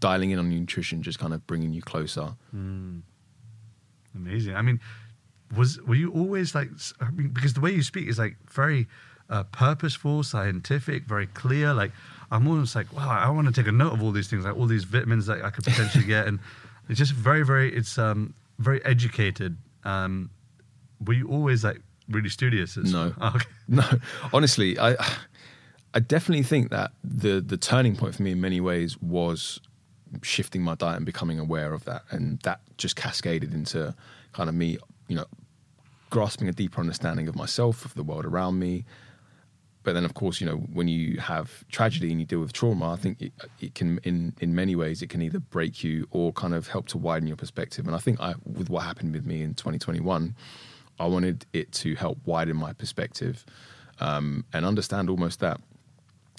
dialing 0.00 0.30
in 0.30 0.38
on 0.38 0.48
nutrition, 0.48 1.02
just 1.02 1.18
kind 1.18 1.34
of 1.34 1.46
bringing 1.46 1.72
you 1.72 1.82
closer. 1.82 2.34
Amazing. 4.14 4.54
I 4.54 4.62
mean, 4.62 4.80
was 5.56 5.80
were 5.82 5.94
you 5.94 6.10
always 6.12 6.54
like? 6.54 6.70
I 7.00 7.10
mean, 7.10 7.28
because 7.28 7.54
the 7.54 7.60
way 7.60 7.72
you 7.72 7.82
speak 7.82 8.08
is 8.08 8.18
like 8.18 8.36
very 8.50 8.86
uh, 9.28 9.42
purposeful, 9.44 10.22
scientific, 10.22 11.04
very 11.04 11.26
clear. 11.26 11.74
Like 11.74 11.92
I'm 12.30 12.46
almost 12.46 12.74
like, 12.74 12.92
wow, 12.92 13.08
I 13.08 13.28
want 13.30 13.46
to 13.48 13.52
take 13.52 13.68
a 13.68 13.72
note 13.72 13.92
of 13.92 14.02
all 14.02 14.12
these 14.12 14.28
things, 14.28 14.44
like 14.44 14.56
all 14.56 14.66
these 14.66 14.84
vitamins 14.84 15.26
that 15.26 15.44
I 15.44 15.50
could 15.50 15.64
potentially 15.64 16.04
get, 16.04 16.26
and 16.26 16.38
it's 16.88 16.98
just 16.98 17.12
very, 17.12 17.44
very. 17.44 17.74
It's 17.74 17.98
um 17.98 18.34
very 18.58 18.84
educated. 18.84 19.56
Um, 19.84 20.30
were 21.04 21.14
you 21.14 21.28
always 21.28 21.64
like 21.64 21.80
really 22.08 22.28
studious? 22.28 22.76
No. 22.76 23.14
Oh, 23.20 23.28
okay. 23.36 23.46
No, 23.68 23.84
honestly, 24.32 24.78
I 24.78 24.96
I 25.94 26.00
definitely 26.00 26.42
think 26.42 26.70
that 26.70 26.92
the 27.02 27.40
the 27.40 27.56
turning 27.56 27.96
point 27.96 28.14
for 28.14 28.22
me 28.22 28.32
in 28.32 28.40
many 28.40 28.60
ways 28.60 29.00
was 29.00 29.60
shifting 30.22 30.62
my 30.62 30.74
diet 30.74 30.96
and 30.96 31.06
becoming 31.06 31.38
aware 31.38 31.72
of 31.72 31.84
that, 31.84 32.02
and 32.10 32.40
that 32.40 32.60
just 32.76 32.96
cascaded 32.96 33.54
into 33.54 33.94
kind 34.32 34.48
of 34.48 34.54
me, 34.54 34.78
you 35.08 35.16
know, 35.16 35.26
grasping 36.10 36.48
a 36.48 36.52
deeper 36.52 36.80
understanding 36.80 37.28
of 37.28 37.36
myself, 37.36 37.84
of 37.84 37.94
the 37.94 38.02
world 38.02 38.24
around 38.24 38.58
me. 38.58 38.84
But 39.84 39.92
then, 39.92 40.04
of 40.04 40.14
course, 40.14 40.40
you 40.40 40.46
know, 40.46 40.56
when 40.56 40.88
you 40.88 41.20
have 41.20 41.62
tragedy 41.70 42.10
and 42.10 42.18
you 42.18 42.26
deal 42.26 42.40
with 42.40 42.54
trauma, 42.54 42.92
I 42.92 42.96
think 42.96 43.20
it, 43.20 43.32
it 43.60 43.74
can, 43.74 43.98
in 44.02 44.34
in 44.40 44.54
many 44.54 44.74
ways, 44.74 45.02
it 45.02 45.10
can 45.10 45.22
either 45.22 45.40
break 45.40 45.84
you 45.84 46.08
or 46.10 46.32
kind 46.32 46.54
of 46.54 46.68
help 46.68 46.88
to 46.88 46.98
widen 46.98 47.28
your 47.28 47.36
perspective. 47.36 47.86
And 47.86 47.94
I 47.94 47.98
think 47.98 48.18
I, 48.20 48.34
with 48.44 48.70
what 48.70 48.82
happened 48.82 49.12
with 49.12 49.26
me 49.26 49.42
in 49.42 49.54
2021, 49.54 50.34
I 50.98 51.06
wanted 51.06 51.46
it 51.52 51.72
to 51.72 51.94
help 51.94 52.18
widen 52.24 52.56
my 52.56 52.72
perspective 52.72 53.44
um, 54.00 54.44
and 54.52 54.64
understand 54.64 55.10
almost 55.10 55.40
that, 55.40 55.60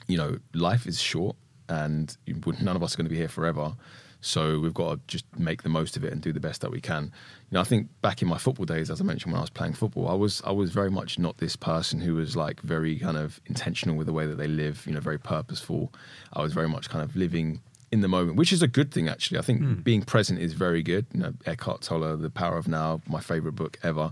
you 0.07 0.17
know, 0.17 0.37
life 0.53 0.87
is 0.87 0.99
short 0.99 1.35
and 1.67 2.15
none 2.61 2.75
of 2.75 2.83
us 2.83 2.93
are 2.93 2.97
going 2.97 3.05
to 3.05 3.09
be 3.09 3.17
here 3.17 3.27
forever. 3.27 3.75
So 4.21 4.59
we've 4.59 4.73
got 4.73 4.95
to 4.95 4.99
just 5.07 5.25
make 5.37 5.61
the 5.61 5.69
most 5.69 5.97
of 5.97 6.03
it 6.03 6.11
and 6.11 6.19
do 6.19 6.33
the 6.33 6.39
best 6.39 6.61
that 6.61 6.71
we 6.71 6.81
can. 6.81 7.03
You 7.03 7.11
know, 7.51 7.61
I 7.61 7.63
think 7.63 7.89
back 8.01 8.23
in 8.23 8.27
my 8.27 8.39
football 8.39 8.65
days, 8.65 8.89
as 8.89 8.99
I 8.99 9.03
mentioned 9.03 9.31
when 9.31 9.37
I 9.37 9.43
was 9.43 9.51
playing 9.51 9.73
football, 9.73 10.07
I 10.07 10.15
was 10.15 10.41
I 10.43 10.51
was 10.51 10.71
very 10.71 10.89
much 10.89 11.19
not 11.19 11.37
this 11.37 11.55
person 11.55 12.01
who 12.01 12.15
was 12.15 12.35
like 12.35 12.59
very 12.61 12.97
kind 12.97 13.17
of 13.17 13.39
intentional 13.45 13.95
with 13.95 14.07
the 14.07 14.13
way 14.13 14.25
that 14.25 14.37
they 14.37 14.47
live. 14.47 14.83
You 14.87 14.93
know, 14.93 14.99
very 14.99 15.19
purposeful. 15.19 15.93
I 16.33 16.41
was 16.41 16.53
very 16.53 16.67
much 16.67 16.89
kind 16.89 17.03
of 17.03 17.15
living 17.15 17.61
in 17.95 18.01
the 18.01 18.07
moment, 18.07 18.37
which 18.37 18.53
is 18.53 18.61
a 18.61 18.67
good 18.67 18.91
thing 18.91 19.07
actually. 19.07 19.39
I 19.39 19.41
think 19.41 19.83
being 19.83 20.03
present 20.03 20.39
is 20.39 20.53
very 20.53 20.83
good. 20.83 21.05
You 21.13 21.21
know, 21.21 21.33
Eckhart 21.45 21.81
Tolle, 21.81 22.17
The 22.17 22.29
Power 22.29 22.57
of 22.57 22.67
Now, 22.67 23.01
my 23.07 23.21
favorite 23.21 23.53
book 23.53 23.79
ever. 23.81 24.11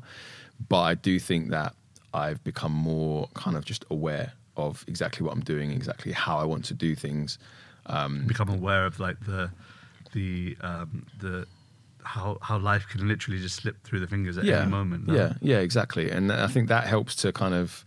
But 0.69 0.81
I 0.81 0.95
do 0.95 1.19
think 1.19 1.49
that 1.51 1.75
I've 2.13 2.43
become 2.43 2.71
more 2.71 3.27
kind 3.33 3.57
of 3.57 3.65
just 3.65 3.83
aware 3.91 4.33
of 4.55 4.85
exactly 4.87 5.25
what 5.25 5.33
I'm 5.33 5.41
doing, 5.41 5.71
exactly 5.71 6.11
how 6.13 6.37
I 6.37 6.45
want 6.45 6.65
to 6.65 6.73
do 6.73 6.95
things. 6.95 7.37
become 8.27 8.49
aware 8.49 8.85
of 8.85 8.99
like 8.99 9.19
the 9.25 9.51
the 10.13 10.55
um, 10.61 11.05
the 11.19 11.45
how 12.03 12.37
how 12.41 12.57
life 12.57 12.87
can 12.87 13.07
literally 13.07 13.39
just 13.39 13.57
slip 13.57 13.83
through 13.83 13.99
the 13.99 14.07
fingers 14.07 14.37
at 14.37 14.45
any 14.47 14.69
moment. 14.69 15.09
Yeah, 15.09 15.33
yeah, 15.41 15.59
exactly. 15.59 16.09
And 16.09 16.31
I 16.31 16.47
think 16.47 16.69
that 16.69 16.85
helps 16.85 17.15
to 17.17 17.31
kind 17.31 17.53
of 17.53 17.83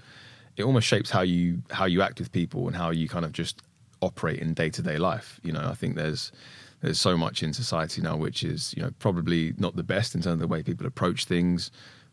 it 0.57 0.65
almost 0.65 0.87
shapes 0.87 1.11
how 1.11 1.23
you 1.23 1.63
how 1.71 1.85
you 1.85 2.03
act 2.03 2.19
with 2.19 2.33
people 2.33 2.67
and 2.67 2.77
how 2.77 2.91
you 2.91 3.09
kind 3.09 3.25
of 3.25 3.33
just 3.33 3.63
operate 4.01 4.41
in 4.41 4.55
day 4.55 4.71
to 4.71 4.83
day 4.83 4.99
life. 4.99 5.41
You 5.43 5.53
know, 5.53 5.69
I 5.69 5.75
think 5.75 5.97
there's 5.97 6.33
there's 6.81 7.01
so 7.01 7.17
much 7.17 7.43
in 7.43 7.53
society 7.53 8.03
now 8.03 8.17
which 8.17 8.45
is 8.45 8.75
you 8.77 8.83
know 8.83 8.91
probably 8.99 9.55
not 9.57 9.77
the 9.77 9.83
best 9.83 10.15
in 10.15 10.23
terms 10.23 10.35
of 10.35 10.41
the 10.41 10.47
way 10.47 10.63
people 10.63 10.87
approach 10.87 11.25
things. 11.25 11.71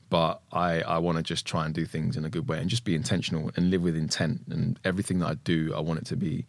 But 0.09 0.41
I, 0.51 0.81
I 0.81 0.99
want 0.99 1.17
to 1.17 1.23
just 1.23 1.43
try 1.43 1.65
and 1.65 1.73
do 1.73 1.85
things 1.85 2.15
in 2.17 2.23
a 2.23 2.29
good 2.29 2.47
way 2.47 2.59
and 2.59 2.69
just 2.69 2.83
be 2.83 2.93
intentional 2.93 3.49
and 3.55 3.71
live 3.71 3.81
with 3.81 3.95
intent. 3.95 4.41
And 4.47 4.79
everything 4.83 5.17
that 5.19 5.27
I 5.27 5.33
do, 5.33 5.73
I 5.75 5.79
want 5.79 6.01
it 6.01 6.05
to 6.07 6.15
be 6.15 6.45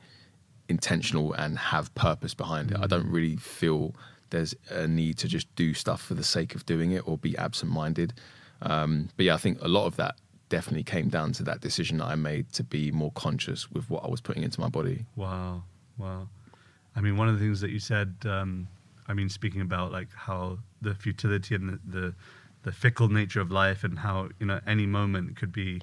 intentional 0.69 1.33
and 1.33 1.59
have 1.59 1.95
purpose 1.95 2.35
behind 2.35 2.73
it. 2.73 2.79
I 2.79 2.87
don't 2.87 3.07
really 3.07 3.37
feel 3.37 3.95
there's 4.29 4.55
a 4.69 4.87
need 4.87 5.17
to 5.19 5.29
just 5.29 5.55
do 5.55 5.73
stuff 5.73 6.03
for 6.03 6.13
the 6.13 6.25
sake 6.25 6.55
of 6.55 6.67
doing 6.67 6.91
it 6.91 7.09
or 7.09 7.17
be 7.17 7.39
absent 7.39 7.73
minded. 7.73 8.13
Um, 8.61 9.09
but 9.17 9.27
yeah, 9.27 9.35
I 9.35 9.39
think 9.39 9.59
a 9.63 9.69
lot 9.69 9.87
of 9.87 9.97
that 9.97 10.17
definitely 10.55 10.85
came 10.85 11.09
down 11.09 11.33
to 11.33 11.43
that 11.43 11.61
decision 11.61 11.99
that 11.99 12.05
I 12.05 12.15
made 12.15 12.53
to 12.53 12.63
be 12.63 12.93
more 12.93 13.11
conscious 13.17 13.73
with 13.73 13.91
what 13.91 14.05
I 14.05 14.09
was 14.09 14.21
putting 14.21 14.45
into 14.45 14.61
my 14.61 14.69
body. 14.69 15.05
Wow, 15.17 15.65
wow. 15.99 16.29
I 16.95 17.01
mean, 17.01 17.17
one 17.17 17.29
of 17.29 17.35
the 17.37 17.45
things 17.45 17.61
that 17.61 17.71
you 17.71 17.81
said, 17.81 18.15
um, 18.25 18.69
I 19.09 19.15
mean, 19.15 19.29
speaking 19.29 19.63
about 19.63 19.91
like 19.91 20.11
how 20.15 20.59
the 20.81 20.95
futility 20.95 21.57
and 21.57 21.69
the, 21.71 21.79
the 21.99 22.15
the 22.63 22.73
fickle 22.73 23.09
nature 23.09 23.41
of 23.41 23.51
life, 23.51 23.83
and 23.83 23.99
how 23.99 24.29
you 24.39 24.47
know 24.47 24.61
any 24.65 24.87
moment 24.87 25.37
could 25.37 25.53
be, 25.53 25.83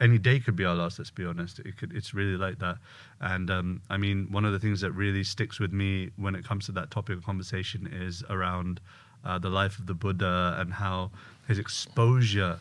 any 0.00 0.18
day 0.18 0.40
could 0.40 0.56
be 0.56 0.64
our 0.64 0.74
last. 0.74 0.98
Let's 0.98 1.12
be 1.12 1.24
honest. 1.24 1.60
It 1.60 1.76
could. 1.78 1.92
It's 1.94 2.12
really 2.12 2.36
like 2.36 2.58
that. 2.58 2.78
And 3.20 3.48
um, 3.52 3.82
I 3.88 3.98
mean, 3.98 4.26
one 4.32 4.44
of 4.44 4.52
the 4.52 4.58
things 4.58 4.80
that 4.80 4.90
really 4.90 5.22
sticks 5.22 5.60
with 5.60 5.72
me 5.72 6.10
when 6.16 6.34
it 6.34 6.44
comes 6.44 6.66
to 6.66 6.72
that 6.72 6.90
topic 6.90 7.18
of 7.18 7.24
conversation 7.24 7.86
is 7.86 8.24
around 8.28 8.80
uh, 9.24 9.38
the 9.38 9.48
life 9.48 9.78
of 9.78 9.86
the 9.86 9.94
Buddha 9.94 10.56
and 10.58 10.72
how 10.72 11.12
his 11.46 11.58
exposure 11.60 12.60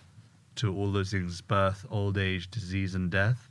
to 0.57 0.75
all 0.75 0.91
those 0.91 1.11
things 1.11 1.41
birth, 1.41 1.85
old 1.89 2.17
age, 2.17 2.49
disease, 2.51 2.95
and 2.95 3.09
death 3.09 3.47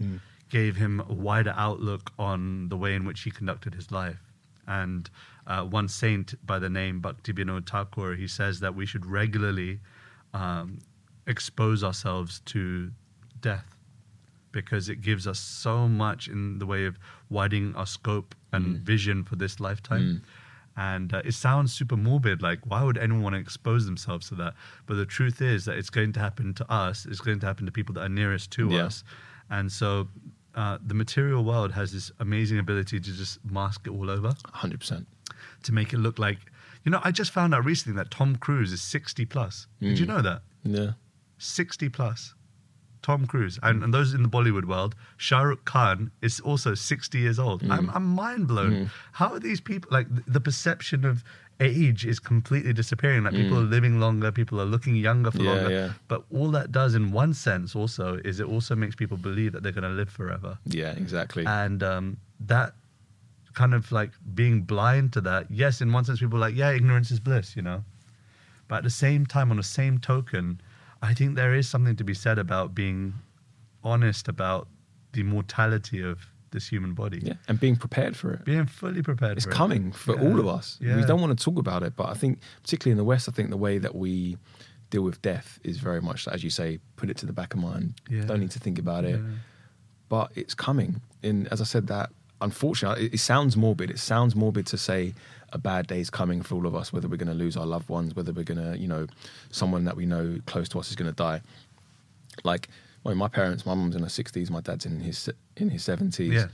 gave 0.51 0.77
him 0.77 1.01
a 1.01 1.13
wider 1.13 1.53
outlook 1.57 2.13
on 2.19 2.69
the 2.69 2.77
way 2.77 2.95
in 2.95 3.05
which 3.05 3.23
he 3.23 3.31
conducted 3.31 3.75
his 3.75 3.91
life. 3.91 4.21
And 4.69 5.09
uh, 5.47 5.63
one 5.65 5.89
saint 5.89 6.35
by 6.47 6.59
the 6.59 6.69
name 6.69 7.01
Bhaktivinoda 7.01 7.69
Thakur, 7.69 8.15
he 8.15 8.29
says 8.29 8.61
that 8.61 8.75
we 8.75 8.87
should 8.87 9.07
regularly 9.07 9.81
um, 10.35 10.79
expose 11.27 11.83
ourselves 11.83 12.41
to 12.47 12.91
death 13.41 13.77
because 14.53 14.89
it 14.89 15.03
gives 15.03 15.27
us 15.27 15.39
so 15.39 15.87
much 15.89 16.29
in 16.29 16.59
the 16.59 16.67
way 16.67 16.87
of 16.87 16.99
widening 17.29 17.75
our 17.77 17.87
scope 17.87 18.35
and 18.53 18.79
vision 18.79 19.23
for 19.25 19.37
this 19.37 19.61
lifetime. 19.61 20.23
And 20.79 21.15
uh, 21.15 21.23
it 21.25 21.33
sounds 21.33 21.73
super 21.73 21.97
morbid, 21.97 22.43
like 22.43 22.61
why 22.67 22.83
would 22.83 22.99
anyone 22.99 23.23
want 23.23 23.35
to 23.35 23.41
expose 23.41 23.87
themselves 23.87 24.29
to 24.29 24.35
that? 24.37 24.55
But 24.87 24.97
the 24.97 25.07
truth 25.07 25.41
is 25.41 25.65
that 25.65 25.79
it's 25.79 25.89
going 25.91 26.13
to 26.15 26.21
happen 26.21 26.53
to 26.55 26.71
us. 26.71 27.07
It's 27.07 27.21
going 27.21 27.41
to 27.41 27.47
happen 27.47 27.65
to 27.67 27.73
people 27.73 27.95
that 27.95 28.03
are 28.03 28.09
nearest 28.11 28.51
to 28.53 28.69
Yeah. 28.71 28.85
us. 28.87 29.03
And 29.49 29.73
so 29.73 30.09
uh, 30.55 30.77
the 30.87 30.93
material 30.95 31.45
world 31.45 31.73
has 31.73 31.93
this 31.93 32.11
amazing 32.21 32.59
ability 32.59 33.01
to 33.01 33.13
just 33.13 33.43
mask 33.45 33.87
it 33.87 33.91
all 33.91 34.11
over, 34.11 34.31
100%. 34.55 35.07
to 35.63 35.73
make 35.73 35.93
it 35.95 35.99
look 35.99 36.19
like, 36.19 36.39
you 36.85 36.91
know, 36.93 37.01
I 37.05 37.11
just 37.11 37.31
found 37.31 37.55
out 37.55 37.65
recently 37.65 37.97
that 37.97 38.11
Tom 38.11 38.37
Cruise 38.37 38.73
is 38.73 38.83
60 38.83 39.25
plus. 39.27 39.67
Did 39.81 39.99
you 39.99 40.07
know 40.07 40.21
that? 40.23 40.43
Yeah. 40.63 40.93
60 41.39 41.89
plus. 41.91 42.35
Tom 43.07 43.25
Cruise. 43.25 43.57
And, 43.63 43.85
and 43.85 43.95
those 43.95 44.15
in 44.15 44.25
the 44.25 44.29
Bollywood 44.29 44.65
world, 44.65 44.97
Shah 45.17 45.43
Rukh 45.43 45.65
Khan 45.65 46.11
is 46.23 46.41
also 46.41 46.75
60 46.75 47.19
years 47.19 47.39
old. 47.39 47.63
Mm. 47.63 47.71
I'm, 47.71 47.91
I'm 47.91 48.05
mind 48.05 48.49
blown. 48.49 48.73
Mm. 48.73 48.91
How 49.13 49.33
are 49.33 49.39
these 49.39 49.61
people, 49.61 49.89
like, 49.93 50.09
th- 50.09 50.25
the 50.27 50.41
perception 50.41 51.05
of 51.05 51.23
age 51.61 52.05
is 52.05 52.19
completely 52.19 52.73
disappearing. 52.73 53.23
Like, 53.23 53.35
people 53.35 53.59
mm. 53.59 53.63
are 53.63 53.71
living 53.71 54.01
longer, 54.01 54.33
people 54.33 54.61
are 54.61 54.65
looking 54.65 54.97
younger 54.97 55.31
for 55.31 55.39
Yeah, 55.39 55.53
longer. 55.53 55.71
yeah. 55.71 55.93
But 56.09 56.25
all 56.33 56.51
that 56.51 56.73
does, 56.73 56.97
in 56.97 57.13
one 57.13 57.33
sense, 57.33 57.77
also, 57.77 58.19
is 58.25 58.41
it 58.41 58.49
also 58.49 58.75
makes 58.75 58.97
people 58.97 59.17
believe 59.17 59.53
that 59.53 59.63
they're 59.63 59.71
going 59.71 59.85
to 59.85 59.97
live 60.01 60.11
forever. 60.11 60.59
Yeah, 60.65 60.91
exactly. 60.91 61.47
And 61.47 61.85
um, 61.85 62.17
that 62.41 62.75
kind 63.55 63.73
of 63.73 63.93
like 63.93 64.11
being 64.35 64.63
blind 64.63 65.13
to 65.13 65.21
that, 65.21 65.47
yes, 65.49 65.81
in 65.81 65.93
one 65.93 66.05
sense, 66.05 66.19
people 66.19 66.39
are 66.39 66.49
like, 66.49 66.57
yeah, 66.57 66.73
ignorance 66.73 67.13
is 67.13 67.21
bliss, 67.21 67.55
you 67.55 67.63
know? 67.63 67.85
But 68.67 68.79
at 68.79 68.85
the 68.85 68.91
same 68.91 69.27
time, 69.27 69.53
on 69.53 69.59
the 69.59 69.63
same 69.63 69.99
token, 69.99 70.61
I 71.07 71.15
think 71.15 71.37
there 71.37 71.55
is 71.55 71.69
something 71.69 71.97
to 71.97 72.05
be 72.05 72.15
said 72.15 72.39
about 72.39 72.75
being 72.75 73.15
honest 73.83 74.29
about 74.29 74.69
the 75.13 75.23
mortality 75.23 76.03
of 76.03 76.19
this 76.51 76.69
human 76.69 76.95
body. 76.95 77.21
yeah. 77.23 77.35
And 77.49 77.59
being 77.61 77.77
prepared 77.77 78.17
for 78.17 78.33
it. 78.35 78.45
Being 78.45 78.67
fully 78.67 79.03
prepared 79.03 79.37
it's 79.37 79.45
for 79.47 79.51
it. 79.53 79.55
coming 79.55 79.93
for 79.93 80.15
Yeah. 80.17 80.23
all 80.29 80.39
of 80.41 80.49
us. 80.49 80.79
Yeah. 80.81 80.97
We 80.97 81.05
don't 81.05 81.21
want 81.21 81.37
to 81.39 81.45
talk 81.45 81.59
about 81.59 81.83
it, 81.83 81.95
but 81.97 82.09
I 82.09 82.15
think, 82.15 82.39
particularly 82.63 82.93
in 82.93 82.99
the 82.99 83.05
West, 83.05 83.29
I 83.29 83.33
think 83.33 83.51
the 83.51 83.57
way 83.69 83.79
that 83.79 83.95
we 83.95 84.37
deal 84.91 85.03
with 85.03 85.21
death 85.23 85.59
is 85.65 85.79
very 85.79 86.01
much, 86.01 86.27
as 86.29 86.43
you 86.45 86.51
say, 86.51 86.79
put 86.97 87.11
it 87.11 87.17
to 87.19 87.27
the 87.27 87.33
back 87.33 87.55
of 87.55 87.61
mind. 87.61 87.95
Yeah. 88.09 88.23
Don't 88.25 88.41
need 88.41 88.53
to 88.53 88.61
think 88.61 88.79
about 88.79 89.05
it. 89.05 89.21
But 90.09 90.31
it's 90.35 90.55
coming. 90.55 91.01
And 91.23 91.49
as 91.49 91.61
I 91.61 91.65
said, 91.65 91.89
that 91.89 92.11
unfortunately, 92.41 93.07
it, 93.07 93.15
it 93.15 93.19
sounds 93.19 93.57
morbid. 93.57 93.91
It 93.91 93.99
sounds 93.99 94.35
morbid 94.37 94.67
to 94.69 94.79
say 94.79 95.15
a 95.53 95.59
bad 95.59 95.87
day 95.87 96.01
is 96.01 96.11
coming 96.11 96.43
for 96.43 96.55
all 96.55 96.67
of 96.67 96.75
us, 96.75 96.93
whether 96.93 97.09
we're 97.09 97.17
going 97.17 97.29
to 97.29 97.35
lose 97.35 97.57
our 97.57 97.67
loved 97.67 97.89
ones, 97.89 98.15
whether 98.15 98.33
we're 98.33 98.45
going 98.45 98.63
to, 98.73 98.79
you 98.79 98.89
know, 98.89 99.07
someone 99.51 99.85
that 99.85 99.97
we 99.97 100.07
know 100.07 100.39
close 100.47 100.69
to 100.71 100.79
us 100.79 100.91
is 100.91 100.97
going 100.97 101.11
to 101.11 101.17
die. 101.17 101.41
Like, 102.45 102.69
well, 103.05 103.15
my 103.15 103.29
parents, 103.29 103.65
my 103.65 103.75
mum's 103.75 103.95
in 103.95 104.03
her 104.03 104.09
60s, 104.09 104.51
my 104.51 104.61
dad's 104.61 104.87
in 104.87 105.01
his 105.01 105.31
in 105.57 105.71
his 105.71 105.83
70s. 105.83 106.33
Yeah. 106.33 106.47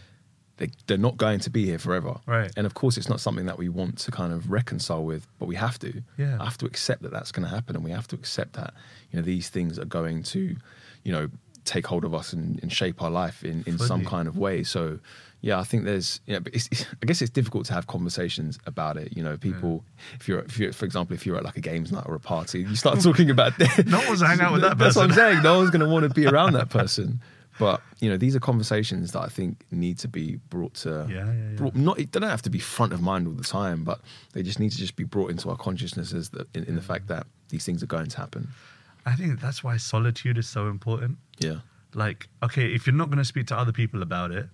They, 0.59 0.69
they're 0.87 0.99
not 0.99 1.17
going 1.17 1.41
to 1.41 1.51
be 1.51 1.65
here 1.65 1.79
forever. 1.79 2.21
Right. 2.27 2.53
And 2.57 2.67
of 2.67 2.75
course, 2.75 2.99
it's 2.99 3.09
not 3.09 3.21
something 3.21 3.47
that 3.47 3.59
we 3.59 3.71
want 3.71 3.99
to 4.01 4.11
kind 4.11 4.33
of 4.33 4.51
reconcile 4.51 5.03
with, 5.03 5.27
but 5.39 5.47
we 5.47 5.57
have 5.57 5.79
to. 5.79 6.03
Yeah. 6.19 6.37
I 6.39 6.45
have 6.45 6.59
to 6.59 6.67
accept 6.67 7.03
that 7.03 7.11
that's 7.11 7.33
going 7.33 7.45
to 7.45 7.49
happen, 7.49 7.75
and 7.75 7.85
we 7.85 7.91
have 7.91 8.07
to 8.09 8.17
accept 8.17 8.53
that 8.53 8.75
you 9.11 9.19
know 9.19 9.25
these 9.25 9.49
things 9.49 9.79
are 9.79 9.87
going 9.87 10.23
to, 10.25 10.55
you 11.05 11.13
know, 11.13 11.31
take 11.65 11.87
hold 11.87 12.05
of 12.05 12.15
us 12.15 12.33
and, 12.33 12.61
and 12.63 12.73
shape 12.73 13.03
our 13.03 13.11
life 13.11 13.45
in, 13.45 13.63
in 13.67 13.79
some 13.79 14.05
kind 14.05 14.29
of 14.29 14.37
way. 14.37 14.63
So, 14.63 14.99
yeah, 15.41 15.59
I 15.59 15.65
think 15.65 15.85
there's, 15.85 16.21
you 16.27 16.35
know, 16.35 16.41
but 16.41 16.55
it's, 16.55 16.69
it's, 16.71 16.87
I 17.03 17.07
guess 17.07 17.21
it's 17.21 17.31
difficult 17.31 17.67
to 17.67 17.75
have 17.75 17.87
conversations 17.87 18.59
about 18.67 18.97
it. 18.97 19.17
You 19.17 19.23
know, 19.23 19.37
people, 19.37 19.85
if 20.19 20.29
you're, 20.29 20.41
if 20.41 20.59
you're, 20.59 20.73
for 20.73 20.85
example, 20.85 21.15
if 21.15 21.27
you're 21.27 21.37
at 21.37 21.45
like 21.45 21.57
a 21.57 21.61
games 21.61 21.93
night 21.93 22.05
or 22.07 22.15
a 22.15 22.21
party, 22.21 22.61
you 22.61 22.77
start 22.77 23.01
talking 23.03 23.31
about 23.31 23.59
No 23.59 23.99
one 23.99 24.07
wants 24.07 24.21
to 24.21 24.27
hang 24.27 24.41
out 24.41 24.53
with 24.53 24.63
that 24.63 24.79
That's 24.79 24.97
what 24.97 25.05
I'm 25.05 25.13
saying. 25.13 25.43
No 25.43 25.59
one's 25.59 25.71
going 25.71 25.81
to 25.81 25.89
want 25.89 26.05
to 26.05 26.11
be 26.11 26.27
around 26.27 26.53
that 26.55 26.69
person. 26.71 27.21
But 27.59 27.83
you 28.01 28.09
know, 28.09 28.17
these 28.17 28.35
are 28.35 28.41
conversations 28.41 29.13
that 29.13 29.21
I 29.21 29.27
think 29.27 29.65
need 29.71 29.99
to 29.99 30.09
be 30.09 30.37
brought 30.49 30.75
to. 30.75 31.07
Yeah, 31.09 31.27
yeah, 31.27 31.33
yeah. 31.33 31.57
Brought, 31.57 31.75
not, 31.75 31.97
they 31.97 32.05
don't 32.05 32.23
have 32.23 32.43
to 32.43 32.51
be 32.51 32.59
front 32.59 32.93
of 32.93 33.03
mind 33.03 33.27
all 33.27 33.35
the 33.35 33.45
time, 33.45 33.85
but 33.85 34.01
they 34.33 34.43
just 34.43 34.59
need 34.59 34.71
to 34.73 34.79
just 34.79 34.97
be 34.97 35.05
brought 35.05 35.31
into 35.31 35.51
our 35.51 35.57
consciousnesses 35.57 36.31
that, 36.31 36.49
in, 36.57 36.65
in 36.65 36.77
the 36.77 36.83
fact 36.83 37.09
that 37.09 37.27
these 37.51 37.65
things 37.65 37.83
are 37.83 37.87
going 37.87 38.07
to 38.07 38.17
happen. 38.17 38.49
I 39.05 39.15
think 39.17 39.41
that's 39.41 39.65
why 39.65 39.77
solitude 39.77 40.39
is 40.39 40.49
so 40.49 40.69
important. 40.69 41.19
Yeah. 41.39 41.59
like 41.95 42.29
okay 42.43 42.67
if 42.73 42.87
you're 42.87 42.95
not 42.95 43.09
going 43.09 43.19
to 43.19 43.25
speak 43.25 43.47
to 43.49 43.57
other 43.57 43.73
people 43.73 44.03
about 44.03 44.31
it 44.31 44.47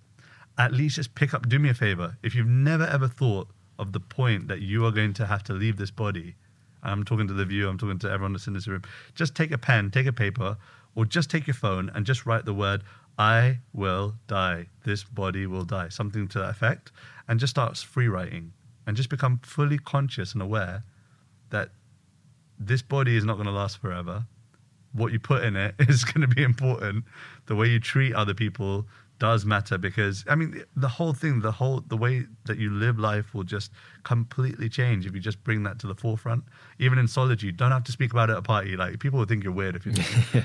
at 0.57 0.73
least 0.73 0.97
just 0.97 1.15
pick 1.15 1.35
up 1.35 1.49
do 1.49 1.59
me 1.59 1.69
a 1.69 1.75
favor 1.75 2.17
if 2.23 2.35
you've 2.35 2.49
never 2.49 2.85
ever 2.85 3.07
thought 3.07 3.49
of 3.79 3.93
the 3.93 4.01
point 4.01 4.49
that 4.49 4.61
you 4.61 4.85
are 4.85 4.91
going 4.91 5.13
to 5.13 5.25
have 5.27 5.43
to 5.45 5.53
leave 5.53 5.77
this 5.77 5.91
body 5.91 6.35
i'm 6.83 7.05
talking 7.05 7.29
to 7.29 7.35
the 7.35 7.45
viewer 7.45 7.69
i'm 7.71 7.79
talking 7.79 7.99
to 7.99 8.11
everyone 8.11 8.33
that's 8.33 8.47
in 8.49 8.55
this 8.55 8.67
room 8.67 8.83
just 9.15 9.35
take 9.37 9.53
a 9.53 9.59
pen 9.59 9.91
take 9.91 10.07
a 10.07 10.13
paper 10.13 10.57
or 10.97 11.05
just 11.05 11.31
take 11.31 11.47
your 11.47 11.55
phone 11.55 11.91
and 11.95 12.05
just 12.07 12.27
write 12.27 12.45
the 12.45 12.55
word 12.55 12.83
i 13.19 13.59
will 13.73 14.15
die 14.27 14.67
this 14.85 15.05
body 15.05 15.47
will 15.47 15.65
die 15.65 15.89
something 15.89 16.27
to 16.27 16.39
that 16.39 16.51
effect 16.51 16.91
and 17.29 17.39
just 17.39 17.51
start 17.53 17.77
free 17.77 18.09
writing 18.09 18.53
and 18.87 18.97
just 18.97 19.11
become 19.11 19.39
fully 19.45 19.79
conscious 19.79 20.33
and 20.33 20.43
aware 20.43 20.83
that 21.51 21.69
this 22.59 22.83
body 22.83 23.17
is 23.17 23.25
not 23.25 23.35
going 23.35 23.47
to 23.47 23.53
last 23.53 23.79
forever 23.79 24.25
what 24.99 25.13
you 25.13 25.19
put 25.21 25.43
in 25.45 25.57
it 25.57 25.75
is 25.89 26.05
going 26.05 26.21
to 26.29 26.35
be 26.35 26.43
important. 26.43 27.05
The 27.47 27.55
way 27.57 27.69
you 27.69 27.81
treat 27.81 28.15
other 28.15 28.35
people 28.35 28.87
does 29.21 29.45
matter 29.45 29.77
because 29.77 30.25
I 30.29 30.37
mean 30.37 30.63
the 30.77 30.87
whole 30.87 31.13
thing, 31.13 31.41
the 31.41 31.51
whole 31.51 31.81
the 31.89 31.97
way 31.97 32.27
that 32.45 32.57
you 32.57 32.71
live 32.71 33.01
life 33.01 33.35
will 33.35 33.43
just 33.43 33.73
completely 34.05 34.69
change 34.69 35.07
if 35.07 35.13
you 35.15 35.19
just 35.21 35.43
bring 35.43 35.65
that 35.65 35.81
to 35.81 35.89
the 35.89 35.95
forefront. 35.97 36.45
Even 36.79 36.99
in 36.99 37.09
solitude, 37.09 37.43
you 37.43 37.51
don't 37.51 37.73
have 37.73 37.83
to 37.85 37.91
speak 37.93 38.13
about 38.13 38.31
it 38.31 38.35
at 38.35 38.39
a 38.39 38.43
party. 38.43 38.77
Like 38.77 39.01
people 39.01 39.19
will 39.19 39.27
think 39.27 39.43
you're 39.43 39.53
weird 39.53 39.75
if 39.75 39.87
you, 39.87 39.93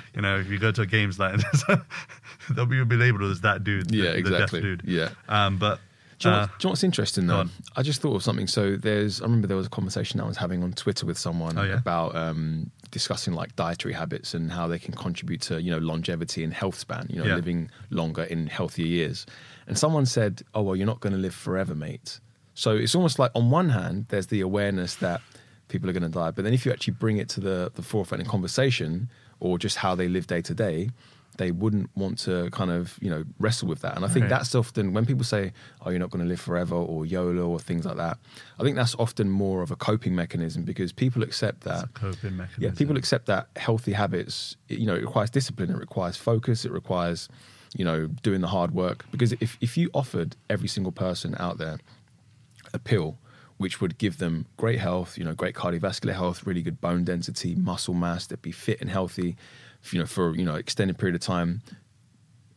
you 0.15 0.21
know, 0.23 0.39
if 0.39 0.49
you 0.49 0.57
go 0.57 0.71
to 0.71 0.81
a 0.81 0.85
games 0.87 1.19
night, 1.19 1.39
they'll 2.49 2.65
be, 2.65 2.83
be 2.83 2.95
labeled 2.95 3.29
as 3.29 3.41
that 3.41 3.63
dude. 3.63 3.89
the- 3.91 3.97
Yeah, 3.97 4.11
the 4.13 4.17
exactly. 4.17 4.61
dude. 4.61 4.81
Yeah. 4.85 5.09
Um, 5.29 5.57
but 5.57 5.79
Do 6.19 6.27
you, 6.29 6.31
know 6.31 6.37
uh, 6.37 6.41
what, 6.41 6.49
do 6.59 6.63
you 6.63 6.67
know 6.67 6.71
what's 6.71 6.83
interesting 6.83 7.27
though? 7.27 7.45
I 7.75 7.81
just 7.81 8.01
thought 8.01 8.15
of 8.15 8.23
something. 8.23 8.47
So 8.47 8.75
there's, 8.75 9.21
I 9.21 9.25
remember 9.25 9.47
there 9.47 9.57
was 9.57 9.65
a 9.67 9.69
conversation 9.71 10.19
I 10.19 10.27
was 10.27 10.37
having 10.37 10.63
on 10.63 10.73
Twitter 10.73 11.05
with 11.05 11.17
someone 11.17 11.57
Oh, 11.57 11.63
yeah? 11.63 11.73
about 11.77 12.15
um, 12.15 12.69
discussing 12.91 13.33
like 13.33 13.55
dietary 13.55 13.93
habits 13.93 14.33
and 14.33 14.51
how 14.51 14.67
they 14.67 14.79
can 14.79 14.93
contribute 14.93 15.41
to 15.41 15.61
you 15.61 15.71
know 15.71 15.79
longevity 15.79 16.43
and 16.43 16.53
health 16.53 16.77
span. 16.77 17.07
You 17.09 17.19
know, 17.19 17.25
Yeah. 17.25 17.35
living 17.35 17.69
longer 17.89 18.23
in 18.23 18.47
healthier 18.47 18.85
years. 18.85 19.25
And 19.67 19.77
someone 19.77 20.05
said, 20.05 20.41
"Oh 20.53 20.61
well, 20.61 20.75
you're 20.75 20.85
not 20.87 20.99
going 20.99 21.13
to 21.13 21.19
live 21.19 21.33
forever, 21.35 21.73
mate. 21.75 22.19
So 22.53 22.71
it's 22.75 22.93
almost 22.95 23.17
like 23.17 23.31
on 23.33 23.49
one 23.49 23.69
hand, 23.69 24.05
there's 24.09 24.27
the 24.27 24.41
awareness 24.41 24.95
that 24.97 25.21
people 25.69 25.89
are 25.89 25.93
going 25.93 26.03
to 26.03 26.09
die, 26.09 26.29
but 26.31 26.43
then 26.43 26.53
if 26.53 26.65
you 26.65 26.71
actually 26.71 26.93
bring 26.93 27.17
it 27.17 27.27
to 27.29 27.39
the 27.39 27.71
the 27.73 27.81
forefront 27.81 28.21
in 28.21 28.29
conversation 28.29 29.09
or 29.39 29.57
just 29.57 29.77
how 29.77 29.95
they 29.95 30.07
live 30.07 30.27
day 30.27 30.41
to 30.41 30.53
day, 30.53 30.89
they 31.37 31.51
wouldn't 31.51 31.89
want 31.95 32.17
to 32.19 32.49
kind 32.51 32.71
of 32.71 32.97
you 33.01 33.09
know 33.09 33.23
wrestle 33.39 33.67
with 33.67 33.81
that. 33.81 33.95
And 33.95 34.05
I 34.05 34.07
think 34.07 34.23
Right. 34.23 34.29
that's 34.29 34.55
often 34.55 34.93
when 34.93 35.05
people 35.05 35.23
say, 35.23 35.53
"Oh, 35.81 35.89
you're 35.89 35.99
not 35.99 36.09
going 36.11 36.23
to 36.23 36.27
live 36.29 36.39
forever," 36.41 36.75
or 36.75 37.05
YOLO, 37.05 37.47
or 37.47 37.59
things 37.59 37.85
like 37.85 37.97
that. 37.97 38.17
I 38.59 38.63
think 38.63 38.75
that's 38.75 38.95
often 38.95 39.29
more 39.29 39.61
of 39.61 39.71
a 39.71 39.75
coping 39.75 40.15
mechanism 40.15 40.63
because 40.63 40.91
people 40.91 41.23
accept 41.23 41.61
that. 41.61 41.83
It's 41.83 41.83
a 41.83 41.99
coping 41.99 42.37
mechanism. 42.37 42.63
Yeah, 42.63 42.71
people 42.71 42.97
accept 42.97 43.25
that 43.27 43.49
healthy 43.55 43.93
habits, 43.93 44.55
you 44.69 44.85
know, 44.85 44.95
it 44.95 45.01
requires 45.01 45.29
discipline, 45.29 45.69
it 45.71 45.77
requires 45.77 46.17
focus, 46.17 46.65
it 46.65 46.71
requires, 46.71 47.29
you 47.75 47.85
know, 47.85 48.07
doing 48.07 48.41
the 48.41 48.47
hard 48.47 48.71
work. 48.71 49.05
Because 49.11 49.33
if, 49.33 49.57
if 49.61 49.77
you 49.77 49.89
offered 49.93 50.35
every 50.49 50.67
single 50.67 50.91
person 50.91 51.35
out 51.39 51.57
there 51.57 51.79
a 52.73 52.79
pill 52.79 53.17
which 53.57 53.79
would 53.79 53.97
give 53.97 54.17
them 54.17 54.45
great 54.57 54.79
health, 54.79 55.17
you 55.17 55.23
know, 55.23 55.33
great 55.33 55.55
cardiovascular 55.55 56.13
health, 56.13 56.45
really 56.45 56.61
good 56.61 56.81
bone 56.81 57.03
density, 57.03 57.55
muscle 57.55 57.93
mass, 57.93 58.25
they'd 58.27 58.41
be 58.41 58.51
fit 58.51 58.81
and 58.81 58.89
healthy, 58.89 59.35
you 59.91 59.99
know, 59.99 60.05
for, 60.05 60.35
you 60.35 60.45
know, 60.45 60.55
extended 60.55 60.97
period 60.97 61.15
of 61.15 61.21
time, 61.21 61.61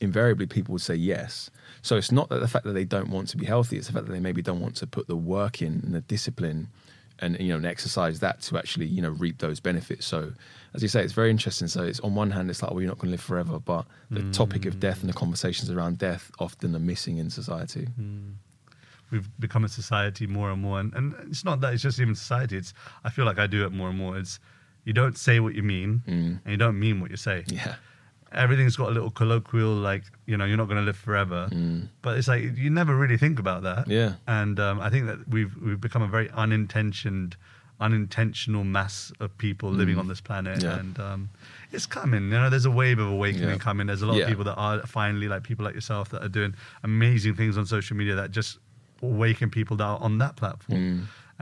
invariably 0.01 0.47
people 0.47 0.73
would 0.73 0.83
say 0.83 0.95
yes. 0.95 1.51
So 1.83 1.97
it's 1.97 2.13
not 2.13 2.29
that 2.29 2.41
the 2.41 2.49
fact 2.49 2.65
that 2.65 2.73
they 2.73 2.85
don't 2.85 3.11
want 3.11 3.29
to 3.29 3.37
be 3.37 3.47
healthy, 3.47 3.77
it's 3.77 3.87
the 3.87 3.93
fact 3.93 4.07
that 4.07 4.13
they 4.13 4.21
maybe 4.21 4.43
don't 4.43 4.61
want 4.61 4.77
to 4.77 4.87
put 4.87 5.07
the 5.07 5.17
work 5.17 5.63
in 5.63 5.81
and 5.85 5.95
the 5.95 6.03
discipline 6.03 6.69
and 7.21 7.39
you 7.41 7.49
know 7.49 7.57
and 7.57 7.65
exercise 7.65 8.21
that 8.21 8.43
to 8.43 8.59
actually 8.59 8.87
you 8.87 9.01
know 9.01 9.11
reap 9.11 9.39
those 9.39 9.61
benefits. 9.61 10.07
So 10.07 10.33
as 10.75 10.83
you 10.83 10.89
say, 10.89 11.03
it's 11.03 11.13
very 11.13 11.31
interesting. 11.31 11.69
So 11.69 11.83
it's 11.83 12.01
on 12.01 12.15
one 12.15 12.31
hand, 12.31 12.51
it's 12.51 12.63
like 12.63 12.71
well, 12.71 12.81
you're 12.81 12.91
not 12.91 12.99
going 12.99 13.09
to 13.09 13.13
live 13.13 13.21
forever, 13.21 13.59
but 13.59 13.87
the 14.11 14.31
topic 14.33 14.67
of 14.67 14.79
death 14.79 15.01
and 15.01 15.09
the 15.09 15.15
conversations 15.15 15.71
around 15.71 15.99
death 15.99 16.31
often 16.39 16.75
are 16.77 16.81
missing 16.81 17.19
in 17.19 17.31
society. 17.31 17.85
Hmm. 17.97 18.33
we've 19.11 19.29
become 19.39 19.65
a 19.65 19.69
society 19.69 20.27
more 20.27 20.51
and 20.51 20.61
more 20.61 20.81
and, 20.81 20.93
and 20.95 21.15
it's 21.29 21.45
not 21.45 21.61
that 21.61 21.73
it's 21.73 21.83
just 21.83 22.01
even 22.01 22.15
society 22.15 22.57
it's 22.57 22.75
i 23.05 23.09
feel 23.09 23.25
like 23.25 23.39
i 23.39 23.47
do 23.47 23.65
it 23.65 23.71
more 23.71 23.89
and 23.89 23.97
more 23.97 24.19
it's 24.19 24.41
you 24.87 24.93
don't 25.01 25.17
say 25.27 25.37
what 25.45 25.55
you 25.59 25.63
mean 25.75 25.91
Mm. 26.09 26.31
and 26.45 26.51
you 26.55 26.61
don't 26.65 26.79
mean 26.87 26.97
what 27.01 27.11
you 27.15 27.17
say 27.29 27.39
Yeah, 27.49 27.75
everything's 28.45 28.77
got 28.83 28.89
a 28.93 28.95
little 28.97 29.11
colloquial 29.21 29.75
like 29.91 30.05
you 30.31 30.37
know 30.39 30.45
you're 30.49 30.57
not 30.63 30.69
going 30.71 30.83
to 30.85 30.89
live 30.91 30.97
forever 31.09 31.41
but 32.05 32.13
it's 32.19 32.29
like 32.33 32.43
you 32.65 32.71
never 32.81 32.95
really 33.03 33.19
think 33.25 33.37
about 33.45 33.61
that 33.69 33.83
Mm. 33.87 33.93
Yeah. 34.01 34.11
and 34.41 34.57
um, 34.67 34.77
i 34.87 34.89
think 34.93 35.05
that 35.11 35.19
we've 35.35 35.55
we've 35.65 35.81
become 35.89 36.03
a 36.09 36.11
very 36.17 36.29
unintentioned 36.45 37.37
unintentional 37.87 38.65
mass 38.65 39.13
of 39.21 39.37
people 39.39 39.69
living 39.71 39.99
on 39.99 40.09
this 40.09 40.21
planet 40.29 40.59
Mm. 40.61 40.63
Yeah. 40.63 40.79
and 40.81 40.95
um, 41.09 41.21
it's 41.73 41.87
coming 41.87 42.23
you 42.33 42.39
know 42.41 42.49
there's 42.55 42.65
a 42.75 42.77
wave 42.83 42.99
of 43.05 43.09
awakening 43.19 43.51
Yeah. 43.51 43.69
coming 43.69 43.87
there's 43.89 44.03
a 44.03 44.07
lot 44.07 44.17
Yeah. 44.17 44.25
of 44.25 44.29
people 44.33 44.45
that 44.51 44.55
are 44.67 44.77
finally 44.87 45.29
like 45.29 45.43
people 45.51 45.65
like 45.69 45.75
yourself 45.75 46.09
that 46.13 46.23
are 46.27 46.33
doing 46.39 46.55
amazing 46.83 47.35
things 47.41 47.55
on 47.59 47.67
social 47.67 47.97
media 47.97 48.15
that 48.21 48.31
just 48.31 48.59
awaken 49.03 49.51
people 49.51 49.77
that 49.81 49.85
are 49.85 50.01
on 50.01 50.19
that 50.25 50.37
platform 50.37 50.81
Mm. 50.81 50.99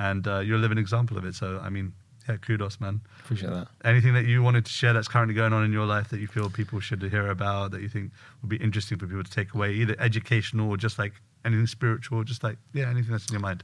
and 0.08 0.22
uh, 0.26 0.38
you're 0.44 0.56
a 0.62 0.64
living 0.66 0.78
example 0.86 1.16
of 1.18 1.24
it 1.24 1.34
so 1.42 1.48
i 1.62 1.68
mean 1.76 1.92
yeah 2.28 2.36
kudos 2.36 2.80
man 2.80 3.00
appreciate 3.20 3.50
that. 3.50 3.68
anything 3.84 4.14
that 4.14 4.24
you 4.24 4.42
wanted 4.42 4.64
to 4.64 4.72
share 4.72 4.92
that's 4.92 5.08
currently 5.08 5.34
going 5.34 5.52
on 5.52 5.64
in 5.64 5.72
your 5.72 5.86
life 5.86 6.08
that 6.08 6.20
you 6.20 6.26
feel 6.26 6.48
people 6.50 6.80
should 6.80 7.02
hear 7.02 7.28
about 7.28 7.70
that 7.70 7.82
you 7.82 7.88
think 7.88 8.10
would 8.42 8.48
be 8.48 8.56
interesting 8.56 8.98
for 8.98 9.06
people 9.06 9.24
to 9.24 9.30
take 9.30 9.54
away 9.54 9.72
either 9.72 9.94
educational 9.98 10.70
or 10.70 10.76
just 10.76 10.98
like 10.98 11.12
anything 11.44 11.66
spiritual 11.66 12.24
just 12.24 12.42
like 12.42 12.56
yeah 12.72 12.88
anything 12.88 13.12
that's 13.12 13.26
in 13.28 13.32
your 13.32 13.40
mind 13.40 13.62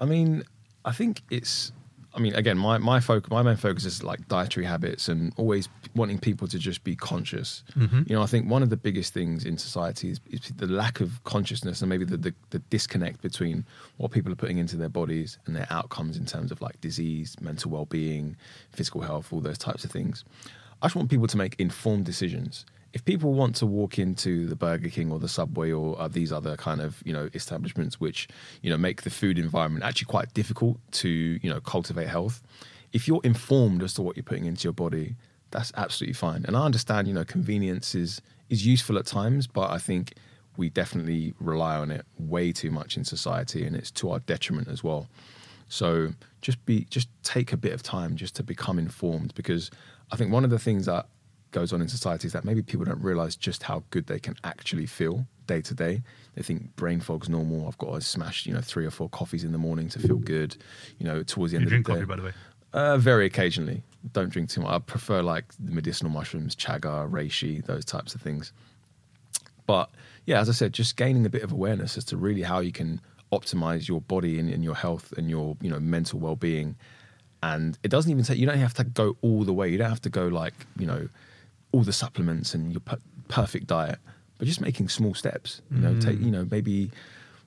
I 0.00 0.04
mean, 0.04 0.42
I 0.84 0.92
think 0.92 1.22
it's. 1.30 1.72
I 2.16 2.20
mean, 2.20 2.34
again, 2.34 2.56
my 2.56 2.78
my 2.78 3.00
focus, 3.00 3.30
my 3.30 3.42
main 3.42 3.56
focus 3.56 3.84
is 3.84 4.02
like 4.04 4.28
dietary 4.28 4.64
habits 4.64 5.08
and 5.08 5.32
always 5.36 5.68
wanting 5.96 6.18
people 6.18 6.46
to 6.48 6.58
just 6.58 6.84
be 6.84 6.94
conscious. 6.94 7.64
Mm-hmm. 7.76 8.02
You 8.06 8.16
know, 8.16 8.22
I 8.22 8.26
think 8.26 8.48
one 8.48 8.62
of 8.62 8.70
the 8.70 8.76
biggest 8.76 9.12
things 9.12 9.44
in 9.44 9.58
society 9.58 10.10
is, 10.10 10.20
is 10.30 10.52
the 10.56 10.66
lack 10.66 11.00
of 11.00 11.22
consciousness 11.24 11.82
and 11.82 11.88
maybe 11.88 12.04
the, 12.04 12.16
the 12.16 12.34
the 12.50 12.60
disconnect 12.70 13.20
between 13.20 13.64
what 13.96 14.12
people 14.12 14.32
are 14.32 14.36
putting 14.36 14.58
into 14.58 14.76
their 14.76 14.88
bodies 14.88 15.38
and 15.46 15.56
their 15.56 15.66
outcomes 15.70 16.16
in 16.16 16.24
terms 16.24 16.52
of 16.52 16.62
like 16.62 16.80
disease, 16.80 17.36
mental 17.40 17.70
well 17.70 17.86
being, 17.86 18.36
physical 18.70 19.00
health, 19.00 19.32
all 19.32 19.40
those 19.40 19.58
types 19.58 19.84
of 19.84 19.90
things. 19.90 20.24
I 20.82 20.86
just 20.86 20.96
want 20.96 21.10
people 21.10 21.26
to 21.26 21.36
make 21.36 21.56
informed 21.58 22.04
decisions. 22.04 22.66
If 22.94 23.04
people 23.04 23.34
want 23.34 23.56
to 23.56 23.66
walk 23.66 23.98
into 23.98 24.46
the 24.46 24.54
Burger 24.54 24.88
King 24.88 25.10
or 25.10 25.18
the 25.18 25.28
Subway 25.28 25.72
or 25.72 26.00
uh, 26.00 26.06
these 26.06 26.32
other 26.32 26.56
kind 26.56 26.80
of 26.80 27.02
you 27.04 27.12
know 27.12 27.28
establishments 27.34 28.00
which 28.00 28.28
you 28.62 28.70
know 28.70 28.78
make 28.78 29.02
the 29.02 29.10
food 29.10 29.36
environment 29.36 29.84
actually 29.84 30.06
quite 30.06 30.32
difficult 30.32 30.78
to 30.92 31.08
you 31.08 31.50
know 31.50 31.60
cultivate 31.60 32.06
health, 32.06 32.40
if 32.92 33.08
you're 33.08 33.20
informed 33.24 33.82
as 33.82 33.94
to 33.94 34.02
what 34.02 34.16
you're 34.16 34.22
putting 34.22 34.46
into 34.46 34.62
your 34.62 34.72
body, 34.72 35.16
that's 35.50 35.72
absolutely 35.76 36.14
fine. 36.14 36.44
And 36.46 36.56
I 36.56 36.64
understand 36.64 37.08
you 37.08 37.14
know 37.14 37.24
convenience 37.24 37.96
is 37.96 38.22
is 38.48 38.64
useful 38.64 38.96
at 38.96 39.06
times, 39.06 39.48
but 39.48 39.70
I 39.70 39.78
think 39.78 40.14
we 40.56 40.70
definitely 40.70 41.34
rely 41.40 41.76
on 41.76 41.90
it 41.90 42.06
way 42.16 42.52
too 42.52 42.70
much 42.70 42.96
in 42.96 43.04
society, 43.04 43.66
and 43.66 43.74
it's 43.74 43.90
to 43.90 44.12
our 44.12 44.20
detriment 44.20 44.68
as 44.68 44.84
well. 44.84 45.08
So 45.68 46.10
just 46.42 46.64
be 46.64 46.86
just 46.90 47.08
take 47.24 47.52
a 47.52 47.56
bit 47.56 47.72
of 47.72 47.82
time 47.82 48.14
just 48.14 48.36
to 48.36 48.44
become 48.44 48.78
informed 48.78 49.34
because 49.34 49.72
I 50.12 50.16
think 50.16 50.30
one 50.30 50.44
of 50.44 50.50
the 50.50 50.60
things 50.60 50.86
that 50.86 51.08
goes 51.54 51.72
on 51.72 51.80
in 51.80 51.88
society 51.88 52.26
is 52.26 52.32
that 52.32 52.44
maybe 52.44 52.62
people 52.62 52.84
don't 52.84 53.00
realize 53.00 53.36
just 53.36 53.62
how 53.62 53.82
good 53.90 54.06
they 54.08 54.18
can 54.18 54.34
actually 54.42 54.86
feel 54.86 55.26
day 55.46 55.60
to 55.62 55.72
day. 55.72 56.02
They 56.34 56.42
think 56.42 56.74
brain 56.76 57.00
fog's 57.00 57.28
normal. 57.28 57.66
I've 57.68 57.78
got 57.78 57.94
to 57.94 58.00
smash, 58.00 58.44
you 58.44 58.52
know, 58.52 58.60
three 58.60 58.84
or 58.84 58.90
four 58.90 59.08
coffees 59.08 59.44
in 59.44 59.52
the 59.52 59.58
morning 59.58 59.88
to 59.90 59.98
feel 60.00 60.16
good. 60.16 60.56
You 60.98 61.06
know, 61.06 61.22
towards 61.22 61.52
the 61.52 61.58
end 61.58 61.70
you 61.70 61.76
of 61.76 61.84
the 61.84 61.92
day. 61.92 61.94
coffee 61.94 62.06
by 62.06 62.16
the 62.16 62.22
way 62.22 62.32
Uh, 62.72 62.98
very 62.98 63.24
occasionally. 63.24 63.82
Don't 64.12 64.30
drink 64.30 64.50
too 64.50 64.60
much. 64.62 64.72
I 64.72 64.78
prefer 64.80 65.22
like 65.22 65.44
the 65.58 65.72
medicinal 65.72 66.12
mushrooms, 66.12 66.56
chaga, 66.56 67.08
reishi, 67.08 67.64
those 67.64 67.84
types 67.84 68.14
of 68.14 68.20
things. 68.20 68.52
But 69.66 69.88
yeah, 70.26 70.40
as 70.40 70.48
I 70.48 70.52
said, 70.52 70.72
just 70.72 70.96
gaining 70.96 71.24
a 71.24 71.30
bit 71.30 71.42
of 71.42 71.52
awareness 71.52 71.96
as 71.96 72.04
to 72.06 72.16
really 72.16 72.42
how 72.42 72.58
you 72.60 72.72
can 72.72 73.00
optimize 73.32 73.88
your 73.88 74.00
body 74.00 74.38
and, 74.38 74.50
and 74.50 74.62
your 74.62 74.74
health 74.74 75.12
and 75.16 75.30
your 75.30 75.56
you 75.60 75.70
know 75.70 75.78
mental 75.80 76.18
well 76.18 76.36
being. 76.36 76.76
And 77.42 77.78
it 77.82 77.88
doesn't 77.88 78.10
even 78.10 78.24
take 78.24 78.38
you 78.38 78.46
don't 78.46 78.58
have 78.58 78.74
to 78.74 78.84
go 78.84 79.16
all 79.22 79.44
the 79.44 79.52
way. 79.52 79.68
You 79.68 79.78
don't 79.78 79.90
have 79.90 80.02
to 80.02 80.10
go 80.10 80.26
like 80.26 80.54
you 80.78 80.86
know 80.86 81.08
all 81.74 81.82
the 81.82 81.92
supplements 81.92 82.54
and 82.54 82.72
your 82.72 82.80
per- 82.80 82.98
perfect 83.26 83.66
diet, 83.66 83.98
but 84.38 84.46
just 84.46 84.60
making 84.60 84.88
small 84.88 85.12
steps. 85.12 85.60
You 85.70 85.78
know, 85.78 86.00
take 86.00 86.18
mm. 86.18 86.26
you 86.26 86.30
know 86.30 86.46
maybe 86.50 86.90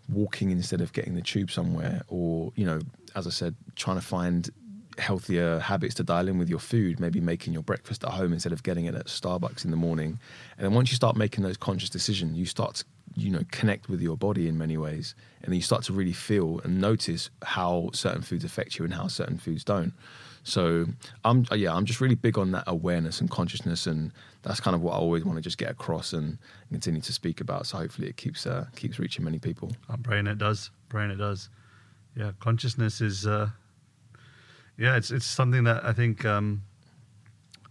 walking 0.09 0.51
instead 0.51 0.81
of 0.81 0.91
getting 0.91 1.15
the 1.15 1.21
tube 1.21 1.49
somewhere, 1.49 2.01
or 2.09 2.51
you 2.55 2.65
know, 2.65 2.79
as 3.15 3.25
I 3.25 3.29
said, 3.29 3.55
trying 3.75 3.97
to 3.97 4.05
find 4.05 4.49
healthier 4.97 5.59
habits 5.59 5.93
to 5.95 6.03
dial 6.03 6.27
in 6.27 6.37
with 6.37 6.49
your 6.49 6.59
food. 6.59 6.99
Maybe 6.99 7.21
making 7.21 7.53
your 7.53 7.63
breakfast 7.63 8.03
at 8.03 8.09
home 8.09 8.33
instead 8.33 8.51
of 8.51 8.63
getting 8.63 8.85
it 8.85 8.95
at 8.95 9.05
Starbucks 9.05 9.63
in 9.63 9.71
the 9.71 9.77
morning. 9.77 10.19
And 10.57 10.65
then 10.65 10.73
once 10.73 10.91
you 10.91 10.95
start 10.95 11.15
making 11.15 11.43
those 11.43 11.57
conscious 11.57 11.89
decisions, 11.89 12.37
you 12.37 12.45
start 12.45 12.75
to 12.75 12.85
you 13.15 13.31
know 13.31 13.43
connect 13.51 13.87
with 13.87 14.01
your 14.01 14.17
body 14.17 14.49
in 14.49 14.57
many 14.57 14.75
ways, 14.75 15.15
and 15.41 15.51
then 15.51 15.55
you 15.55 15.61
start 15.61 15.83
to 15.83 15.93
really 15.93 16.13
feel 16.13 16.59
and 16.65 16.81
notice 16.81 17.29
how 17.43 17.91
certain 17.93 18.23
foods 18.23 18.43
affect 18.43 18.77
you 18.77 18.83
and 18.83 18.93
how 18.93 19.07
certain 19.07 19.37
foods 19.37 19.63
don't. 19.63 19.93
So 20.47 20.85
I'm 21.25 21.45
yeah, 21.53 21.75
I'm 21.75 21.83
just 21.83 21.99
really 21.99 22.15
big 22.15 22.37
on 22.37 22.51
that 22.51 22.63
awareness 22.67 23.19
and 23.19 23.29
consciousness, 23.29 23.85
and 23.85 24.13
that's 24.43 24.61
kind 24.61 24.75
of 24.75 24.81
what 24.81 24.93
I 24.93 24.95
always 24.95 25.25
want 25.25 25.35
to 25.37 25.41
just 25.41 25.57
get 25.57 25.69
across 25.69 26.13
and 26.13 26.37
continue 26.71 27.01
to 27.01 27.11
speak 27.11 27.41
about. 27.41 27.67
So 27.67 27.77
hopefully 27.79 28.07
it 28.07 28.15
keeps 28.15 28.47
uh, 28.47 28.65
keeps 28.77 28.97
reaching 28.97 29.25
many 29.25 29.39
people. 29.39 29.73
I'm 29.89 30.01
praying 30.01 30.27
it 30.27 30.37
does. 30.37 30.71
Praying 30.87 31.11
it 31.11 31.17
does. 31.17 31.49
Yeah, 32.15 32.31
consciousness 32.39 33.01
is. 33.01 33.27
Uh, 33.27 33.49
yeah, 34.77 34.95
it's 34.95 35.11
it's 35.11 35.25
something 35.25 35.65
that 35.65 35.83
I 35.83 35.91
think 35.91 36.23
um, 36.23 36.63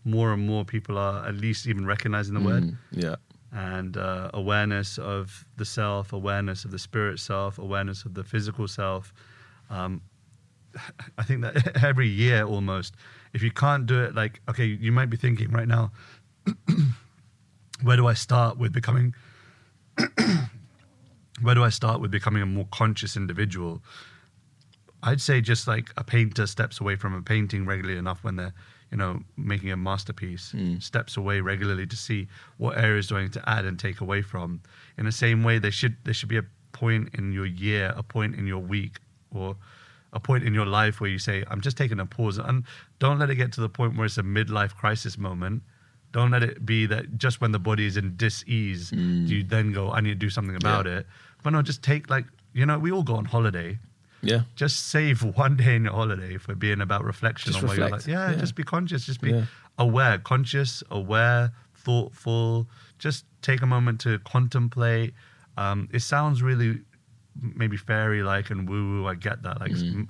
more 0.05 0.35
and 0.35 0.47
more 0.47 0.67
people 0.67 0.99
are 0.99 1.27
at 1.27 1.35
least 1.35 1.67
even 1.67 1.87
recognizing 1.87 2.35
the 2.35 2.41
word 2.41 2.65
Mm, 2.65 2.77
yeah, 2.91 3.17
and 3.53 3.97
uh, 3.97 4.31
awareness 4.35 4.99
of 4.99 5.47
the 5.57 5.65
self, 5.65 6.13
awareness 6.13 6.67
of 6.67 6.73
the 6.73 6.79
spirit 6.79 7.21
self, 7.21 7.59
awareness 7.59 8.05
of 8.05 8.13
the 8.13 8.23
physical 8.23 8.69
self. 8.69 9.15
Um, 9.71 10.03
I 11.19 11.23
think 11.23 11.43
that 11.43 11.77
every 11.85 12.09
year 12.09 12.45
almost, 12.45 12.95
if 13.33 13.43
you 13.43 13.51
can't 13.51 13.87
do 13.87 14.03
it, 14.03 14.15
like 14.15 14.41
okay, 14.49 14.67
you 14.67 14.93
might 14.93 15.11
be 15.11 15.17
thinking 15.17 15.51
right 15.51 15.69
now, 15.69 15.93
where 17.83 17.97
do 17.97 18.07
I 18.07 18.15
start 18.15 18.59
with 18.59 18.73
becoming? 18.73 19.15
where 21.43 21.55
do 21.55 21.63
I 21.63 21.71
start 21.71 22.01
with 22.01 22.11
becoming 22.11 22.43
a 22.43 22.47
more 22.47 22.67
conscious 22.71 23.17
individual? 23.17 23.83
I'd 25.03 25.21
say 25.21 25.41
just 25.41 25.69
like 25.69 25.93
a 25.97 26.05
painter 26.05 26.47
steps 26.47 26.81
away 26.81 26.97
from 26.97 27.15
a 27.15 27.23
painting 27.23 27.67
regularly 27.67 27.99
enough 27.99 28.25
when 28.25 28.37
they're, 28.37 28.55
you 28.91 28.97
know, 28.97 29.21
making 29.37 29.71
a 29.71 29.77
masterpiece, 29.77 30.53
hmm. 30.53 30.79
steps 30.79 31.17
away 31.17 31.41
regularly 31.41 31.87
to 31.87 31.97
see 31.97 32.29
what 32.57 32.79
areas 32.79 33.07
do 33.09 33.17
I 33.17 33.23
need 33.23 33.33
to 33.35 33.49
add 33.49 33.65
and 33.67 33.79
take 33.79 34.01
away 34.01 34.23
from. 34.23 34.61
In 34.97 35.05
the 35.05 35.13
same 35.13 35.45
way, 35.45 35.59
there 35.59 35.71
should 35.71 35.97
there 36.05 36.15
should 36.15 36.29
be 36.29 36.39
a 36.39 36.45
point 36.73 37.11
in 37.15 37.33
your 37.33 37.47
year, 37.47 37.95
a 37.97 38.03
point 38.03 38.35
in 38.35 38.47
your 38.47 38.59
week, 38.59 39.01
or 39.31 39.57
a 40.17 40.21
point 40.29 40.43
in 40.49 40.53
your 40.59 40.67
life 40.81 40.95
where 41.01 41.11
you 41.15 41.19
say, 41.29 41.37
"I'm 41.51 41.61
just 41.61 41.77
taking 41.77 42.01
a 42.01 42.07
pause," 42.17 42.39
and 42.39 42.65
don't 42.99 43.19
let 43.23 43.29
it 43.31 43.37
get 43.43 43.51
to 43.57 43.61
the 43.67 43.69
point 43.79 43.97
where 43.97 44.07
it's 44.07 44.19
a 44.19 44.23
midlife 44.39 44.75
crisis 44.83 45.15
moment. 45.29 45.63
Don't 46.17 46.31
let 46.37 46.43
it 46.51 46.65
be 46.65 46.87
that 46.87 47.05
just 47.25 47.41
when 47.43 47.53
the 47.53 47.59
body 47.71 47.85
is 47.91 47.97
in 47.97 48.17
dis-ease, 48.17 48.91
do 48.91 49.33
you 49.37 49.43
then 49.55 49.73
go, 49.79 49.83
"I 49.97 50.01
need 50.01 50.15
to 50.19 50.25
do 50.27 50.31
something 50.31 50.57
about 50.57 50.87
Yeah. 50.87 50.99
it." 50.99 51.07
But 51.43 51.51
no, 51.51 51.63
just 51.63 51.83
take 51.83 52.09
like 52.11 52.27
you 52.59 52.65
know, 52.69 52.79
we 52.79 52.91
all 52.91 53.03
go 53.13 53.17
on 53.17 53.27
holiday 53.27 53.79
yeah, 54.23 54.41
just 54.63 54.77
save 54.89 55.23
one 55.45 55.55
day 55.63 55.77
in 55.77 55.85
your 55.85 55.93
holiday 55.93 56.39
for 56.39 56.55
being 56.55 56.81
about 56.81 57.05
reflection 57.05 57.53
Just 57.53 57.63
on 57.63 57.69
what 57.69 57.77
you're 57.77 57.85
reflect. 57.91 58.07
like. 58.09 58.15
Yeah, 58.17 58.31
Yeah. 58.31 58.39
just 58.45 58.55
be 58.55 58.65
conscious, 58.65 59.05
just 59.05 59.21
be 59.21 59.31
Yeah. 59.33 59.45
aware, 59.79 60.17
conscious, 60.19 60.83
aware, 60.91 61.53
thoughtful. 61.75 62.67
Just 62.99 63.25
take 63.43 63.61
a 63.63 63.67
moment 63.67 64.01
to 64.07 64.19
contemplate. 64.21 65.13
Um, 65.59 65.89
it 65.93 66.01
sounds 66.01 66.43
really 66.43 66.81
maybe 67.41 67.77
fairy 67.77 68.23
like 68.23 68.51
and 68.51 68.69
woo 68.69 69.03
woo. 69.03 69.07
I 69.07 69.15
get 69.15 69.43
that. 69.43 69.61
Like 69.61 69.73
Mm. 69.73 69.93
m- 69.95 70.09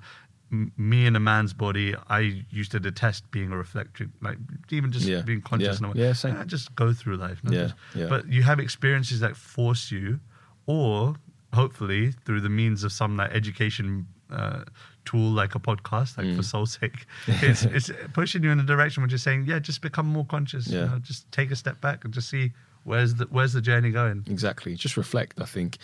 m- 0.52 0.72
me 0.76 1.06
in 1.06 1.16
a 1.16 1.20
man's 1.20 1.52
body, 1.52 1.94
I 2.08 2.44
used 2.50 2.70
to 2.72 2.80
detest 2.80 3.30
being 3.30 3.50
a 3.52 3.56
reflection, 3.56 4.12
like 4.22 4.38
even 4.70 4.92
just 4.92 5.06
Yeah. 5.06 5.22
being 5.22 5.40
conscious. 5.42 5.80
Yeah. 5.80 5.88
in 5.88 5.92
a 5.92 5.96
way. 5.98 6.06
Yeah, 6.06 6.12
same. 6.12 6.36
Ah, 6.38 6.44
just 6.44 6.74
go 6.76 6.92
through 6.92 7.16
life. 7.16 7.40
Yeah, 7.44 7.50
just- 7.62 7.74
yeah. 7.94 8.06
But 8.08 8.28
you 8.32 8.42
have 8.42 8.60
experiences 8.60 9.20
that 9.20 9.36
force 9.36 9.90
you, 9.90 10.20
or 10.66 11.16
hopefully 11.52 12.12
through 12.24 12.40
the 12.40 12.48
means 12.48 12.84
of 12.84 12.92
some 12.92 13.16
like 13.16 13.30
education 13.32 14.06
uh, 14.30 14.64
tool 15.04 15.30
like 15.30 15.54
a 15.54 15.60
podcast, 15.60 16.18
like 16.18 16.26
for 16.34 16.42
Mm. 16.42 16.44
soul's 16.44 16.72
sake, 16.80 17.06
it's, 17.28 17.62
it's 17.64 17.90
pushing 18.12 18.42
you 18.42 18.50
in 18.50 18.58
a 18.58 18.64
direction 18.64 19.02
which 19.04 19.12
is 19.12 19.22
saying, 19.22 19.44
yeah, 19.46 19.60
just 19.60 19.80
become 19.82 20.04
more 20.06 20.26
conscious. 20.26 20.66
You 20.66 20.80
know, 20.80 20.98
just 20.98 21.30
take 21.30 21.52
a 21.52 21.56
step 21.56 21.80
back 21.80 22.04
and 22.04 22.12
just 22.12 22.28
see 22.28 22.52
where's 22.86 23.16
the 23.16 23.26
where's 23.26 23.52
the 23.52 23.60
journey 23.60 23.90
going. 23.90 24.24
Exactly. 24.26 24.74
Just 24.76 24.96
reflect. 24.96 25.40
I 25.40 25.44
think 25.44 25.78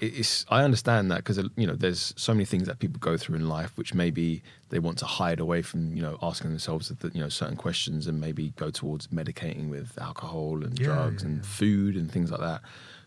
it's. 0.00 0.44
I 0.48 0.62
understand 0.64 1.10
that 1.10 1.18
because 1.18 1.38
uh, 1.38 1.48
you 1.56 1.66
know 1.66 1.74
there's 1.74 2.14
so 2.16 2.32
many 2.32 2.44
things 2.46 2.66
that 2.66 2.78
people 2.78 2.98
go 2.98 3.16
through 3.16 3.36
in 3.36 3.48
life 3.48 3.76
which 3.76 3.94
maybe 3.94 4.42
they 4.70 4.78
want 4.78 4.98
to 4.98 5.04
hide 5.04 5.38
away 5.38 5.62
from. 5.62 5.94
You 5.94 6.02
know, 6.02 6.18
asking 6.22 6.50
themselves 6.50 6.88
the, 6.88 7.10
you 7.14 7.20
know 7.20 7.28
certain 7.28 7.56
questions 7.56 8.06
and 8.06 8.20
maybe 8.20 8.52
go 8.56 8.70
towards 8.70 9.08
medicating 9.08 9.68
with 9.68 9.96
alcohol 10.00 10.64
and 10.64 10.78
Yeah, 10.78 10.86
drugs 10.86 11.22
yeah, 11.22 11.28
and 11.28 11.36
yeah. 11.38 11.42
food 11.44 11.96
and 11.96 12.10
things 12.10 12.30
like 12.30 12.40
that. 12.40 12.62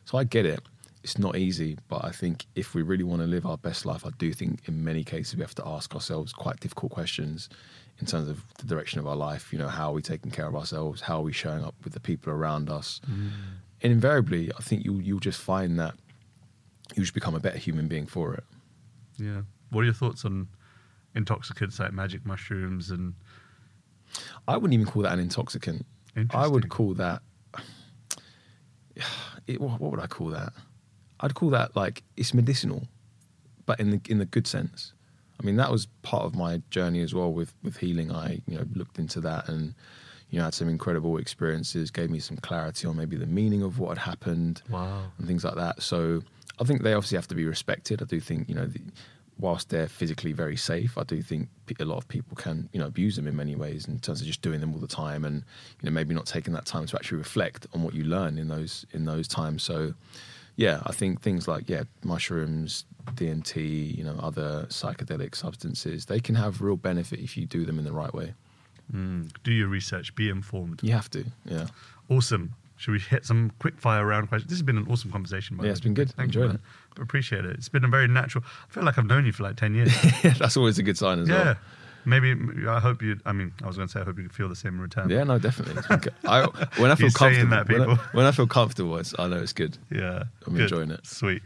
So 0.05 0.17
I 0.17 0.23
get 0.23 0.45
it. 0.45 0.61
It's 1.03 1.17
not 1.17 1.37
easy, 1.37 1.77
but 1.87 2.03
I 2.03 2.11
think 2.11 2.45
if 2.55 2.75
we 2.75 2.81
really 2.81 3.05
want 3.05 3.21
to 3.21 3.27
live 3.27 3.45
our 3.45 3.57
best 3.57 3.85
life, 3.85 4.05
I 4.05 4.09
do 4.17 4.33
think 4.33 4.67
in 4.67 4.83
many 4.83 5.05
cases 5.05 5.33
we 5.35 5.41
have 5.41 5.55
to 5.55 5.65
ask 5.65 5.95
ourselves 5.95 6.33
quite 6.33 6.59
difficult 6.59 6.91
questions 6.91 7.47
in 7.99 8.05
terms 8.05 8.29
of 8.29 8.41
the 8.55 8.65
direction 8.65 8.99
of 8.99 9.07
our 9.07 9.15
life. 9.15 9.51
You 9.51 9.59
know, 9.59 9.67
how 9.67 9.89
are 9.89 9.93
we 9.93 10.01
taking 10.01 10.31
care 10.31 10.47
of 10.47 10.55
ourselves? 10.55 11.01
How 11.01 11.19
are 11.19 11.23
we 11.23 11.33
showing 11.33 11.63
up 11.63 11.75
with 11.83 11.93
the 11.93 11.99
people 11.99 12.31
around 12.31 12.69
us? 12.69 13.01
Mm. 13.09 13.31
And 13.81 13.91
invariably, 13.93 14.51
I 14.57 14.61
think 14.61 14.85
you'll 14.85 15.01
you'll 15.01 15.19
just 15.19 15.39
find 15.39 15.79
that 15.79 15.95
you 16.95 17.03
just 17.03 17.13
become 17.13 17.35
a 17.35 17.39
better 17.39 17.57
human 17.57 17.87
being 17.87 18.05
for 18.05 18.33
it. 18.33 18.43
Yeah. 19.17 19.41
What 19.69 19.81
are 19.81 19.85
your 19.85 19.93
thoughts 19.93 20.25
on 20.25 20.47
intoxicants 21.15 21.79
like 21.79 21.93
magic 21.93 22.25
mushrooms 22.25 22.91
and 22.91 23.13
I 24.47 24.57
wouldn't 24.57 24.73
even 24.73 24.85
call 24.85 25.03
that 25.03 25.13
an 25.13 25.19
intoxicant. 25.19 25.85
I 26.31 26.47
would 26.47 26.69
call 26.69 26.93
that. 26.95 27.21
It, 29.47 29.59
what 29.59 29.79
what 29.79 29.89
would 29.89 29.99
I 29.99 30.05
call 30.05 30.27
that? 30.27 30.53
I'd 31.21 31.33
call 31.33 31.49
that 31.51 31.75
like 31.75 32.03
it's 32.15 32.35
medicinal, 32.35 32.87
but 33.65 33.79
in 33.79 33.89
the 33.89 34.01
in 34.07 34.19
the 34.19 34.25
good 34.25 34.45
sense. 34.45 34.93
I 35.39 35.45
mean, 35.45 35.55
that 35.55 35.71
was 35.71 35.87
part 36.01 36.23
of 36.23 36.35
my 36.35 36.61
journey 36.69 37.01
as 37.01 37.13
well 37.13 37.31
with 37.31 37.53
with 37.63 37.77
healing. 37.77 38.11
I 38.11 38.41
you 38.47 38.57
know 38.57 38.65
looked 38.73 38.99
into 38.99 39.21
that 39.21 39.47
and 39.47 39.73
you 40.29 40.39
know 40.39 40.45
had 40.45 40.53
some 40.53 40.69
incredible 40.69 41.17
experiences, 41.17 41.91
gave 41.91 42.09
me 42.09 42.19
some 42.19 42.37
clarity 42.37 42.87
on 42.87 42.97
maybe 42.97 43.15
the 43.15 43.25
meaning 43.25 43.61
of 43.61 43.79
what 43.79 43.97
had 43.97 44.09
happened. 44.09 44.61
wow. 44.69 45.03
and 45.17 45.27
things 45.27 45.43
like 45.43 45.55
that. 45.55 45.81
So 45.81 46.21
I 46.59 46.63
think 46.63 46.83
they 46.83 46.93
obviously 46.93 47.17
have 47.17 47.27
to 47.27 47.35
be 47.35 47.45
respected. 47.45 48.01
I 48.01 48.05
do 48.05 48.19
think 48.19 48.49
you 48.49 48.55
know, 48.55 48.65
the, 48.65 48.81
whilst 49.39 49.69
they're 49.69 49.87
physically 49.87 50.33
very 50.33 50.57
safe, 50.57 50.97
I 50.97 51.03
do 51.03 51.21
think 51.21 51.47
a 51.79 51.85
lot 51.85 51.97
of 51.97 52.07
people 52.07 52.35
can 52.35 52.67
you 52.73 52.79
know 52.79 52.87
abuse 52.87 53.15
them 53.15 53.27
in 53.27 53.35
many 53.35 53.55
ways 53.55 53.87
in 53.87 53.99
terms 53.99 54.21
of 54.21 54.27
just 54.27 54.41
doing 54.41 54.59
them 54.59 54.73
all 54.73 54.79
the 54.79 54.87
time, 54.87 55.23
and 55.23 55.43
you 55.81 55.89
know 55.89 55.91
maybe 55.91 56.13
not 56.13 56.25
taking 56.25 56.53
that 56.53 56.65
time 56.65 56.85
to 56.87 56.95
actually 56.95 57.19
reflect 57.19 57.65
on 57.73 57.83
what 57.83 57.93
you 57.93 58.03
learn 58.03 58.37
in 58.37 58.49
those 58.49 58.85
in 58.91 59.05
those 59.05 59.27
times. 59.27 59.63
So 59.63 59.93
yeah, 60.59 60.81
I 60.85 60.91
think 60.91 61.21
things 61.21 61.47
like 61.47 61.69
yeah 61.69 61.83
mushrooms, 62.03 62.83
DMT, 63.13 63.97
you 63.97 64.03
know 64.03 64.17
other 64.19 64.65
psychedelic 64.69 65.33
substances, 65.33 66.05
they 66.07 66.19
can 66.19 66.35
have 66.35 66.61
real 66.61 66.75
benefit 66.75 67.19
if 67.19 67.37
you 67.37 67.45
do 67.45 67.63
them 67.63 67.79
in 67.79 67.85
the 67.85 67.93
right 67.93 68.13
way. 68.13 68.33
Mm. 68.93 69.31
Do 69.43 69.53
your 69.53 69.69
research. 69.69 70.13
Be 70.15 70.27
informed. 70.29 70.81
You 70.83 70.91
have 70.91 71.09
to, 71.11 71.23
yeah. 71.45 71.67
Awesome. 72.09 72.55
Should 72.75 72.91
we 72.91 72.99
hit 72.99 73.25
some 73.25 73.53
quick 73.59 73.79
fire 73.79 74.05
round 74.05 74.27
questions? 74.27 74.49
This 74.49 74.57
has 74.57 74.63
been 74.63 74.77
an 74.77 74.87
awesome 74.89 75.11
conversation. 75.11 75.57
Yeah, 75.63 75.71
it's 75.71 75.79
been 75.79 75.93
good. 75.93 76.11
Thank 76.11 76.35
you. 76.35 76.41
Enjoyed 76.41 76.59
man. 76.59 76.61
Appreciate 77.01 77.45
it. 77.45 77.51
It's 77.51 77.69
been 77.69 77.85
a 77.85 77.87
very 77.87 78.09
natural. 78.09 78.43
I 78.45 78.73
feel 78.73 78.83
like 78.83 78.97
I've 78.97 79.05
known 79.05 79.25
you 79.25 79.31
for 79.31 79.43
like 79.43 79.55
ten 79.55 79.73
years. 79.75 79.93
That's 80.39 80.57
always 80.57 80.77
a 80.77 80.83
good 80.83 80.97
sign 80.97 81.19
as 81.19 81.29
yeah. 81.29 81.43
well. 81.43 81.55
Maybe 82.05 82.35
I 82.67 82.79
hope 82.79 83.01
you. 83.01 83.19
I 83.25 83.31
mean, 83.33 83.51
I 83.63 83.67
was 83.67 83.75
going 83.75 83.87
to 83.87 83.91
say 83.91 83.99
I 84.01 84.03
hope 84.03 84.17
you 84.17 84.29
feel 84.29 84.49
the 84.49 84.55
same 84.55 84.75
in 84.75 84.81
return. 84.81 85.09
Yeah, 85.09 85.23
no, 85.23 85.37
definitely. 85.37 85.75
It's 85.77 85.87
been 85.87 85.99
good. 85.99 86.13
I, 86.25 86.45
when 86.77 86.91
I 86.91 86.95
feel 86.95 87.11
comfortable, 87.11 87.49
that, 87.51 87.67
when, 87.69 87.81
I, 87.81 87.95
when 88.13 88.25
I 88.25 88.31
feel 88.31 88.47
comfortable, 88.47 88.97
it's, 88.97 89.13
I 89.19 89.27
know 89.27 89.37
it's 89.37 89.53
good. 89.53 89.77
Yeah. 89.91 90.23
I'm 90.47 90.53
Good. 90.53 90.63
enjoying 90.63 90.91
it. 90.91 91.05
Sweet. 91.05 91.41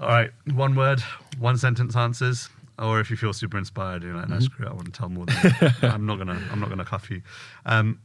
All 0.00 0.08
right. 0.08 0.30
One 0.52 0.74
word, 0.74 1.00
one 1.38 1.56
sentence 1.58 1.94
answers. 1.96 2.48
Or 2.78 3.00
if 3.00 3.10
you 3.10 3.16
feel 3.16 3.32
super 3.32 3.56
inspired, 3.56 4.02
you're 4.02 4.14
like, 4.14 4.28
no, 4.28 4.34
Mm-hmm. 4.36 4.44
screw 4.44 4.66
it, 4.66 4.70
I 4.70 4.74
want 4.74 4.86
to 4.86 4.92
tell 4.92 5.08
more. 5.08 5.24
Than 5.26 5.34
that. 5.60 5.76
I'm 5.94 6.04
not 6.04 6.18
gonna. 6.18 6.38
I'm 6.50 6.60
not 6.60 6.68
gonna 6.68 6.84
cuff 6.84 7.10
you. 7.10 7.22
Um, 7.64 8.00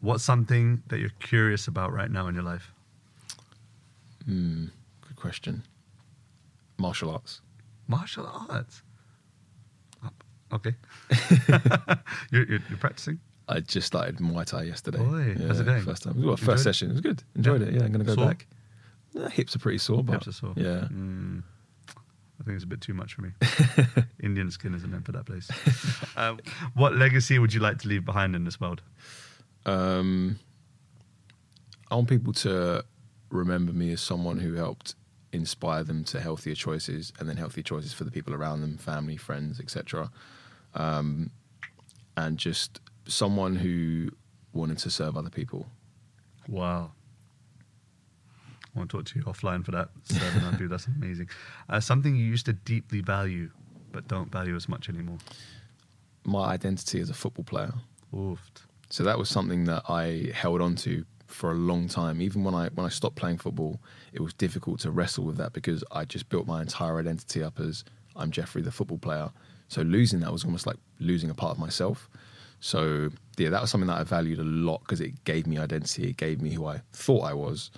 what's 0.00 0.24
something 0.24 0.82
that 0.86 0.98
you're 1.00 1.10
curious 1.20 1.68
about 1.68 1.92
right 1.92 2.10
now 2.10 2.26
in 2.28 2.34
your 2.34 2.44
life? 2.44 2.72
Hmm, 4.24 4.66
good 5.06 5.16
question. 5.16 5.62
Martial 6.78 7.10
arts. 7.10 7.42
Martial 7.86 8.26
arts. 8.48 8.82
Okay. 10.52 10.74
you're, 12.30 12.44
you're, 12.46 12.60
you're 12.68 12.78
practicing. 12.78 13.20
I 13.48 13.60
just 13.60 13.86
started 13.86 14.16
Muay 14.18 14.44
Thai 14.44 14.62
yesterday. 14.64 15.00
Oi, 15.00 15.36
how's 15.46 15.60
it 15.60 15.64
going? 15.64 15.82
First 15.82 16.02
time. 16.02 16.14
Well, 16.20 16.30
Enjoyed 16.32 16.40
first 16.46 16.60
it? 16.60 16.64
session. 16.64 16.90
It 16.90 16.92
was 16.92 17.00
good. 17.00 17.22
Enjoyed 17.34 17.60
Yeah. 17.62 17.68
it. 17.68 17.74
Yeah, 17.74 17.80
I'm 17.84 17.92
going 17.92 18.04
to 18.04 18.04
go 18.04 18.14
Sore? 18.14 18.26
back. 18.26 18.46
Yeah, 19.14 19.28
hips 19.30 19.56
are 19.56 19.58
pretty 19.58 19.78
sore, 19.78 20.04
but 20.04 20.12
Hips 20.14 20.28
are 20.28 20.32
sore. 20.32 20.52
yeah. 20.56 20.86
Mm, 20.92 21.42
I 22.40 22.44
think 22.44 22.54
it's 22.56 22.64
a 22.64 22.66
bit 22.68 22.80
too 22.82 22.92
much 22.94 23.14
for 23.14 23.22
me. 23.22 23.30
Indian 24.22 24.50
skin 24.50 24.74
isn't 24.74 24.90
meant 24.90 25.04
for 25.06 25.12
that 25.12 25.24
place. 25.26 25.50
um, 26.16 26.38
what 26.74 26.94
legacy 26.96 27.38
would 27.38 27.52
you 27.54 27.60
like 27.60 27.78
to 27.78 27.88
leave 27.88 28.04
behind 28.04 28.36
in 28.36 28.44
this 28.44 28.60
world? 28.60 28.82
Um, 29.66 30.38
I 31.90 31.94
want 31.94 32.08
people 32.08 32.32
to 32.34 32.84
remember 33.30 33.72
me 33.72 33.92
as 33.92 34.00
someone 34.02 34.38
who 34.38 34.54
helped 34.54 34.94
inspire 35.32 35.84
them 35.84 36.04
to 36.04 36.20
healthier 36.20 36.54
choices, 36.54 37.12
and 37.18 37.28
then 37.28 37.36
healthier 37.38 37.62
choices 37.62 37.92
for 37.94 38.04
the 38.04 38.10
people 38.10 38.34
around 38.34 38.60
them, 38.60 38.76
family, 38.78 39.16
friends, 39.16 39.58
etc. 39.58 40.10
Um, 40.74 41.30
and 42.16 42.36
just 42.38 42.80
someone 43.06 43.56
who 43.56 44.10
wanted 44.52 44.78
to 44.78 44.90
serve 44.90 45.16
other 45.16 45.30
people. 45.30 45.66
Wow. 46.48 46.92
I 48.74 48.78
want 48.78 48.90
to 48.90 48.96
talk 48.98 49.06
to 49.06 49.18
you 49.18 49.24
offline 49.24 49.64
for 49.64 49.72
that. 49.72 49.88
Seven 50.04 50.44
on 50.44 50.58
you, 50.58 50.68
that's 50.68 50.86
amazing. 50.86 51.28
Uh, 51.68 51.80
something 51.80 52.14
you 52.14 52.24
used 52.24 52.46
to 52.46 52.52
deeply 52.52 53.00
value, 53.00 53.50
but 53.92 54.08
don't 54.08 54.30
value 54.30 54.54
as 54.56 54.68
much 54.68 54.88
anymore. 54.88 55.18
My 56.24 56.46
identity 56.48 57.00
as 57.00 57.10
a 57.10 57.14
football 57.14 57.44
player. 57.44 57.72
Oof. 58.14 58.40
So 58.90 59.04
that 59.04 59.18
was 59.18 59.28
something 59.28 59.64
that 59.64 59.82
I 59.88 60.30
held 60.34 60.60
on 60.60 60.76
to 60.76 61.04
for 61.26 61.52
a 61.52 61.54
long 61.54 61.88
time. 61.88 62.20
Even 62.22 62.42
when 62.42 62.54
I 62.54 62.68
when 62.68 62.86
I 62.86 62.88
stopped 62.88 63.16
playing 63.16 63.38
football, 63.38 63.80
it 64.12 64.20
was 64.20 64.32
difficult 64.34 64.80
to 64.80 64.90
wrestle 64.90 65.24
with 65.24 65.36
that 65.36 65.52
because 65.52 65.84
I 65.92 66.04
just 66.04 66.28
built 66.28 66.46
my 66.46 66.60
entire 66.60 66.98
identity 66.98 67.42
up 67.42 67.60
as 67.60 67.84
I'm 68.16 68.30
Jeffrey, 68.30 68.62
the 68.62 68.72
football 68.72 68.98
player. 68.98 69.30
So 69.68 69.82
losing 69.82 70.20
that 70.20 70.32
was 70.32 70.44
almost 70.44 70.66
like 70.66 70.76
losing 70.98 71.30
a 71.30 71.34
part 71.34 71.52
of 71.52 71.58
myself. 71.58 72.08
So 72.60 73.10
yeah, 73.36 73.50
that 73.50 73.60
was 73.60 73.70
something 73.70 73.88
that 73.88 73.98
I 73.98 74.04
valued 74.04 74.38
a 74.38 74.44
lot 74.44 74.80
because 74.80 75.00
it 75.00 75.24
gave 75.24 75.46
me 75.46 75.58
identity. 75.58 76.10
It 76.10 76.16
gave 76.16 76.40
me 76.42 76.50
who 76.50 76.66
I 76.66 76.80
thought 76.92 77.22
I 77.22 77.34
was. 77.34 77.70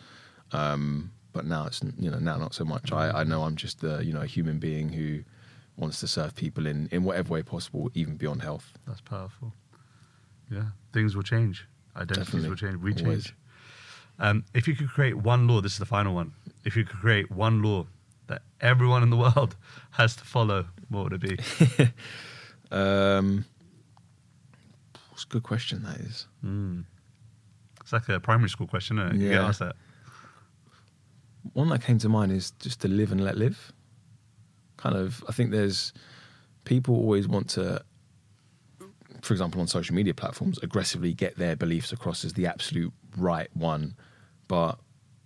Um, 0.52 1.10
but 1.32 1.44
now 1.44 1.66
it's 1.66 1.80
you 1.98 2.10
know 2.10 2.18
now 2.18 2.36
not 2.36 2.54
so 2.54 2.64
much. 2.64 2.92
I, 2.92 3.10
I 3.10 3.24
know 3.24 3.42
I'm 3.42 3.56
just 3.56 3.82
a, 3.84 4.02
you 4.04 4.12
know 4.12 4.22
a 4.22 4.26
human 4.26 4.58
being 4.58 4.88
who 4.88 5.22
wants 5.76 6.00
to 6.00 6.08
serve 6.08 6.34
people 6.34 6.66
in 6.66 6.88
in 6.90 7.04
whatever 7.04 7.32
way 7.34 7.42
possible, 7.42 7.90
even 7.94 8.16
beyond 8.16 8.42
health. 8.42 8.72
That's 8.86 9.00
powerful. 9.00 9.52
Yeah. 10.50 10.64
Things 10.92 11.14
will 11.14 11.22
change. 11.22 11.66
Identities 11.96 12.26
Definitely. 12.26 12.48
will 12.48 12.56
change. 12.56 12.76
We 12.76 12.92
Always. 12.94 13.24
change. 13.24 13.34
Um, 14.18 14.44
if 14.54 14.68
you 14.68 14.74
could 14.74 14.88
create 14.90 15.16
one 15.16 15.46
law, 15.48 15.60
this 15.60 15.72
is 15.72 15.78
the 15.78 15.86
final 15.86 16.14
one. 16.14 16.32
If 16.64 16.76
you 16.76 16.84
could 16.84 16.98
create 16.98 17.30
one 17.30 17.62
law 17.62 17.86
that 18.30 18.42
everyone 18.60 19.02
in 19.02 19.10
the 19.10 19.16
world 19.16 19.56
has 19.92 20.16
to 20.16 20.24
follow, 20.24 20.66
what 20.88 21.04
would 21.04 21.12
it 21.12 21.20
be? 21.76 21.88
Um, 22.72 23.44
it's 25.12 25.24
a 25.24 25.26
good 25.26 25.42
question. 25.42 25.82
That 25.82 25.96
is. 25.96 26.28
Mm. 26.44 26.84
It's 27.80 27.92
like 27.92 28.08
a 28.08 28.20
primary 28.20 28.48
school 28.48 28.68
question, 28.68 28.96
isn't 29.00 29.16
it? 29.16 29.20
You 29.20 29.28
get 29.30 29.40
Yeah. 29.40 29.48
asked 29.48 29.58
that. 29.58 29.74
One 31.52 31.68
that 31.70 31.82
came 31.82 31.98
to 31.98 32.08
mind 32.08 32.30
is 32.30 32.52
just 32.52 32.80
to 32.82 32.88
live 32.88 33.10
and 33.10 33.20
let 33.24 33.36
live. 33.36 33.72
Kind 34.76 34.94
of, 34.94 35.24
I 35.28 35.32
think 35.32 35.50
there's 35.50 35.92
people 36.64 36.94
always 36.94 37.26
want 37.26 37.50
to, 37.50 37.82
for 39.20 39.34
example, 39.34 39.60
on 39.60 39.66
social 39.66 39.96
media 39.96 40.14
platforms, 40.14 40.58
aggressively 40.62 41.12
get 41.12 41.36
their 41.38 41.56
beliefs 41.56 41.92
across 41.92 42.24
as 42.24 42.34
the 42.34 42.46
absolute 42.46 42.92
right 43.16 43.48
one, 43.54 43.96
but 44.46 44.78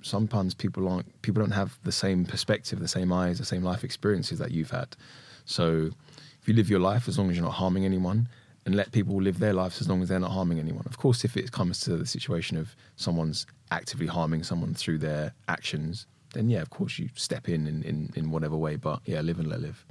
sometimes 0.04 0.54
people 0.54 0.88
aren't. 0.88 1.22
People 1.22 1.42
don't 1.42 1.52
have 1.52 1.78
the 1.82 1.92
same 1.92 2.24
perspective, 2.24 2.78
the 2.78 2.88
same 2.88 3.12
eyes, 3.12 3.38
the 3.38 3.44
same 3.44 3.62
life 3.62 3.82
experiences 3.82 4.38
that 4.38 4.50
you've 4.50 4.70
had. 4.70 4.96
So, 5.44 5.90
if 6.40 6.48
you 6.48 6.54
live 6.54 6.70
your 6.70 6.80
life 6.80 7.08
as 7.08 7.18
long 7.18 7.30
as 7.30 7.36
you're 7.36 7.44
not 7.44 7.54
harming 7.54 7.84
anyone, 7.84 8.28
and 8.66 8.74
let 8.74 8.92
people 8.92 9.20
live 9.20 9.38
their 9.38 9.52
lives 9.52 9.80
as 9.80 9.88
long 9.88 10.02
as 10.02 10.08
they're 10.08 10.18
not 10.18 10.30
harming 10.30 10.58
anyone. 10.58 10.84
Of 10.86 10.98
course, 10.98 11.24
if 11.24 11.36
it 11.36 11.52
comes 11.52 11.80
to 11.80 11.96
the 11.96 12.06
situation 12.06 12.56
of 12.56 12.74
someone's 12.96 13.46
actively 13.70 14.06
harming 14.06 14.42
someone 14.42 14.74
through 14.74 14.98
their 14.98 15.34
actions, 15.48 16.06
then 16.32 16.48
yeah, 16.48 16.62
of 16.62 16.70
course 16.70 16.98
you 16.98 17.08
step 17.14 17.48
in 17.48 17.66
in, 17.66 17.82
in, 17.82 18.10
in 18.14 18.30
whatever 18.30 18.56
way. 18.56 18.76
But 18.76 19.00
yeah, 19.04 19.20
live 19.20 19.38
and 19.38 19.48
let 19.48 19.60
live. 19.60 19.84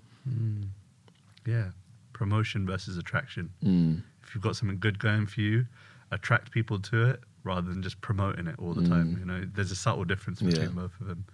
Yeah. 1.45 1.70
Promotion 2.14 2.66
versus 2.66 2.97
attraction. 2.97 3.51
Mm. 3.64 4.01
If 4.24 4.34
you've 4.34 4.43
got 4.43 4.55
something 4.55 4.80
good 4.80 4.97
going 4.97 5.28
for 5.28 5.41
you, 5.41 5.66
attract 6.11 6.51
people 6.51 6.80
to 6.80 7.09
it 7.09 7.20
rather 7.44 7.70
than 7.70 7.82
just 7.84 8.00
promoting 8.02 8.48
it 8.48 8.56
all 8.58 8.74
the 8.74 8.88
time. 8.88 9.16
Mm. 9.16 9.20
You 9.20 9.26
know, 9.26 9.48
there's 9.54 9.72
a 9.72 9.76
subtle 9.76 10.06
difference 10.06 10.41
between 10.41 10.62
Yeah. 10.62 10.68
both 10.70 11.00
of 11.02 11.08
them. 11.08 11.26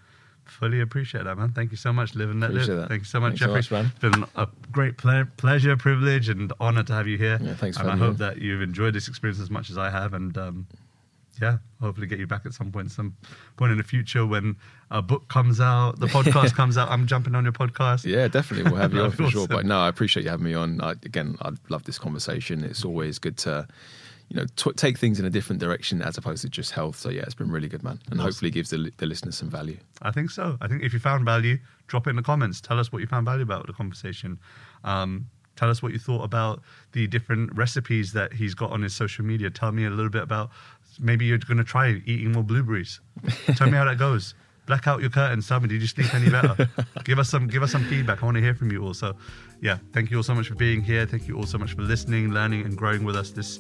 Fully 0.46 0.82
appreciate 0.82 1.26
that, 1.26 1.38
man. 1.38 1.52
Thank 1.52 1.70
you 1.70 1.78
so 1.78 1.94
much, 1.94 2.16
Live 2.16 2.32
and 2.32 2.40
Let 2.40 2.50
Appreciate 2.50 2.74
Live. 2.74 2.82
that. 2.84 2.90
Thank 2.90 3.02
you 3.02 3.06
so 3.06 3.20
much, 3.20 3.38
Thanks 3.40 3.46
so 3.46 3.54
much, 3.54 3.72
man. 3.72 3.86
It's 3.92 4.00
been 4.00 4.26
a 4.36 4.48
great 4.72 4.98
ple- 4.98 5.26
pleasure, 5.38 5.78
privilege, 5.78 6.28
and 6.28 6.52
honor 6.60 6.82
to 6.84 6.94
have 6.94 7.08
you 7.08 7.18
here. 7.20 7.38
Yeah, 7.40 7.54
thanks 7.54 7.78
for 7.78 7.84
And 7.84 7.92
I 7.92 7.96
hope 7.98 8.18
that 8.18 8.40
you've 8.40 8.64
enjoyed 8.64 8.96
this 8.96 9.08
experience 9.08 9.40
as 9.40 9.52
much 9.52 9.70
as 9.70 9.78
I 9.78 9.92
have, 9.92 10.16
and 10.16 10.36
um, 10.40 10.66
yeah, 11.40 11.60
hopefully 11.80 12.08
get 12.08 12.18
you 12.18 12.26
back 12.26 12.48
at 12.48 12.54
some 12.56 12.72
point, 12.72 12.90
some 12.90 13.16
point 13.58 13.72
in 13.72 13.78
the 13.78 13.84
future 13.84 14.26
when 14.26 14.56
a 14.90 15.04
book 15.04 15.28
comes 15.28 15.62
out, 15.62 16.00
the 16.00 16.08
podcast 16.08 16.56
comes 16.56 16.80
out. 16.80 16.90
I'm 16.90 17.06
jumping 17.06 17.36
on 17.36 17.44
your 17.44 17.54
podcast. 17.54 18.04
Yeah, 18.06 18.28
definitely. 18.28 18.72
We'll 18.72 18.82
have 18.82 18.94
you 18.94 19.02
on 19.04 19.12
for 19.12 19.30
sure. 19.30 19.48
But 19.48 19.68
no, 19.68 19.80
I 19.80 19.88
appreciate 19.88 20.24
you 20.24 20.32
having 20.32 20.46
me 20.48 20.56
on. 20.56 20.82
I, 20.82 20.92
again, 20.94 21.38
I 21.44 21.52
love 21.70 21.84
this 21.84 22.00
conversation. 22.00 22.64
It's 22.64 22.84
always 22.84 23.20
good 23.20 23.38
to, 23.38 23.68
you 24.30 24.38
know, 24.38 24.46
t- 24.56 24.72
take 24.74 24.98
things 24.98 25.20
in 25.20 25.26
a 25.26 25.30
different 25.30 25.60
direction 25.60 26.02
as 26.02 26.18
opposed 26.18 26.44
to 26.44 26.50
just 26.50 26.72
health. 26.72 26.96
So 26.96 27.10
yeah, 27.10 27.22
it's 27.22 27.34
been 27.34 27.52
really 27.52 27.68
good, 27.68 27.84
man, 27.84 28.00
and 28.12 28.22
hopefully 28.22 28.52
gives 28.52 28.70
the, 28.70 28.92
the 28.98 29.06
listeners 29.06 29.38
some 29.38 29.50
value. 29.50 29.78
I 30.02 30.12
think 30.12 30.30
so. 30.30 30.58
I 30.62 30.68
think 30.68 30.84
if 30.84 30.94
you 30.94 31.00
found 31.00 31.26
value, 31.26 31.58
drop 31.88 32.08
it 32.08 32.12
in 32.12 32.16
the 32.16 32.22
comments. 32.22 32.62
Tell 32.62 32.80
us 32.80 32.92
what 32.92 33.00
you 33.00 33.08
found 33.08 33.26
value 33.26 33.44
about 33.44 33.66
the 33.66 33.74
conversation. 33.74 34.40
Um, 34.84 35.28
tell 35.56 35.70
us 35.70 35.82
what 35.82 35.92
you 35.92 36.00
thought 36.00 36.24
about 36.24 36.62
the 36.94 37.08
different 37.08 37.56
recipes 37.56 38.14
that 38.14 38.32
he's 38.32 38.54
got 38.54 38.72
on 38.72 38.84
his 38.84 38.96
social 38.96 39.26
media. 39.26 39.50
Tell 39.50 39.72
me 39.72 39.86
a 39.86 39.90
little 39.90 40.12
bit 40.12 40.22
about 40.22 40.52
maybe 41.00 41.26
you're 41.26 41.40
going 41.40 41.58
to 41.58 41.64
try 41.64 42.02
eating 42.06 42.32
more 42.32 42.44
blueberries. 42.44 43.00
Tell 43.56 43.68
me 43.68 43.78
how 43.78 43.86
that 43.86 43.98
goes 43.98 44.36
black 44.70 44.88
out 44.88 45.02
your 45.02 45.10
curtains. 45.10 45.48
Tell 45.48 45.60
me, 45.60 45.68
did 45.68 45.82
you 45.82 45.88
sleep 45.88 46.14
any 46.14 46.30
better? 46.30 46.70
give 47.04 47.20
us 47.20 47.28
some 47.28 47.48
give 47.48 47.64
us 47.64 47.72
some 47.72 47.84
feedback. 47.86 48.22
I 48.22 48.26
want 48.26 48.36
to 48.36 48.42
hear 48.42 48.54
from 48.54 48.72
you 48.72 48.82
all. 48.86 48.94
So, 48.94 49.16
yeah, 49.62 49.80
thank 49.94 50.12
you 50.12 50.18
all 50.18 50.24
so 50.24 50.36
much 50.36 50.48
for 50.48 50.56
being 50.56 50.82
here. 50.82 51.06
Thank 51.06 51.28
you 51.28 51.36
all 51.36 51.48
so 51.48 51.58
much 51.58 51.74
for 51.74 51.82
listening, 51.82 52.30
learning, 52.30 52.62
and 52.62 52.78
growing 52.78 53.04
with 53.04 53.18
us 53.18 53.32
this 53.32 53.60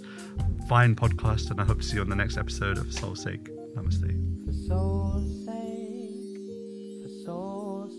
fine 0.70 0.96
podcast. 0.96 1.50
And 1.50 1.60
I 1.60 1.66
hope 1.66 1.80
to 1.80 1.84
see 1.84 1.96
you 1.96 2.02
on 2.02 2.10
the 2.10 2.16
next 2.16 2.38
episode 2.38 2.78
of 2.78 2.94
Soul 2.94 3.16
Sake. 3.16 3.50
Namaste. 3.76 4.16
For 4.68 5.20
sake, 5.46 6.30
for 7.02 7.10
sake, 7.10 7.90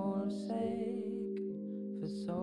for 0.00 0.36
sake, 0.48 2.26
for. 2.26 2.33